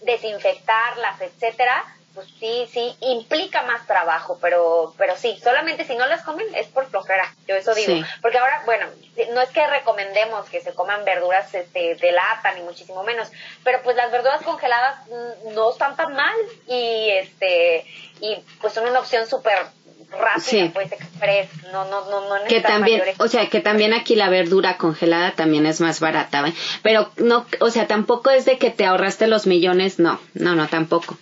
desinfectarlas, 0.00 1.20
etcétera, 1.20 1.84
pues 2.14 2.28
sí, 2.38 2.68
sí, 2.70 2.94
implica 3.00 3.62
más 3.62 3.86
trabajo, 3.86 4.38
pero, 4.40 4.94
pero 4.98 5.16
sí, 5.16 5.38
solamente 5.42 5.84
si 5.84 5.94
no 5.94 6.06
las 6.06 6.22
comen 6.22 6.46
es 6.54 6.66
por 6.68 6.88
flojera, 6.90 7.34
yo 7.46 7.54
eso 7.54 7.74
digo. 7.74 8.04
Porque 8.20 8.38
ahora, 8.38 8.62
bueno, 8.66 8.86
no 9.32 9.40
es 9.40 9.48
que 9.50 9.66
recomendemos 9.66 10.48
que 10.50 10.60
se 10.60 10.74
coman 10.74 11.04
verduras 11.04 11.54
este, 11.54 11.94
de 11.94 12.12
lata, 12.12 12.52
ni 12.52 12.62
muchísimo 12.62 13.02
menos, 13.02 13.30
pero 13.64 13.82
pues 13.82 13.96
las 13.96 14.10
verduras 14.10 14.42
congeladas 14.42 15.06
mm, 15.06 15.54
no 15.54 15.70
están 15.70 15.96
tan 15.96 16.14
mal 16.14 16.36
y 16.66 17.10
este, 17.10 17.86
y 18.20 18.44
pues 18.60 18.74
son 18.74 18.86
una 18.86 19.00
opción 19.00 19.26
súper 19.26 19.58
rápida, 20.12 20.70
pues 20.72 20.92
express, 20.92 21.48
no, 21.72 21.84
no, 21.84 22.10
no, 22.10 22.20
no 22.28 22.44
que 22.48 22.60
también, 22.60 23.02
o 23.18 23.28
sea, 23.28 23.48
que 23.48 23.60
también 23.60 23.92
aquí 23.92 24.14
la 24.14 24.28
verdura 24.28 24.76
congelada 24.76 25.32
también 25.32 25.66
es 25.66 25.80
más 25.80 26.00
barata, 26.00 26.44
pero 26.82 27.10
no, 27.16 27.46
o 27.60 27.70
sea, 27.70 27.86
tampoco 27.86 28.30
es 28.30 28.44
de 28.44 28.58
que 28.58 28.70
te 28.70 28.84
ahorraste 28.84 29.26
los 29.26 29.46
millones, 29.46 29.98
no, 29.98 30.20
no, 30.34 30.54
no, 30.54 30.68
tampoco. 30.68 31.16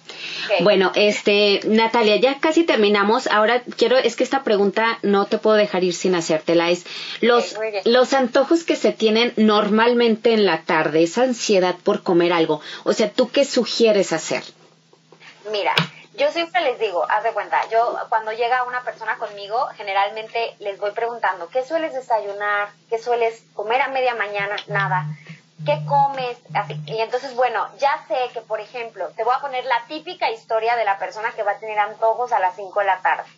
Bueno, 0.60 0.92
este, 0.94 1.60
Natalia, 1.64 2.16
ya 2.16 2.38
casi 2.40 2.64
terminamos. 2.64 3.26
Ahora 3.28 3.62
quiero, 3.76 3.96
es 3.96 4.16
que 4.16 4.24
esta 4.24 4.42
pregunta 4.42 4.98
no 5.02 5.26
te 5.26 5.38
puedo 5.38 5.56
dejar 5.56 5.84
ir 5.84 5.94
sin 5.94 6.14
hacértela. 6.14 6.70
Es 6.70 6.84
los, 7.20 7.56
los 7.84 8.12
antojos 8.12 8.64
que 8.64 8.76
se 8.76 8.92
tienen 8.92 9.32
normalmente 9.36 10.32
en 10.32 10.44
la 10.44 10.62
tarde, 10.62 11.02
esa 11.02 11.22
ansiedad 11.22 11.76
por 11.82 12.02
comer 12.02 12.32
algo. 12.32 12.60
O 12.84 12.92
sea, 12.92 13.10
¿tú 13.10 13.30
qué 13.30 13.44
sugieres 13.44 14.12
hacer? 14.12 14.42
Mira, 15.50 15.74
yo 16.14 16.30
siempre 16.32 16.60
les 16.62 16.78
digo, 16.78 17.06
haz 17.08 17.22
de 17.22 17.32
cuenta, 17.32 17.60
yo 17.70 17.96
cuando 18.08 18.32
llega 18.32 18.64
una 18.64 18.82
persona 18.82 19.16
conmigo, 19.18 19.68
generalmente 19.76 20.56
les 20.58 20.78
voy 20.78 20.90
preguntando, 20.90 21.48
¿qué 21.48 21.64
sueles 21.64 21.94
desayunar? 21.94 22.68
¿Qué 22.88 22.98
sueles 22.98 23.44
comer 23.54 23.80
a 23.82 23.88
media 23.88 24.14
mañana? 24.14 24.56
Nada. 24.66 25.06
¿Qué 25.64 25.78
comes? 25.86 26.38
Así. 26.54 26.74
Y 26.86 27.00
entonces, 27.00 27.34
bueno, 27.34 27.68
ya 27.78 28.04
sé 28.08 28.16
que, 28.32 28.40
por 28.40 28.60
ejemplo, 28.60 29.08
te 29.10 29.24
voy 29.24 29.34
a 29.36 29.40
poner 29.40 29.64
la 29.66 29.84
típica 29.86 30.30
historia 30.30 30.74
de 30.74 30.84
la 30.84 30.98
persona 30.98 31.32
que 31.32 31.42
va 31.42 31.52
a 31.52 31.58
tener 31.58 31.78
antojos 31.78 32.32
a 32.32 32.40
las 32.40 32.56
5 32.56 32.80
de 32.80 32.86
la 32.86 33.00
tarde. 33.02 33.28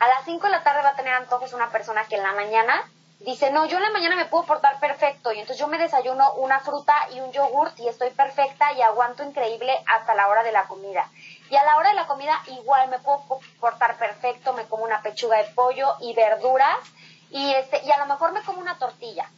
A 0.00 0.08
las 0.08 0.24
5 0.24 0.46
de 0.46 0.52
la 0.52 0.62
tarde 0.62 0.82
va 0.82 0.90
a 0.90 0.96
tener 0.96 1.12
antojos 1.12 1.52
una 1.52 1.70
persona 1.70 2.04
que 2.04 2.16
en 2.16 2.22
la 2.22 2.32
mañana 2.32 2.82
dice, 3.20 3.50
no, 3.50 3.66
yo 3.66 3.76
en 3.76 3.82
la 3.82 3.90
mañana 3.90 4.16
me 4.16 4.26
puedo 4.26 4.44
portar 4.44 4.78
perfecto 4.78 5.32
y 5.32 5.40
entonces 5.40 5.58
yo 5.58 5.68
me 5.68 5.78
desayuno 5.78 6.32
una 6.34 6.60
fruta 6.60 6.94
y 7.12 7.20
un 7.20 7.32
yogurt 7.32 7.78
y 7.78 7.88
estoy 7.88 8.10
perfecta 8.10 8.72
y 8.72 8.82
aguanto 8.82 9.24
increíble 9.24 9.72
hasta 9.86 10.14
la 10.14 10.28
hora 10.28 10.42
de 10.42 10.52
la 10.52 10.64
comida. 10.64 11.08
Y 11.50 11.56
a 11.56 11.64
la 11.64 11.76
hora 11.76 11.90
de 11.90 11.94
la 11.94 12.06
comida 12.06 12.40
igual 12.46 12.88
me 12.88 12.98
puedo 12.98 13.22
portar 13.60 13.96
perfecto, 13.98 14.52
me 14.52 14.64
como 14.64 14.84
una 14.84 15.02
pechuga 15.02 15.38
de 15.38 15.52
pollo 15.54 15.96
y 16.00 16.14
verduras 16.14 16.78
y 17.30 17.52
este 17.54 17.80
y 17.84 17.90
a 17.90 17.98
lo 17.98 18.06
mejor 18.06 18.32
me 18.32 18.42
como 18.42 18.60
una 18.60 18.78
tortilla. 18.78 19.30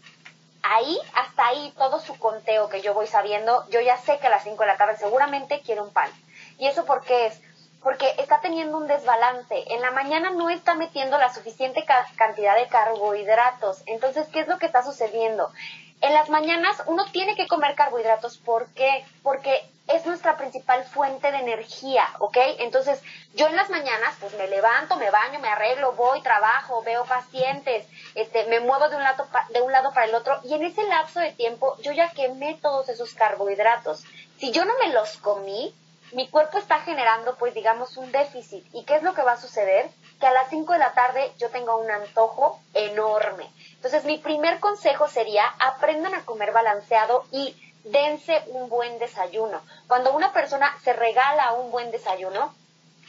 Ahí, 0.63 0.99
hasta 1.15 1.47
ahí, 1.47 1.73
todo 1.79 2.01
su 2.01 2.19
conteo 2.19 2.69
que 2.69 2.83
yo 2.83 2.93
voy 2.93 3.07
sabiendo, 3.07 3.69
yo 3.71 3.81
ya 3.81 3.97
sé 3.97 4.19
que 4.19 4.27
a 4.27 4.31
las 4.31 4.43
5 4.43 4.61
de 4.61 4.67
la 4.67 4.77
tarde 4.77 4.97
seguramente 4.97 5.61
quiere 5.61 5.81
un 5.81 5.93
pan. 5.93 6.11
¿Y 6.59 6.67
eso 6.67 6.85
por 6.85 7.03
qué 7.03 7.27
es? 7.27 7.41
Porque 7.83 8.13
está 8.19 8.41
teniendo 8.41 8.77
un 8.77 8.89
desbalance. 8.89 9.73
En 9.73 9.81
la 9.81 9.93
mañana 9.93 10.31
no 10.31 10.51
está 10.51 10.75
metiendo 10.75 11.17
la 11.17 11.33
suficiente 11.33 11.87
cantidad 12.17 12.57
de 12.57 12.67
carbohidratos. 12.67 13.83
Entonces, 13.87 14.27
¿qué 14.33 14.41
es 14.41 14.49
lo 14.49 14.59
que 14.59 14.67
está 14.67 14.83
sucediendo? 14.83 15.53
En 16.01 16.13
las 16.13 16.29
mañanas 16.29 16.83
uno 16.87 17.05
tiene 17.13 17.37
que 17.37 17.47
comer 17.47 17.77
carbohidratos. 17.77 18.39
¿Por 18.39 18.67
qué? 18.75 19.07
Porque 19.23 19.65
es 19.89 20.05
nuestra 20.07 20.37
principal 20.37 20.85
fuente 20.85 21.31
de 21.33 21.39
energía, 21.39 22.07
¿ok? 22.19 22.37
Entonces, 22.59 23.03
yo 23.35 23.47
en 23.47 23.57
las 23.57 23.71
mañanas, 23.71 24.15
pues 24.21 24.35
me 24.35 24.47
levanto, 24.47 24.97
me 24.97 25.11
baño, 25.11 25.39
me 25.41 25.49
arreglo, 25.49 25.93
voy, 25.93 26.21
trabajo, 26.23 26.83
veo 26.83 27.05
pacientes, 27.05 27.87
este, 28.15 28.45
me 28.47 28.61
muevo 28.61 28.89
de 28.89 28.97
un 28.97 29.03
lado, 29.03 29.27
de 29.51 29.63
un 29.63 29.73
lado 29.73 29.93
para 29.93 30.07
el 30.07 30.15
otro, 30.15 30.41
y 30.45 30.55
en 30.55 30.65
ese 30.65 30.83
lapso 30.85 31.21
de 31.21 31.33
tiempo 31.33 31.77
yo 31.81 31.93
ya 31.93 32.11
quemé 32.11 32.59
todos 32.61 32.89
esos 32.89 33.15
carbohidratos. 33.15 34.05
Si 34.39 34.53
yo 34.53 34.65
no 34.65 34.73
me 34.79 34.93
los 34.93 35.17
comí, 35.19 35.75
mi 36.13 36.29
cuerpo 36.29 36.59
está 36.59 36.81
generando, 36.81 37.37
pues 37.37 37.55
digamos, 37.55 37.97
un 37.97 38.11
déficit. 38.13 38.65
¿Y 38.73 38.85
qué 38.85 38.97
es 38.97 39.03
lo 39.03 39.15
que 39.15 39.23
va 39.23 39.33
a 39.33 39.41
suceder? 39.41 39.91
Que 40.21 40.27
a 40.27 40.33
las 40.33 40.49
5 40.49 40.73
de 40.73 40.79
la 40.79 40.93
tarde 40.93 41.33
yo 41.39 41.51
tengo 41.51 41.77
un 41.77 41.91
antojo 41.91 42.61
enorme. 42.75 43.51
Entonces, 43.75 44.05
mi 44.05 44.19
primer 44.19 44.59
consejo 44.59 45.09
sería 45.09 45.45
aprendan 45.59 46.15
a 46.15 46.25
comer 46.25 46.53
balanceado 46.53 47.25
y 47.31 47.55
dense 47.85 48.43
un 48.49 48.69
buen 48.69 48.99
desayuno. 48.99 49.61
Cuando 49.87 50.13
una 50.13 50.33
persona 50.33 50.77
se 50.83 50.93
regala 50.93 51.53
un 51.53 51.71
buen 51.71 51.91
desayuno, 51.91 52.55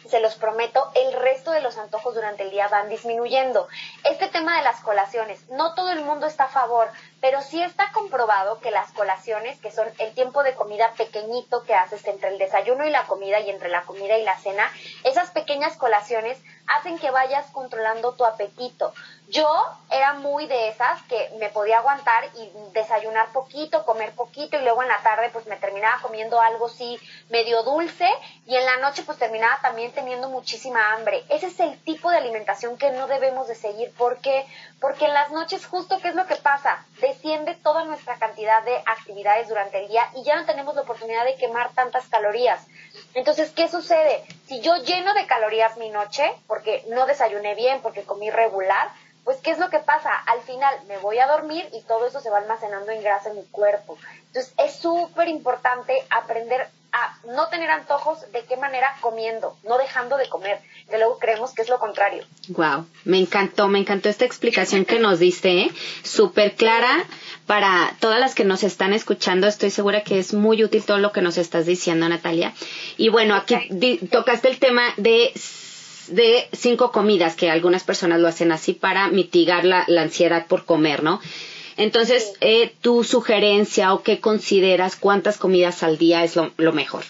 se 0.08 0.20
los 0.20 0.36
prometo, 0.36 0.92
el 0.96 1.14
resto 1.14 1.52
de 1.52 1.62
los 1.62 1.78
antojos 1.78 2.16
durante 2.16 2.44
el 2.44 2.52
día 2.52 2.68
van 2.68 2.90
disminuyendo. 2.90 3.68
Este 4.04 4.28
tema 4.30 4.58
de 4.58 4.64
las 4.64 4.80
colaciones, 4.82 5.50
no 5.50 5.74
todo 5.74 5.92
el 5.92 6.04
mundo 6.04 6.26
está 6.26 6.46
a 6.46 6.50
favor, 6.50 6.90
pero 7.20 7.42
sí 7.42 7.62
está 7.62 7.92
comprobado 7.92 8.60
que 8.60 8.72
las 8.72 8.92
colaciones, 8.94 9.60
que 9.60 9.72
son 9.72 9.88
el 9.98 10.14
tiempo 10.14 10.44
de 10.44 10.56
comida 10.56 10.94
pequeñito 10.98 11.64
que 11.64 11.76
haces 11.76 12.06
entre 12.08 12.30
el 12.30 12.38
desayuno 12.38 12.86
y 12.86 12.92
la 12.92 13.06
comida 13.08 13.40
y 13.40 13.50
entre 13.50 13.70
la 13.70 13.84
comida 13.84 14.18
y 14.18 14.24
la 14.24 14.38
cena, 14.38 14.72
esas 15.04 15.32
pequeñas 15.32 15.76
colaciones 15.76 16.38
hacen 16.78 16.98
que 16.98 17.12
vayas 17.12 17.46
controlando 17.52 18.14
tu 18.14 18.26
apetito. 18.26 18.94
Yo 19.30 19.48
era 19.92 20.14
muy 20.14 20.48
de 20.48 20.70
esas 20.70 21.04
que 21.04 21.30
me 21.40 21.50
podía 21.50 21.78
aguantar 21.78 22.24
y 22.36 22.50
desayunar 22.74 23.32
poquito, 23.32 23.86
comer 23.86 24.12
poquito 24.16 24.58
y 24.58 24.62
luego 24.62 24.82
en 24.82 24.88
la 24.88 25.04
tarde 25.04 25.30
pues 25.32 25.46
me 25.46 25.56
terminaba 25.58 26.02
comiendo 26.02 26.42
algo 26.42 26.66
así 26.66 27.00
medio 27.30 27.62
dulce 27.62 28.10
y 28.48 28.56
en 28.56 28.66
la 28.66 28.78
noche 28.78 29.04
pues 29.06 29.20
terminaba 29.20 29.60
también 29.62 29.92
teniendo 29.92 30.30
muchísima 30.30 30.94
hambre. 30.94 31.24
Ese 31.30 31.46
es 31.46 31.60
el 31.60 31.80
tipo 31.84 32.10
de 32.10 32.18
alimentación 32.18 32.76
que 32.80 32.90
no 32.90 33.06
debemos 33.06 33.48
de 33.48 33.54
seguir 33.54 33.94
porque 34.00 34.48
porque 34.82 35.06
en 35.06 35.14
las 35.14 35.30
noches 35.30 35.64
justo 35.68 36.00
qué 36.02 36.08
es 36.08 36.16
lo 36.16 36.26
que 36.26 36.38
pasa, 36.38 36.84
desciende 37.00 37.54
toda 37.54 37.86
nuestra 37.86 38.18
cantidad 38.18 38.64
de 38.64 38.78
actividades 38.88 39.48
durante 39.48 39.80
el 39.80 39.90
día 39.90 40.10
y 40.16 40.24
ya 40.24 40.38
no 40.38 40.48
tenemos 40.48 40.74
la 40.74 40.82
oportunidad 40.82 41.26
de 41.26 41.36
quemar 41.36 41.72
tantas 41.74 42.08
calorías. 42.08 42.66
Entonces, 43.14 43.52
¿qué 43.52 43.68
sucede? 43.68 44.24
Si 44.48 44.62
yo 44.62 44.76
lleno 44.78 45.14
de 45.14 45.28
calorías 45.28 45.78
mi 45.78 45.90
noche 45.90 46.34
porque 46.48 46.84
no 46.88 47.06
desayuné 47.06 47.54
bien, 47.54 47.82
porque 47.82 48.04
comí 48.04 48.32
regular, 48.32 48.90
pues 49.24 49.38
¿qué 49.42 49.52
es 49.52 49.60
lo 49.60 49.70
que 49.70 49.80
pasa? 49.80 50.12
Al 50.28 50.42
final 50.42 50.74
me 50.88 50.98
voy 50.98 51.20
a 51.20 51.28
dormir 51.28 51.68
y 51.74 51.82
todo 51.84 52.08
eso 52.08 52.20
se 52.20 52.30
va 52.30 52.40
almacenando 52.40 52.92
en 52.92 53.02
grasa 53.02 53.30
en 53.30 53.38
mi 53.38 53.46
cuerpo. 53.46 53.98
Entonces 54.28 54.54
es 54.58 54.76
súper 54.76 55.28
importante 55.28 55.94
aprender 56.10 56.70
a 56.92 57.18
no 57.36 57.48
tener 57.50 57.70
antojos 57.70 58.20
de 58.32 58.44
qué 58.46 58.58
manera 58.58 58.96
comiendo, 59.02 59.56
no 59.64 59.78
dejando 59.78 60.18
de 60.18 60.28
comer, 60.28 60.60
que 60.90 60.98
luego 60.98 61.20
creemos 61.20 61.54
que 61.54 61.62
es 61.62 61.70
lo 61.70 61.80
contrario. 61.80 62.24
Wow, 62.50 62.86
me 63.06 63.20
encantó, 63.20 63.68
me 63.68 63.80
encantó 63.80 64.10
esta 64.10 64.26
explicación 64.26 64.86
que 64.86 65.00
nos 65.00 65.20
diste, 65.20 65.62
¿eh? 65.62 65.72
súper 66.04 66.56
clara 66.56 67.06
para 67.46 67.96
todas 68.00 68.20
las 68.20 68.36
que 68.36 68.44
nos 68.44 68.64
están 68.64 68.94
escuchando. 68.94 69.48
Estoy 69.48 69.70
segura 69.70 70.04
que 70.04 70.20
es 70.20 70.34
muy 70.34 70.64
útil 70.64 70.84
todo 70.84 70.98
lo 70.98 71.12
que 71.12 71.22
nos 71.22 71.38
estás 71.38 71.66
diciendo, 71.66 72.10
Natalia. 72.10 72.54
Y 72.98 73.10
bueno, 73.10 73.36
aquí 73.36 74.00
tocaste 74.12 74.50
el 74.50 74.60
tema 74.60 74.84
de 74.98 75.32
de 76.10 76.48
cinco 76.54 76.92
comidas, 76.92 77.36
que 77.36 77.50
algunas 77.50 77.84
personas 77.84 78.20
lo 78.20 78.28
hacen 78.28 78.52
así 78.52 78.74
para 78.74 79.08
mitigar 79.08 79.66
la, 79.66 79.86
ansiedad 79.98 80.48
por 80.48 80.66
comer, 80.66 81.04
¿no? 81.04 81.20
Entonces, 81.78 82.34
eh, 82.42 82.76
tu 82.82 83.04
sugerencia 83.04 83.94
o 83.94 84.04
qué 84.04 84.20
consideras, 84.20 84.96
cuántas 84.96 85.38
comidas 85.38 85.82
al 85.84 85.98
día 85.98 86.24
es 86.24 86.36
lo, 86.36 86.52
lo 86.58 86.74
mejor. 86.74 87.04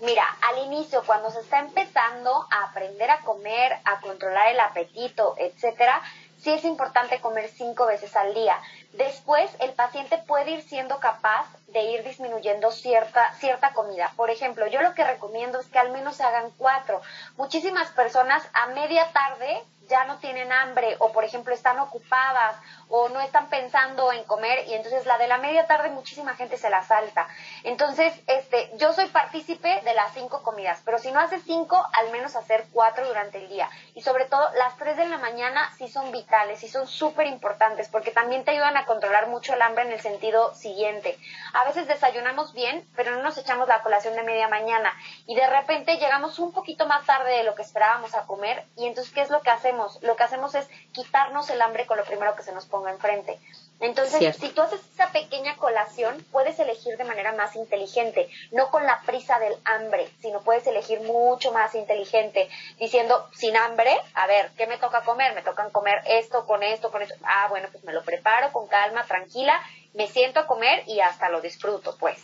Mira, 0.00 0.24
al 0.42 0.66
inicio, 0.66 1.02
cuando 1.06 1.30
se 1.30 1.40
está 1.40 1.60
empezando 1.60 2.46
a 2.50 2.64
aprender 2.64 3.10
a 3.10 3.20
comer, 3.20 3.72
a 3.84 4.00
controlar 4.00 4.52
el 4.52 4.60
apetito, 4.60 5.34
etcétera, 5.38 6.02
sí 6.38 6.50
es 6.50 6.64
importante 6.64 7.20
comer 7.20 7.50
cinco 7.56 7.86
veces 7.86 8.14
al 8.14 8.34
día. 8.34 8.56
Después, 8.92 9.50
el 9.60 9.72
paciente 9.72 10.18
puede 10.26 10.52
ir 10.52 10.62
siendo 10.62 10.98
capaz 11.00 11.46
de 11.68 11.82
ir 11.82 12.04
disminuyendo 12.04 12.70
cierta, 12.70 13.32
cierta 13.34 13.72
comida. 13.72 14.12
Por 14.16 14.30
ejemplo, 14.30 14.66
yo 14.66 14.80
lo 14.82 14.94
que 14.94 15.04
recomiendo 15.04 15.60
es 15.60 15.66
que 15.66 15.78
al 15.78 15.90
menos 15.90 16.20
hagan 16.20 16.50
cuatro. 16.58 17.00
Muchísimas 17.36 17.90
personas 17.90 18.42
a 18.52 18.68
media 18.68 19.10
tarde 19.12 19.62
ya 19.88 20.04
no 20.04 20.18
tienen 20.18 20.52
hambre 20.52 20.96
o 20.98 21.12
por 21.12 21.24
ejemplo 21.24 21.54
están 21.54 21.78
ocupadas 21.78 22.56
o 22.88 23.08
no 23.08 23.20
están 23.20 23.48
pensando 23.48 24.12
en 24.12 24.24
comer 24.24 24.66
y 24.68 24.74
entonces 24.74 25.06
la 25.06 25.18
de 25.18 25.28
la 25.28 25.38
media 25.38 25.66
tarde 25.66 25.90
muchísima 25.90 26.34
gente 26.34 26.56
se 26.56 26.70
la 26.70 26.82
salta. 26.82 27.26
Entonces, 27.64 28.12
este, 28.26 28.70
yo 28.76 28.92
soy 28.92 29.06
partícipe 29.08 29.80
de 29.82 29.94
las 29.94 30.12
cinco 30.14 30.42
comidas, 30.42 30.80
pero 30.84 30.98
si 30.98 31.10
no 31.10 31.20
haces 31.20 31.42
cinco, 31.44 31.84
al 31.92 32.10
menos 32.10 32.36
hacer 32.36 32.66
cuatro 32.72 33.06
durante 33.06 33.38
el 33.38 33.48
día. 33.48 33.68
Y 33.94 34.02
sobre 34.02 34.26
todo, 34.26 34.48
las 34.54 34.76
tres 34.76 34.96
de 34.96 35.06
la 35.06 35.18
mañana 35.18 35.72
sí 35.78 35.88
son 35.88 36.12
vitales, 36.12 36.62
y 36.62 36.68
son 36.68 36.86
súper 36.86 37.26
importantes 37.26 37.88
porque 37.88 38.10
también 38.10 38.44
te 38.44 38.52
ayudan 38.52 38.76
a 38.76 38.86
controlar 38.86 39.28
mucho 39.28 39.54
el 39.54 39.62
hambre 39.62 39.84
en 39.84 39.92
el 39.92 40.00
sentido 40.00 40.54
siguiente. 40.54 41.18
A 41.56 41.64
veces 41.64 41.88
desayunamos 41.88 42.52
bien, 42.52 42.86
pero 42.96 43.12
no 43.12 43.22
nos 43.22 43.38
echamos 43.38 43.66
la 43.66 43.82
colación 43.82 44.14
de 44.14 44.22
media 44.22 44.46
mañana 44.46 44.92
y 45.26 45.34
de 45.34 45.46
repente 45.46 45.96
llegamos 45.96 46.38
un 46.38 46.52
poquito 46.52 46.86
más 46.86 47.06
tarde 47.06 47.30
de 47.30 47.44
lo 47.44 47.54
que 47.54 47.62
esperábamos 47.62 48.14
a 48.14 48.26
comer 48.26 48.62
y 48.76 48.86
entonces, 48.86 49.14
¿qué 49.14 49.22
es 49.22 49.30
lo 49.30 49.40
que 49.40 49.48
hacemos? 49.48 49.98
Lo 50.02 50.16
que 50.16 50.24
hacemos 50.24 50.54
es 50.54 50.68
quitarnos 50.92 51.48
el 51.48 51.62
hambre 51.62 51.86
con 51.86 51.96
lo 51.96 52.04
primero 52.04 52.36
que 52.36 52.42
se 52.42 52.52
nos 52.52 52.66
ponga 52.66 52.90
enfrente. 52.90 53.40
Entonces, 53.80 54.36
si 54.36 54.50
tú 54.50 54.60
haces 54.62 54.80
esa 54.92 55.12
pequeña 55.12 55.56
colación, 55.56 56.24
puedes 56.30 56.58
elegir 56.58 56.96
de 56.98 57.04
manera 57.04 57.32
más 57.32 57.56
inteligente, 57.56 58.28
no 58.52 58.70
con 58.70 58.84
la 58.84 59.00
prisa 59.02 59.38
del 59.38 59.54
hambre, 59.64 60.08
sino 60.20 60.40
puedes 60.40 60.66
elegir 60.66 61.00
mucho 61.02 61.52
más 61.52 61.74
inteligente, 61.74 62.50
diciendo, 62.78 63.28
sin 63.34 63.56
hambre, 63.56 63.94
a 64.14 64.26
ver, 64.26 64.50
¿qué 64.58 64.66
me 64.66 64.78
toca 64.78 65.02
comer? 65.02 65.34
Me 65.34 65.42
tocan 65.42 65.70
comer 65.70 66.02
esto, 66.06 66.46
con 66.46 66.62
esto, 66.62 66.90
con 66.90 67.02
esto. 67.02 67.14
Ah, 67.22 67.48
bueno, 67.48 67.68
pues 67.70 67.84
me 67.84 67.92
lo 67.92 68.02
preparo 68.02 68.50
con 68.52 68.66
calma, 68.66 69.04
tranquila, 69.04 69.60
me 69.96 70.06
siento 70.08 70.40
a 70.40 70.46
comer 70.46 70.84
y 70.86 71.00
hasta 71.00 71.30
lo 71.30 71.40
disfruto, 71.40 71.96
pues. 71.98 72.18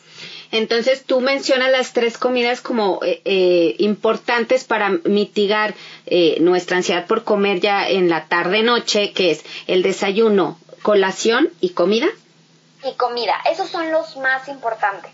Entonces, 0.50 1.04
tú 1.04 1.20
mencionas 1.20 1.70
las 1.70 1.92
tres 1.92 2.18
comidas 2.18 2.60
como 2.60 3.00
eh, 3.02 3.22
eh, 3.24 3.74
importantes 3.78 4.64
para 4.64 4.90
mitigar 4.90 5.74
eh, 6.06 6.36
nuestra 6.40 6.76
ansiedad 6.76 7.06
por 7.06 7.24
comer 7.24 7.60
ya 7.60 7.88
en 7.88 8.10
la 8.10 8.26
tarde-noche, 8.26 9.12
que 9.12 9.30
es 9.30 9.44
el 9.66 9.82
desayuno, 9.82 10.58
colación 10.82 11.50
y 11.60 11.70
comida. 11.70 12.08
Y 12.84 12.94
comida, 12.94 13.40
esos 13.50 13.70
son 13.70 13.90
los 13.90 14.16
más 14.18 14.48
importantes. 14.48 15.10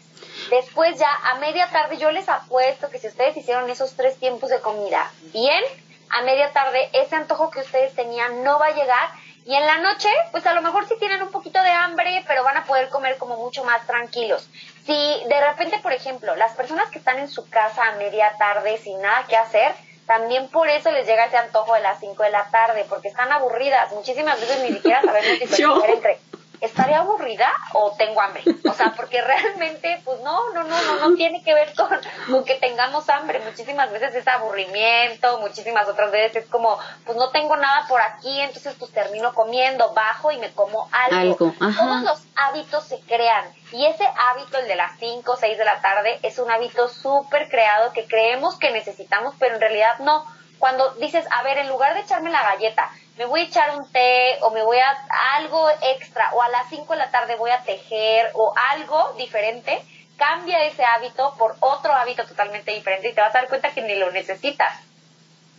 Después 0.50 0.98
ya 0.98 1.12
a 1.30 1.38
media 1.38 1.68
tarde 1.70 1.98
yo 1.98 2.10
les 2.10 2.28
apuesto 2.28 2.88
que 2.90 2.98
si 2.98 3.06
ustedes 3.08 3.36
hicieron 3.36 3.68
esos 3.70 3.94
tres 3.94 4.16
tiempos 4.18 4.50
de 4.50 4.60
comida 4.60 5.12
bien, 5.32 5.62
a 6.10 6.22
media 6.22 6.52
tarde 6.52 6.88
ese 6.92 7.14
antojo 7.16 7.50
que 7.50 7.60
ustedes 7.60 7.94
tenían 7.94 8.42
no 8.42 8.58
va 8.58 8.66
a 8.66 8.74
llegar 8.74 9.10
y 9.48 9.54
en 9.54 9.64
la 9.64 9.78
noche, 9.78 10.10
pues 10.30 10.44
a 10.44 10.52
lo 10.52 10.60
mejor 10.60 10.86
sí 10.86 10.94
tienen 10.98 11.22
un 11.22 11.30
poquito 11.30 11.58
de 11.62 11.70
hambre, 11.70 12.22
pero 12.28 12.44
van 12.44 12.58
a 12.58 12.64
poder 12.66 12.90
comer 12.90 13.16
como 13.16 13.38
mucho 13.38 13.64
más 13.64 13.86
tranquilos. 13.86 14.46
Si 14.84 14.92
de 14.92 15.40
repente, 15.40 15.78
por 15.78 15.94
ejemplo, 15.94 16.36
las 16.36 16.52
personas 16.52 16.90
que 16.90 16.98
están 16.98 17.18
en 17.18 17.30
su 17.30 17.48
casa 17.48 17.88
a 17.88 17.92
media 17.92 18.30
tarde 18.38 18.76
sin 18.76 19.00
nada 19.00 19.24
que 19.26 19.38
hacer, 19.38 19.72
también 20.06 20.50
por 20.50 20.68
eso 20.68 20.90
les 20.90 21.06
llega 21.06 21.24
ese 21.24 21.38
antojo 21.38 21.72
de 21.72 21.80
las 21.80 21.98
5 21.98 22.22
de 22.24 22.30
la 22.30 22.50
tarde, 22.50 22.84
porque 22.90 23.08
están 23.08 23.32
aburridas. 23.32 23.90
Muchísimas 23.92 24.38
veces 24.38 24.60
ni 24.64 24.74
siquiera 24.74 25.00
sabemos 25.00 25.30
diferenciar 25.40 25.90
entre 25.92 26.20
¿estaré 26.60 26.94
aburrida 26.94 27.52
o 27.74 27.92
tengo 27.96 28.20
hambre? 28.20 28.42
O 28.68 28.72
sea, 28.72 28.92
porque 28.96 29.20
realmente, 29.22 30.00
pues 30.04 30.20
no, 30.20 30.52
no, 30.52 30.64
no, 30.64 30.82
no, 30.82 31.08
no 31.08 31.16
tiene 31.16 31.42
que 31.42 31.54
ver 31.54 31.74
con, 31.74 31.88
con 32.30 32.44
que 32.44 32.54
tengamos 32.54 33.08
hambre. 33.08 33.40
Muchísimas 33.40 33.90
veces 33.90 34.14
es 34.14 34.26
aburrimiento, 34.28 35.38
muchísimas 35.40 35.88
otras 35.88 36.10
veces 36.10 36.44
es 36.44 36.50
como, 36.50 36.78
pues 37.04 37.16
no 37.16 37.30
tengo 37.30 37.56
nada 37.56 37.86
por 37.88 38.00
aquí, 38.00 38.40
entonces 38.40 38.74
pues 38.78 38.92
termino 38.92 39.32
comiendo, 39.34 39.92
bajo 39.94 40.30
y 40.30 40.38
me 40.38 40.52
como 40.52 40.88
algo. 40.92 41.36
Todos 41.36 42.02
los 42.02 42.22
hábitos 42.36 42.84
se 42.84 43.00
crean. 43.00 43.44
Y 43.72 43.84
ese 43.84 44.04
hábito, 44.04 44.58
el 44.58 44.68
de 44.68 44.76
las 44.76 44.98
5 44.98 45.30
o 45.30 45.36
6 45.36 45.58
de 45.58 45.64
la 45.64 45.80
tarde, 45.80 46.18
es 46.22 46.38
un 46.38 46.50
hábito 46.50 46.88
súper 46.88 47.48
creado 47.48 47.92
que 47.92 48.06
creemos 48.06 48.58
que 48.58 48.70
necesitamos, 48.70 49.34
pero 49.38 49.54
en 49.54 49.60
realidad 49.60 49.98
no. 50.00 50.24
Cuando 50.58 50.90
dices, 50.94 51.24
a 51.30 51.42
ver, 51.42 51.58
en 51.58 51.68
lugar 51.68 51.94
de 51.94 52.00
echarme 52.00 52.30
la 52.30 52.42
galleta, 52.42 52.90
me 53.18 53.26
voy 53.26 53.40
a 53.40 53.44
echar 53.44 53.76
un 53.76 53.90
té 53.90 54.38
o 54.42 54.50
me 54.50 54.62
voy 54.62 54.78
a 54.78 54.96
algo 55.34 55.68
extra 55.82 56.30
o 56.34 56.42
a 56.42 56.48
las 56.48 56.70
5 56.70 56.92
de 56.92 56.98
la 56.98 57.10
tarde 57.10 57.34
voy 57.34 57.50
a 57.50 57.62
tejer 57.64 58.30
o 58.34 58.54
algo 58.70 59.12
diferente, 59.18 59.82
cambia 60.16 60.64
ese 60.64 60.84
hábito 60.84 61.34
por 61.36 61.56
otro 61.58 61.92
hábito 61.92 62.24
totalmente 62.24 62.72
diferente 62.72 63.08
y 63.08 63.14
te 63.14 63.20
vas 63.20 63.34
a 63.34 63.40
dar 63.40 63.48
cuenta 63.48 63.70
que 63.70 63.82
ni 63.82 63.96
lo 63.96 64.12
necesitas. 64.12 64.87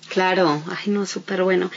Claro, 0.09 0.61
ay 0.69 0.91
no, 0.91 1.05
súper 1.05 1.43
bueno. 1.43 1.69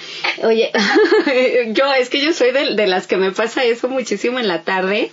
Oye, 0.42 0.72
yo 1.72 1.92
es 1.92 2.08
que 2.08 2.20
yo 2.20 2.32
soy 2.32 2.50
de, 2.50 2.86
las 2.86 3.06
que 3.06 3.16
me 3.16 3.30
pasa 3.30 3.62
eso 3.64 3.88
muchísimo 3.88 4.38
en 4.38 4.48
la 4.48 4.62
tarde. 4.62 5.10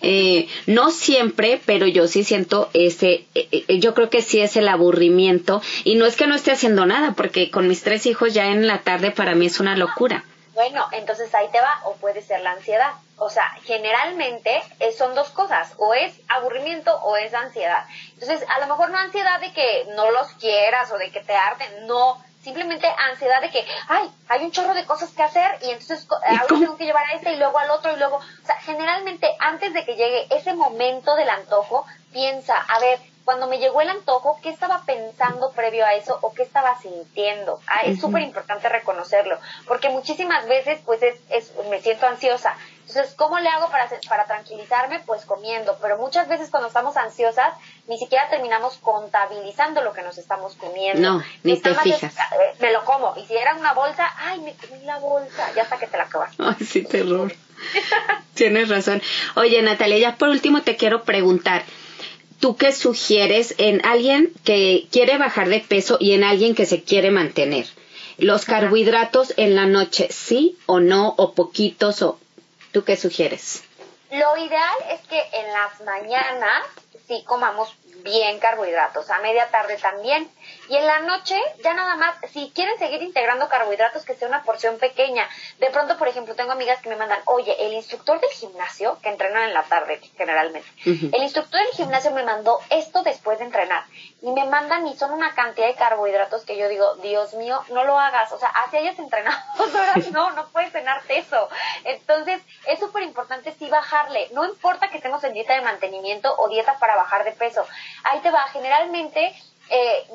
Eh, 0.00 0.48
no 0.66 0.90
siempre, 0.90 1.60
pero 1.64 1.86
yo 1.86 2.08
sí 2.08 2.24
siento 2.24 2.70
ese, 2.72 3.26
eh, 3.34 3.48
eh, 3.52 3.78
yo 3.78 3.94
creo 3.94 4.10
que 4.10 4.20
sí 4.20 4.40
es 4.40 4.56
el 4.56 4.68
aburrimiento 4.68 5.62
y 5.84 5.94
no 5.94 6.06
es 6.06 6.16
que 6.16 6.26
no 6.26 6.34
esté 6.34 6.50
haciendo 6.50 6.86
nada, 6.86 7.12
porque 7.16 7.50
con 7.50 7.68
mis 7.68 7.82
tres 7.82 8.06
hijos 8.06 8.34
ya 8.34 8.46
en 8.46 8.66
la 8.66 8.80
tarde 8.82 9.12
para 9.12 9.34
mí 9.34 9.46
es 9.46 9.60
una 9.60 9.76
locura. 9.76 10.24
Bueno, 10.54 10.86
entonces 10.92 11.32
ahí 11.34 11.48
te 11.50 11.60
va, 11.60 11.80
o 11.84 11.94
puede 11.94 12.20
ser 12.20 12.40
la 12.40 12.52
ansiedad. 12.52 12.92
O 13.16 13.30
sea, 13.30 13.48
generalmente 13.64 14.60
son 14.98 15.14
dos 15.14 15.30
cosas, 15.30 15.72
o 15.78 15.94
es 15.94 16.12
aburrimiento 16.28 16.94
o 17.02 17.16
es 17.16 17.32
ansiedad. 17.32 17.84
Entonces, 18.14 18.44
a 18.48 18.60
lo 18.60 18.66
mejor 18.66 18.90
no 18.90 18.98
ansiedad 18.98 19.40
de 19.40 19.52
que 19.52 19.86
no 19.94 20.10
los 20.10 20.28
quieras 20.34 20.90
o 20.90 20.98
de 20.98 21.10
que 21.10 21.20
te 21.20 21.32
arden, 21.32 21.86
no, 21.86 22.22
simplemente 22.42 22.86
ansiedad 23.10 23.40
de 23.40 23.50
que, 23.50 23.64
ay, 23.88 24.10
hay 24.28 24.44
un 24.44 24.50
chorro 24.50 24.74
de 24.74 24.84
cosas 24.84 25.10
que 25.10 25.22
hacer 25.22 25.58
y 25.62 25.70
entonces 25.70 26.06
ahora 26.10 26.46
tengo 26.48 26.76
que 26.76 26.84
llevar 26.84 27.04
a 27.06 27.16
este 27.16 27.32
y 27.32 27.36
luego 27.36 27.58
al 27.58 27.70
otro 27.70 27.92
y 27.92 27.98
luego, 27.98 28.16
o 28.16 28.46
sea, 28.46 28.56
generalmente 28.56 29.28
antes 29.38 29.72
de 29.72 29.84
que 29.84 29.96
llegue 29.96 30.26
ese 30.30 30.54
momento 30.54 31.14
del 31.14 31.30
antojo, 31.30 31.86
piensa, 32.12 32.54
a 32.54 32.80
ver, 32.80 32.98
cuando 33.24 33.46
me 33.46 33.58
llegó 33.58 33.80
el 33.80 33.88
antojo, 33.88 34.38
¿qué 34.42 34.50
estaba 34.50 34.82
pensando 34.84 35.52
previo 35.52 35.84
a 35.84 35.94
eso 35.94 36.18
o 36.22 36.32
qué 36.32 36.42
estaba 36.42 36.78
sintiendo? 36.80 37.60
Ah, 37.66 37.82
es 37.84 38.00
súper 38.00 38.22
importante 38.22 38.68
reconocerlo, 38.68 39.38
porque 39.66 39.88
muchísimas 39.88 40.46
veces 40.46 40.80
pues 40.84 41.02
es, 41.02 41.20
es, 41.30 41.52
me 41.70 41.80
siento 41.80 42.06
ansiosa, 42.06 42.56
entonces, 42.88 43.14
¿cómo 43.16 43.38
le 43.38 43.48
hago 43.48 43.70
para, 43.70 43.88
para 44.08 44.26
tranquilizarme? 44.26 45.00
Pues 45.06 45.24
comiendo. 45.24 45.78
Pero 45.80 45.96
muchas 45.98 46.28
veces 46.28 46.50
cuando 46.50 46.68
estamos 46.68 46.96
ansiosas, 46.96 47.54
ni 47.86 47.96
siquiera 47.96 48.28
terminamos 48.28 48.76
contabilizando 48.82 49.82
lo 49.82 49.92
que 49.92 50.02
nos 50.02 50.18
estamos 50.18 50.56
comiendo. 50.56 51.00
No, 51.00 51.24
ni 51.42 51.58
te 51.58 51.74
fijas. 51.74 52.14
Eh, 52.14 52.54
me 52.60 52.72
lo 52.72 52.84
como. 52.84 53.14
Y 53.16 53.24
si 53.26 53.34
era 53.34 53.54
una 53.54 53.72
bolsa, 53.72 54.12
ay, 54.18 54.40
me 54.40 54.54
comí 54.54 54.84
la 54.84 54.98
bolsa. 54.98 55.52
Ya 55.54 55.62
hasta 55.62 55.78
que 55.78 55.86
te 55.86 55.96
la 55.96 56.04
acabas. 56.04 56.34
Ay, 56.38 56.66
sí, 56.66 56.82
terror. 56.82 57.32
Tienes 58.34 58.68
razón. 58.68 59.00
Oye, 59.36 59.62
Natalia, 59.62 59.98
ya 59.98 60.16
por 60.16 60.28
último 60.28 60.62
te 60.62 60.76
quiero 60.76 61.04
preguntar. 61.04 61.64
¿Tú 62.42 62.56
qué 62.56 62.72
sugieres 62.72 63.54
en 63.56 63.86
alguien 63.86 64.30
que 64.44 64.86
quiere 64.92 65.16
bajar 65.16 65.48
de 65.48 65.60
peso 65.60 65.96
y 65.98 66.12
en 66.12 66.24
alguien 66.24 66.54
que 66.54 66.66
se 66.66 66.82
quiere 66.82 67.10
mantener? 67.10 67.66
los 68.18 68.44
carbohidratos 68.44 69.34
en 69.36 69.54
la 69.56 69.66
noche, 69.66 70.08
sí 70.10 70.58
o 70.66 70.80
no, 70.80 71.14
o 71.16 71.34
poquitos, 71.34 72.02
o 72.02 72.18
tú 72.72 72.84
qué 72.84 72.96
sugieres? 72.96 73.64
Lo 74.10 74.36
ideal 74.36 74.76
es 74.90 75.00
que 75.08 75.20
en 75.32 75.52
las 75.52 75.80
mañanas 75.80 76.64
sí 77.08 77.24
comamos 77.26 77.74
bien 78.04 78.38
carbohidratos, 78.38 79.10
a 79.10 79.18
media 79.20 79.50
tarde 79.50 79.76
también. 79.78 80.28
Y 80.68 80.76
en 80.76 80.86
la 80.86 81.00
noche, 81.00 81.40
ya 81.62 81.74
nada 81.74 81.96
más, 81.96 82.16
si 82.32 82.50
quieren 82.54 82.78
seguir 82.78 83.02
integrando 83.02 83.48
carbohidratos, 83.48 84.04
que 84.04 84.14
sea 84.14 84.28
una 84.28 84.42
porción 84.42 84.78
pequeña. 84.78 85.28
De 85.58 85.70
pronto, 85.70 85.98
por 85.98 86.08
ejemplo, 86.08 86.34
tengo 86.34 86.52
amigas 86.52 86.80
que 86.80 86.88
me 86.88 86.96
mandan, 86.96 87.20
oye, 87.26 87.54
el 87.66 87.72
instructor 87.72 88.20
del 88.20 88.30
gimnasio, 88.30 88.98
que 89.02 89.08
entrenan 89.08 89.44
en 89.44 89.54
la 89.54 89.64
tarde 89.64 90.00
generalmente, 90.16 90.68
el 90.84 91.22
instructor 91.22 91.60
del 91.60 91.72
gimnasio 91.72 92.12
me 92.12 92.22
mandó 92.22 92.60
esto 92.70 93.02
después 93.02 93.38
de 93.38 93.46
entrenar. 93.46 93.84
Y 94.20 94.30
me 94.30 94.44
mandan 94.44 94.86
y 94.86 94.96
son 94.96 95.12
una 95.12 95.34
cantidad 95.34 95.66
de 95.66 95.74
carbohidratos 95.74 96.44
que 96.44 96.56
yo 96.56 96.68
digo, 96.68 96.94
Dios 96.96 97.34
mío, 97.34 97.60
no 97.70 97.84
lo 97.84 97.98
hagas. 97.98 98.32
O 98.32 98.38
sea, 98.38 98.48
así 98.48 98.76
hayas 98.76 98.98
entrenado 98.98 99.36
dos 99.58 99.74
horas, 99.74 100.10
no, 100.12 100.30
no 100.32 100.48
puedes 100.48 100.72
cenarte 100.72 101.18
eso. 101.18 101.48
Entonces, 101.84 102.40
es 102.66 102.78
súper 102.78 103.02
importante 103.02 103.52
sí 103.58 103.68
bajarle. 103.68 104.28
No 104.32 104.44
importa 104.44 104.90
que 104.90 104.98
estemos 104.98 105.22
en 105.24 105.32
dieta 105.32 105.54
de 105.54 105.62
mantenimiento 105.62 106.34
o 106.38 106.48
dieta 106.48 106.78
para 106.78 106.96
bajar 106.96 107.24
de 107.24 107.32
peso. 107.32 107.66
Ahí 108.04 108.20
te 108.20 108.30
va, 108.30 108.46
generalmente, 108.48 109.34
eh, 109.70 110.06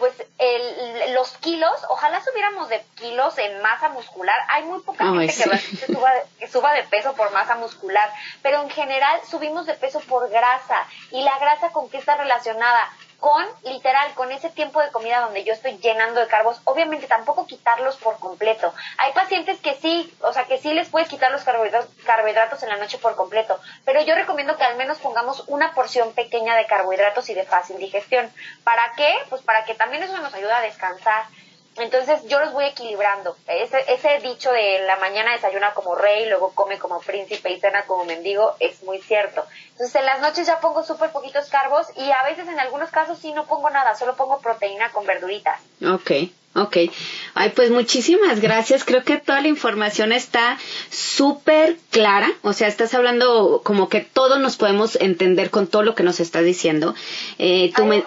pues 0.00 0.14
el, 0.38 1.14
los 1.14 1.30
kilos, 1.36 1.70
ojalá 1.90 2.20
subiéramos 2.24 2.68
de 2.70 2.82
kilos 2.96 3.36
en 3.38 3.60
masa 3.60 3.90
muscular. 3.90 4.36
Hay 4.48 4.64
muy 4.64 4.80
poca 4.80 5.04
gente 5.04 5.26
que, 5.26 5.92
suba, 5.92 6.12
que 6.38 6.48
suba 6.48 6.72
de 6.72 6.82
peso 6.84 7.12
por 7.14 7.30
masa 7.32 7.54
muscular, 7.56 8.10
pero 8.42 8.62
en 8.62 8.70
general 8.70 9.20
subimos 9.30 9.66
de 9.66 9.74
peso 9.74 10.00
por 10.00 10.28
grasa. 10.30 10.86
¿Y 11.12 11.22
la 11.22 11.38
grasa 11.38 11.70
con 11.70 11.90
qué 11.90 11.98
está 11.98 12.16
relacionada? 12.16 12.90
Con, 13.20 13.46
literal, 13.64 14.12
con 14.14 14.32
ese 14.32 14.50
tiempo 14.50 14.80
de 14.80 14.90
comida 14.90 15.20
donde 15.20 15.44
yo 15.44 15.52
estoy 15.52 15.78
llenando 15.78 16.20
de 16.20 16.26
carbos, 16.26 16.60
obviamente 16.64 17.06
tampoco 17.06 17.46
quitarlos 17.46 17.96
por 17.96 18.18
completo. 18.18 18.72
Hay 18.98 19.12
pacientes 19.12 19.60
que 19.60 19.74
sí, 19.74 20.12
o 20.22 20.32
sea, 20.32 20.46
que 20.46 20.58
sí 20.58 20.72
les 20.72 20.88
puedes 20.88 21.08
quitar 21.08 21.30
los 21.30 21.44
carbohidratos, 21.44 22.62
en 22.62 22.68
la 22.68 22.76
noche 22.76 22.98
por 22.98 23.14
completo, 23.14 23.60
pero 23.84 24.02
yo 24.02 24.14
recomiendo 24.14 24.56
que 24.56 24.64
al 24.64 24.76
menos 24.76 24.98
pongamos 24.98 25.44
una 25.46 25.74
porción 25.74 26.12
pequeña 26.12 26.56
de 26.56 26.66
carbohidratos 26.66 27.28
y 27.28 27.34
de 27.34 27.44
fácil 27.44 27.78
digestión. 27.78 28.30
¿Para 28.64 28.92
qué? 28.96 29.14
Pues 29.28 29.42
para 29.42 29.64
que 29.64 29.74
también 29.74 30.02
eso 30.02 30.16
nos 30.18 30.34
ayude 30.34 30.52
a 30.52 30.60
descansar. 30.60 31.24
Entonces 31.76 32.22
yo 32.26 32.40
los 32.40 32.52
voy 32.52 32.64
equilibrando. 32.66 33.36
Ese, 33.46 33.78
ese 33.88 34.18
dicho 34.26 34.50
de 34.50 34.80
la 34.86 34.96
mañana 34.96 35.32
desayuna 35.32 35.72
como 35.72 35.94
rey, 35.94 36.28
luego 36.28 36.52
come 36.54 36.78
como 36.78 37.00
príncipe 37.00 37.52
y 37.52 37.60
cena 37.60 37.84
como 37.86 38.04
mendigo 38.04 38.54
es 38.60 38.82
muy 38.82 39.00
cierto. 39.00 39.44
Entonces 39.72 39.94
en 39.94 40.06
las 40.06 40.20
noches 40.20 40.46
ya 40.46 40.60
pongo 40.60 40.82
súper 40.82 41.10
poquitos 41.10 41.48
carbos 41.48 41.86
y 41.96 42.10
a 42.10 42.22
veces 42.24 42.48
en 42.48 42.58
algunos 42.58 42.90
casos 42.90 43.18
sí 43.18 43.32
no 43.32 43.46
pongo 43.46 43.70
nada, 43.70 43.94
solo 43.94 44.16
pongo 44.16 44.40
proteína 44.40 44.90
con 44.90 45.06
verduritas. 45.06 45.60
Ok. 45.82 46.10
Ok. 46.54 46.76
Ay, 47.34 47.50
pues 47.54 47.70
muchísimas 47.70 48.40
gracias. 48.40 48.84
Creo 48.84 49.04
que 49.04 49.18
toda 49.18 49.40
la 49.40 49.46
información 49.46 50.10
está 50.10 50.58
súper 50.90 51.76
clara. 51.90 52.28
O 52.42 52.52
sea, 52.52 52.66
estás 52.66 52.92
hablando 52.94 53.62
como 53.64 53.88
que 53.88 54.00
todos 54.00 54.40
nos 54.40 54.56
podemos 54.56 54.96
entender 54.96 55.50
con 55.50 55.68
todo 55.68 55.82
lo 55.82 55.94
que 55.94 56.02
nos 56.02 56.18
estás 56.18 56.44
diciendo. 56.44 56.94
Eh, 57.38 57.72
tú 57.76 57.84
me 57.84 58.02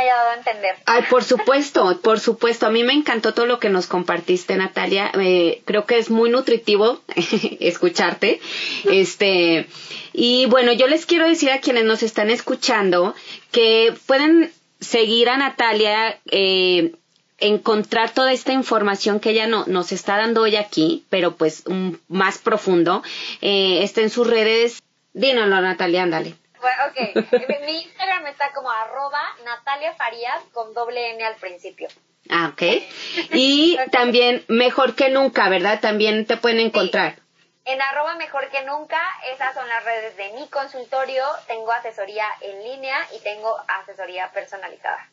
haya 0.00 0.16
dado 0.16 0.30
a 0.30 0.34
entender. 0.34 0.76
Ay, 0.86 1.02
por 1.08 1.24
supuesto, 1.24 2.00
por 2.02 2.20
supuesto. 2.20 2.66
A 2.66 2.70
mí 2.70 2.84
me 2.84 2.92
encantó 2.92 3.34
todo 3.34 3.46
lo 3.46 3.58
que 3.58 3.68
nos 3.68 3.86
compartiste, 3.86 4.56
Natalia. 4.56 5.10
Eh, 5.20 5.62
creo 5.64 5.86
que 5.86 5.98
es 5.98 6.10
muy 6.10 6.30
nutritivo 6.30 7.00
escucharte. 7.60 8.40
Este, 8.90 9.66
y 10.12 10.46
bueno, 10.46 10.72
yo 10.72 10.86
les 10.86 11.06
quiero 11.06 11.28
decir 11.28 11.50
a 11.50 11.60
quienes 11.60 11.84
nos 11.84 12.02
están 12.02 12.30
escuchando 12.30 13.14
que 13.52 13.94
pueden 14.06 14.52
seguir 14.80 15.28
a 15.28 15.36
Natalia, 15.36 16.18
eh, 16.30 16.92
encontrar 17.38 18.12
toda 18.12 18.32
esta 18.32 18.52
información 18.52 19.20
que 19.20 19.30
ella 19.30 19.46
no, 19.46 19.64
nos 19.66 19.92
está 19.92 20.16
dando 20.16 20.42
hoy 20.42 20.56
aquí, 20.56 21.04
pero 21.10 21.36
pues 21.36 21.64
más 22.08 22.38
profundo. 22.38 23.02
Eh, 23.40 23.82
está 23.82 24.02
en 24.02 24.10
sus 24.10 24.26
redes. 24.26 24.82
Dínoslo, 25.12 25.60
Natalia, 25.60 26.02
ándale. 26.04 26.34
Bueno, 26.60 26.82
ok. 26.88 27.40
Mi 27.66 27.82
Instagram 27.82 28.26
está 28.26 28.52
como 28.52 28.70
arroba 28.70 29.20
Natalia 29.44 29.94
Farías 29.94 30.42
con 30.52 30.74
doble 30.74 31.10
N 31.10 31.24
al 31.24 31.36
principio. 31.36 31.88
Ah, 32.28 32.52
ok. 32.52 32.62
Y 33.32 33.78
también 33.90 34.44
mejor 34.48 34.94
que 34.94 35.08
nunca, 35.08 35.48
¿verdad? 35.48 35.80
También 35.80 36.26
te 36.26 36.36
pueden 36.36 36.60
encontrar. 36.60 37.16
En 37.66 37.80
arroba 37.82 38.16
mejor 38.16 38.48
que 38.48 38.64
nunca, 38.64 39.00
esas 39.32 39.54
son 39.54 39.68
las 39.68 39.84
redes 39.84 40.16
de 40.16 40.32
mi 40.32 40.48
consultorio. 40.48 41.24
Tengo 41.46 41.70
asesoría 41.70 42.24
en 42.40 42.64
línea 42.64 42.96
y 43.14 43.22
tengo 43.22 43.54
asesoría 43.68 44.30
personalizada. 44.32 45.08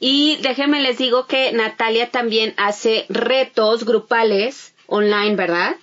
Y 0.00 0.38
déjenme 0.42 0.80
les 0.80 0.98
digo 0.98 1.26
que 1.26 1.52
Natalia 1.52 2.10
también 2.10 2.54
hace 2.58 3.06
retos 3.08 3.84
grupales 3.84 4.74
online, 4.88 5.36
¿verdad? 5.36 5.76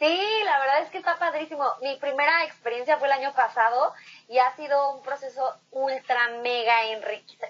Sí, 0.00 0.18
la 0.44 0.58
verdad 0.58 0.82
es 0.82 0.90
que 0.90 0.98
está 0.98 1.18
padrísimo. 1.18 1.64
Mi 1.82 1.94
primera 1.96 2.44
experiencia 2.44 2.96
fue 2.96 3.08
el 3.08 3.12
año 3.12 3.32
pasado 3.34 3.92
y 4.30 4.38
ha 4.38 4.54
sido 4.54 4.92
un 4.94 5.02
proceso 5.02 5.42
ultra 5.72 6.28
mega 6.40 6.84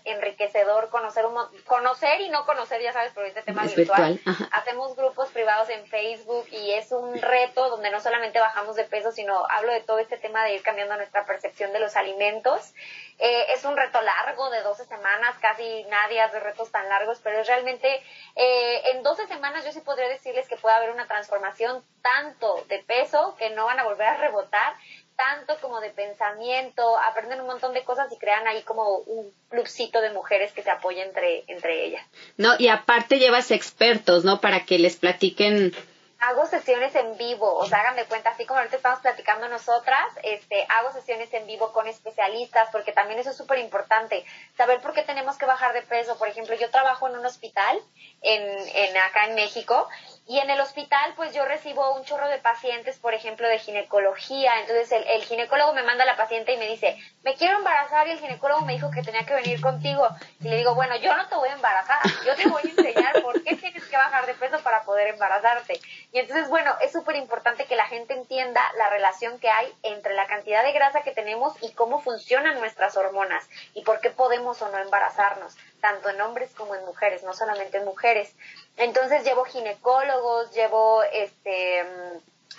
enriquecedor 0.05 0.89
conocer 0.89 1.27
un, 1.27 1.37
conocer 1.67 2.23
y 2.23 2.31
no 2.31 2.47
conocer 2.47 2.81
ya 2.81 2.95
sabes 2.95 3.13
por 3.13 3.27
este 3.27 3.43
tema 3.43 3.65
virtual, 3.65 4.19
hacemos 4.53 4.97
grupos 4.97 5.29
privados 5.29 5.69
en 5.69 5.87
Facebook 5.87 6.47
y 6.51 6.71
es 6.71 6.91
un 6.91 7.21
reto 7.21 7.69
donde 7.69 7.91
no 7.91 8.01
solamente 8.01 8.41
bajamos 8.41 8.77
de 8.77 8.85
peso 8.85 9.13
sino 9.13 9.45
hablo 9.51 9.73
de 9.73 9.83
todo 9.83 9.99
este 9.99 10.17
tema 10.17 10.43
de 10.45 10.55
ir 10.55 10.63
cambiando 10.63 10.97
nuestra 10.97 11.27
percepción 11.27 11.71
de 11.75 11.81
los 11.81 11.97
alimentos. 11.97 12.73
Eh, 13.19 13.53
es 13.53 13.63
un 13.67 13.77
reto 13.77 14.01
largo 14.01 14.49
de 14.49 14.63
12 14.63 14.87
semanas 14.87 15.37
casi 15.43 15.85
nadie 15.91 16.23
hace 16.23 16.41
retos 16.41 16.73
tan 16.73 16.89
largos 16.89 17.21
pero 17.23 17.41
es 17.41 17.47
realmente 17.47 18.03
eh, 18.37 18.83
en 18.93 19.03
12 19.03 19.27
semanas 19.27 19.67
yo 19.67 19.73
sí 19.73 19.83
podría 19.83 20.09
decirles 20.09 20.49
que 20.49 20.57
puede 20.57 20.77
haber 20.77 20.93
una 20.93 21.07
transformación 21.07 21.85
tanto 22.01 22.65
de 22.69 22.79
peso 22.79 23.37
que 23.37 23.51
no 23.51 23.67
van 23.67 23.79
a 23.79 23.85
volver 23.85 24.07
a 24.07 24.17
rebotar 24.17 24.75
tanto 25.21 25.61
como 25.61 25.81
de 25.81 25.91
pensamiento, 25.91 26.99
aprenden 26.99 27.41
un 27.43 27.47
montón 27.47 27.75
de 27.75 27.85
cosas 27.85 28.11
y 28.11 28.17
crean 28.17 28.47
ahí 28.47 28.63
como 28.63 28.97
un 28.99 29.31
clubcito 29.51 30.01
de 30.01 30.11
mujeres 30.11 30.53
que 30.53 30.63
se 30.63 30.71
apoyen 30.71 31.09
entre, 31.09 31.45
entre 31.47 31.85
ellas. 31.85 32.03
No, 32.39 32.55
y 32.59 32.69
aparte 32.69 33.19
llevas 33.19 33.51
expertos, 33.51 34.25
¿no? 34.25 34.41
Para 34.41 34.65
que 34.65 34.79
les 34.79 34.97
platiquen 34.97 35.75
hago 36.21 36.45
sesiones 36.45 36.95
en 36.97 37.17
vivo, 37.17 37.55
o 37.55 37.67
sea, 37.67 37.81
háganme 37.81 38.05
cuenta, 38.05 38.29
así 38.29 38.45
como 38.45 38.59
ahorita 38.59 38.77
estamos 38.77 39.01
platicando 39.01 39.49
nosotras, 39.49 40.07
este, 40.23 40.67
hago 40.69 40.93
sesiones 40.93 41.33
en 41.33 41.47
vivo 41.47 41.73
con 41.73 41.87
especialistas, 41.87 42.69
porque 42.73 42.93
también 42.93 43.19
eso 43.19 43.31
es 43.31 43.39
súper 43.39 43.59
importante, 43.59 44.27
saber 44.55 44.83
por 44.83 44.93
qué 44.93 45.03
tenemos 45.03 45.39
que 45.39 45.47
bajar 45.47 45.73
de 45.73 45.81
peso. 45.81 46.19
Por 46.19 46.29
ejemplo, 46.29 46.55
yo 46.57 46.71
trabajo 46.71 47.09
en 47.09 47.17
un 47.17 47.25
hospital 47.25 47.81
en, 48.21 48.43
en 48.43 48.97
acá 48.99 49.29
en 49.29 49.35
México 49.35 49.89
y 50.31 50.39
en 50.39 50.49
el 50.49 50.61
hospital, 50.61 51.13
pues 51.17 51.35
yo 51.35 51.45
recibo 51.45 51.93
un 51.97 52.05
chorro 52.05 52.29
de 52.29 52.39
pacientes, 52.39 52.97
por 52.99 53.15
ejemplo, 53.15 53.49
de 53.49 53.59
ginecología. 53.59 54.61
Entonces 54.61 54.93
el, 54.93 55.25
ginecólogo 55.25 55.75
me 55.75 55.83
manda 55.83 56.05
a 56.05 56.07
la 56.07 56.17
paciente 56.17 56.53
y 56.53 56.57
me 56.57 56.69
dice, 56.69 56.97
me 57.25 57.35
quiero 57.35 57.59
embarazar 57.59 58.07
y 58.07 58.13
el 58.13 58.21
ginecólogo 58.21 58.65
me 58.65 58.75
dijo 58.75 58.93
que 58.93 59.03
tenía 59.03 59.27
que 59.27 59.35
venir 59.35 59.61
contigo. 59.61 60.09
Y 60.39 60.45
le 60.45 60.59
digo, 60.59 60.77
bueno, 60.77 60.95
yo 60.99 61.17
no 61.17 61.29
te 61.29 61.35
voy 61.35 61.49
a 61.49 61.55
embarazar, 61.55 61.99
yo 62.25 62.37
te 62.37 62.49
voy 62.49 62.63
a 62.65 62.69
enseñar 62.69 63.21
por 63.23 63.43
qué 63.43 63.57
tienes 63.57 63.85
que 63.85 63.97
bajar 63.97 64.25
de 64.25 64.35
peso 64.35 64.61
para 64.61 64.85
poder 64.85 65.09
embarazarte. 65.09 65.81
Y 66.13 66.21
entonces, 66.21 66.49
bueno, 66.49 66.77
es 66.81 66.93
súper 66.93 67.17
importante 67.17 67.65
que 67.65 67.75
la 67.75 67.89
gente 67.89 68.15
entienda 68.15 68.63
la 68.79 68.89
relación 68.89 69.41
que 69.41 69.51
hay 69.51 69.75
entre 69.83 70.15
la 70.15 70.29
cantidad 70.29 70.63
de 70.63 70.71
grasa 70.71 71.03
que 71.03 71.11
tenemos 71.11 71.61
y 71.61 71.73
cómo 71.73 72.03
funcionan 72.03 72.61
nuestras 72.61 72.97
hormonas 72.97 73.49
y 73.75 73.83
por 73.83 73.99
qué 73.99 74.11
podemos 74.11 74.63
o 74.63 74.69
no 74.69 74.79
embarazarnos, 74.79 75.57
tanto 75.81 76.09
en 76.09 76.21
hombres 76.21 76.55
como 76.55 76.77
en 76.77 76.85
mujeres, 76.85 77.25
no 77.25 77.35
solamente 77.35 77.79
en 77.79 77.85
mujeres. 77.85 78.33
Entonces 78.81 79.25
llevo 79.25 79.45
ginecólogos, 79.45 80.53
llevo 80.53 81.03
este 81.03 81.85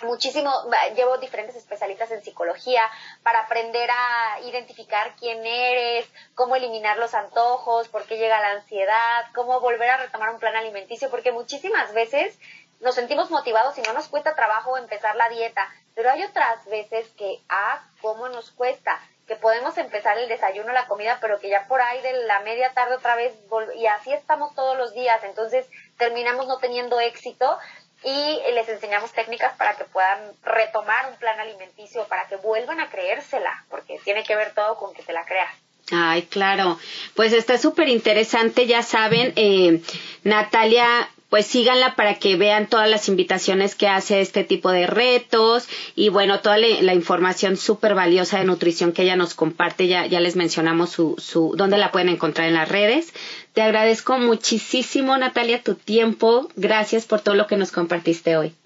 muchísimo, 0.04 0.52
llevo 0.94 1.18
diferentes 1.18 1.56
especialistas 1.56 2.12
en 2.12 2.22
psicología 2.22 2.88
para 3.24 3.40
aprender 3.40 3.90
a 3.90 4.40
identificar 4.44 5.14
quién 5.18 5.44
eres, 5.44 6.08
cómo 6.34 6.54
eliminar 6.54 6.96
los 6.98 7.14
antojos, 7.14 7.88
por 7.88 8.04
qué 8.04 8.18
llega 8.18 8.40
la 8.40 8.52
ansiedad, 8.52 9.24
cómo 9.34 9.60
volver 9.60 9.90
a 9.90 9.96
retomar 9.96 10.30
un 10.30 10.38
plan 10.38 10.54
alimenticio, 10.54 11.10
porque 11.10 11.32
muchísimas 11.32 11.92
veces 11.92 12.38
nos 12.80 12.94
sentimos 12.94 13.30
motivados 13.30 13.76
y 13.78 13.82
no 13.82 13.92
nos 13.92 14.08
cuesta 14.08 14.36
trabajo 14.36 14.76
empezar 14.76 15.16
la 15.16 15.28
dieta, 15.28 15.68
pero 15.94 16.10
hay 16.10 16.22
otras 16.22 16.64
veces 16.66 17.08
que, 17.16 17.40
ah, 17.48 17.84
cómo 18.00 18.28
nos 18.28 18.52
cuesta, 18.52 19.00
que 19.26 19.36
podemos 19.36 19.78
empezar 19.78 20.18
el 20.18 20.28
desayuno, 20.28 20.72
la 20.72 20.88
comida, 20.88 21.18
pero 21.20 21.38
que 21.38 21.48
ya 21.48 21.66
por 21.68 21.80
ahí 21.80 22.00
de 22.02 22.12
la 22.24 22.40
media 22.40 22.72
tarde 22.74 22.96
otra 22.96 23.14
vez, 23.14 23.34
y 23.76 23.86
así 23.86 24.12
estamos 24.12 24.54
todos 24.54 24.76
los 24.76 24.94
días, 24.94 25.22
entonces 25.22 25.68
terminamos 25.98 26.46
no 26.46 26.58
teniendo 26.58 27.00
éxito 27.00 27.58
y 28.04 28.52
les 28.54 28.68
enseñamos 28.68 29.12
técnicas 29.12 29.56
para 29.56 29.76
que 29.76 29.84
puedan 29.84 30.32
retomar 30.42 31.08
un 31.10 31.16
plan 31.16 31.38
alimenticio, 31.38 32.04
para 32.08 32.26
que 32.26 32.36
vuelvan 32.36 32.80
a 32.80 32.90
creérsela, 32.90 33.64
porque 33.70 33.98
tiene 34.04 34.24
que 34.24 34.34
ver 34.34 34.54
todo 34.54 34.76
con 34.76 34.92
que 34.92 35.02
te 35.02 35.12
la 35.12 35.24
creas. 35.24 35.54
Ay, 35.92 36.22
claro. 36.22 36.78
Pues 37.14 37.32
está 37.32 37.58
súper 37.58 37.88
interesante, 37.88 38.66
ya 38.66 38.82
saben, 38.82 39.32
eh, 39.36 39.82
Natalia 40.24 41.08
pues 41.32 41.46
síganla 41.46 41.96
para 41.96 42.16
que 42.16 42.36
vean 42.36 42.66
todas 42.66 42.90
las 42.90 43.08
invitaciones 43.08 43.74
que 43.74 43.88
hace 43.88 44.20
este 44.20 44.44
tipo 44.44 44.70
de 44.70 44.86
retos 44.86 45.66
y 45.96 46.10
bueno, 46.10 46.40
toda 46.40 46.58
la, 46.58 46.92
información 46.92 47.56
súper 47.56 47.94
valiosa 47.94 48.38
de 48.38 48.44
nutrición 48.44 48.92
que 48.92 49.04
ella 49.04 49.16
nos 49.16 49.32
comparte. 49.32 49.88
Ya, 49.88 50.04
ya 50.04 50.20
les 50.20 50.36
mencionamos 50.36 50.90
su, 50.90 51.14
su, 51.16 51.54
dónde 51.56 51.78
la 51.78 51.90
pueden 51.90 52.10
encontrar 52.10 52.48
en 52.48 52.54
las 52.54 52.68
redes. 52.68 53.14
Te 53.52 53.60
agradezco 53.60 54.16
muchísimo, 54.18 55.16
Natalia, 55.18 55.62
tu 55.62 55.74
tiempo. 55.74 56.48
Gracias 56.56 57.04
por 57.04 57.20
todo 57.20 57.34
lo 57.34 57.46
que 57.46 57.56
nos 57.56 57.70
compartiste 57.70 58.36
hoy. 58.36 58.56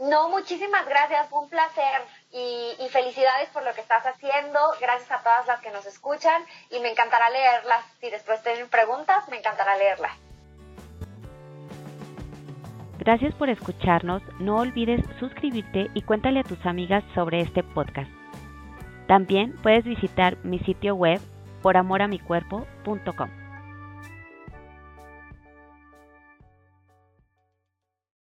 No, 0.00 0.28
muchísimas 0.28 0.84
gracias. 0.86 1.28
Fue 1.28 1.40
un 1.40 1.48
placer 1.48 2.02
y, 2.32 2.88
felicidades 2.90 3.48
por 3.50 3.64
lo 3.64 3.72
que 3.72 3.80
estás 3.80 4.04
haciendo. 4.04 4.58
Gracias 4.80 5.10
a 5.10 5.22
todas 5.22 5.46
las 5.46 5.60
que 5.60 5.70
nos 5.70 5.86
escuchan 5.86 6.42
y 6.70 6.80
me 6.80 6.90
encantará 6.90 7.30
leerlas. 7.30 7.84
Si 8.00 8.10
después 8.10 8.42
tienen 8.42 8.68
preguntas, 8.68 9.28
me 9.28 9.38
encantará 9.38 9.76
leerlas. 9.76 10.12
Gracias 12.98 13.34
por 13.34 13.48
escucharnos. 13.48 14.22
No 14.40 14.56
olvides 14.56 15.02
suscribirte 15.20 15.88
y 15.94 16.02
cuéntale 16.02 16.40
a 16.40 16.44
tus 16.44 16.64
amigas 16.66 17.04
sobre 17.14 17.40
este 17.40 17.62
podcast. 17.62 18.10
También 19.06 19.56
puedes 19.62 19.84
visitar 19.84 20.36
mi 20.42 20.58
sitio 20.58 20.96
web 20.96 21.20
poramoramicuerpo.com. 21.62 23.45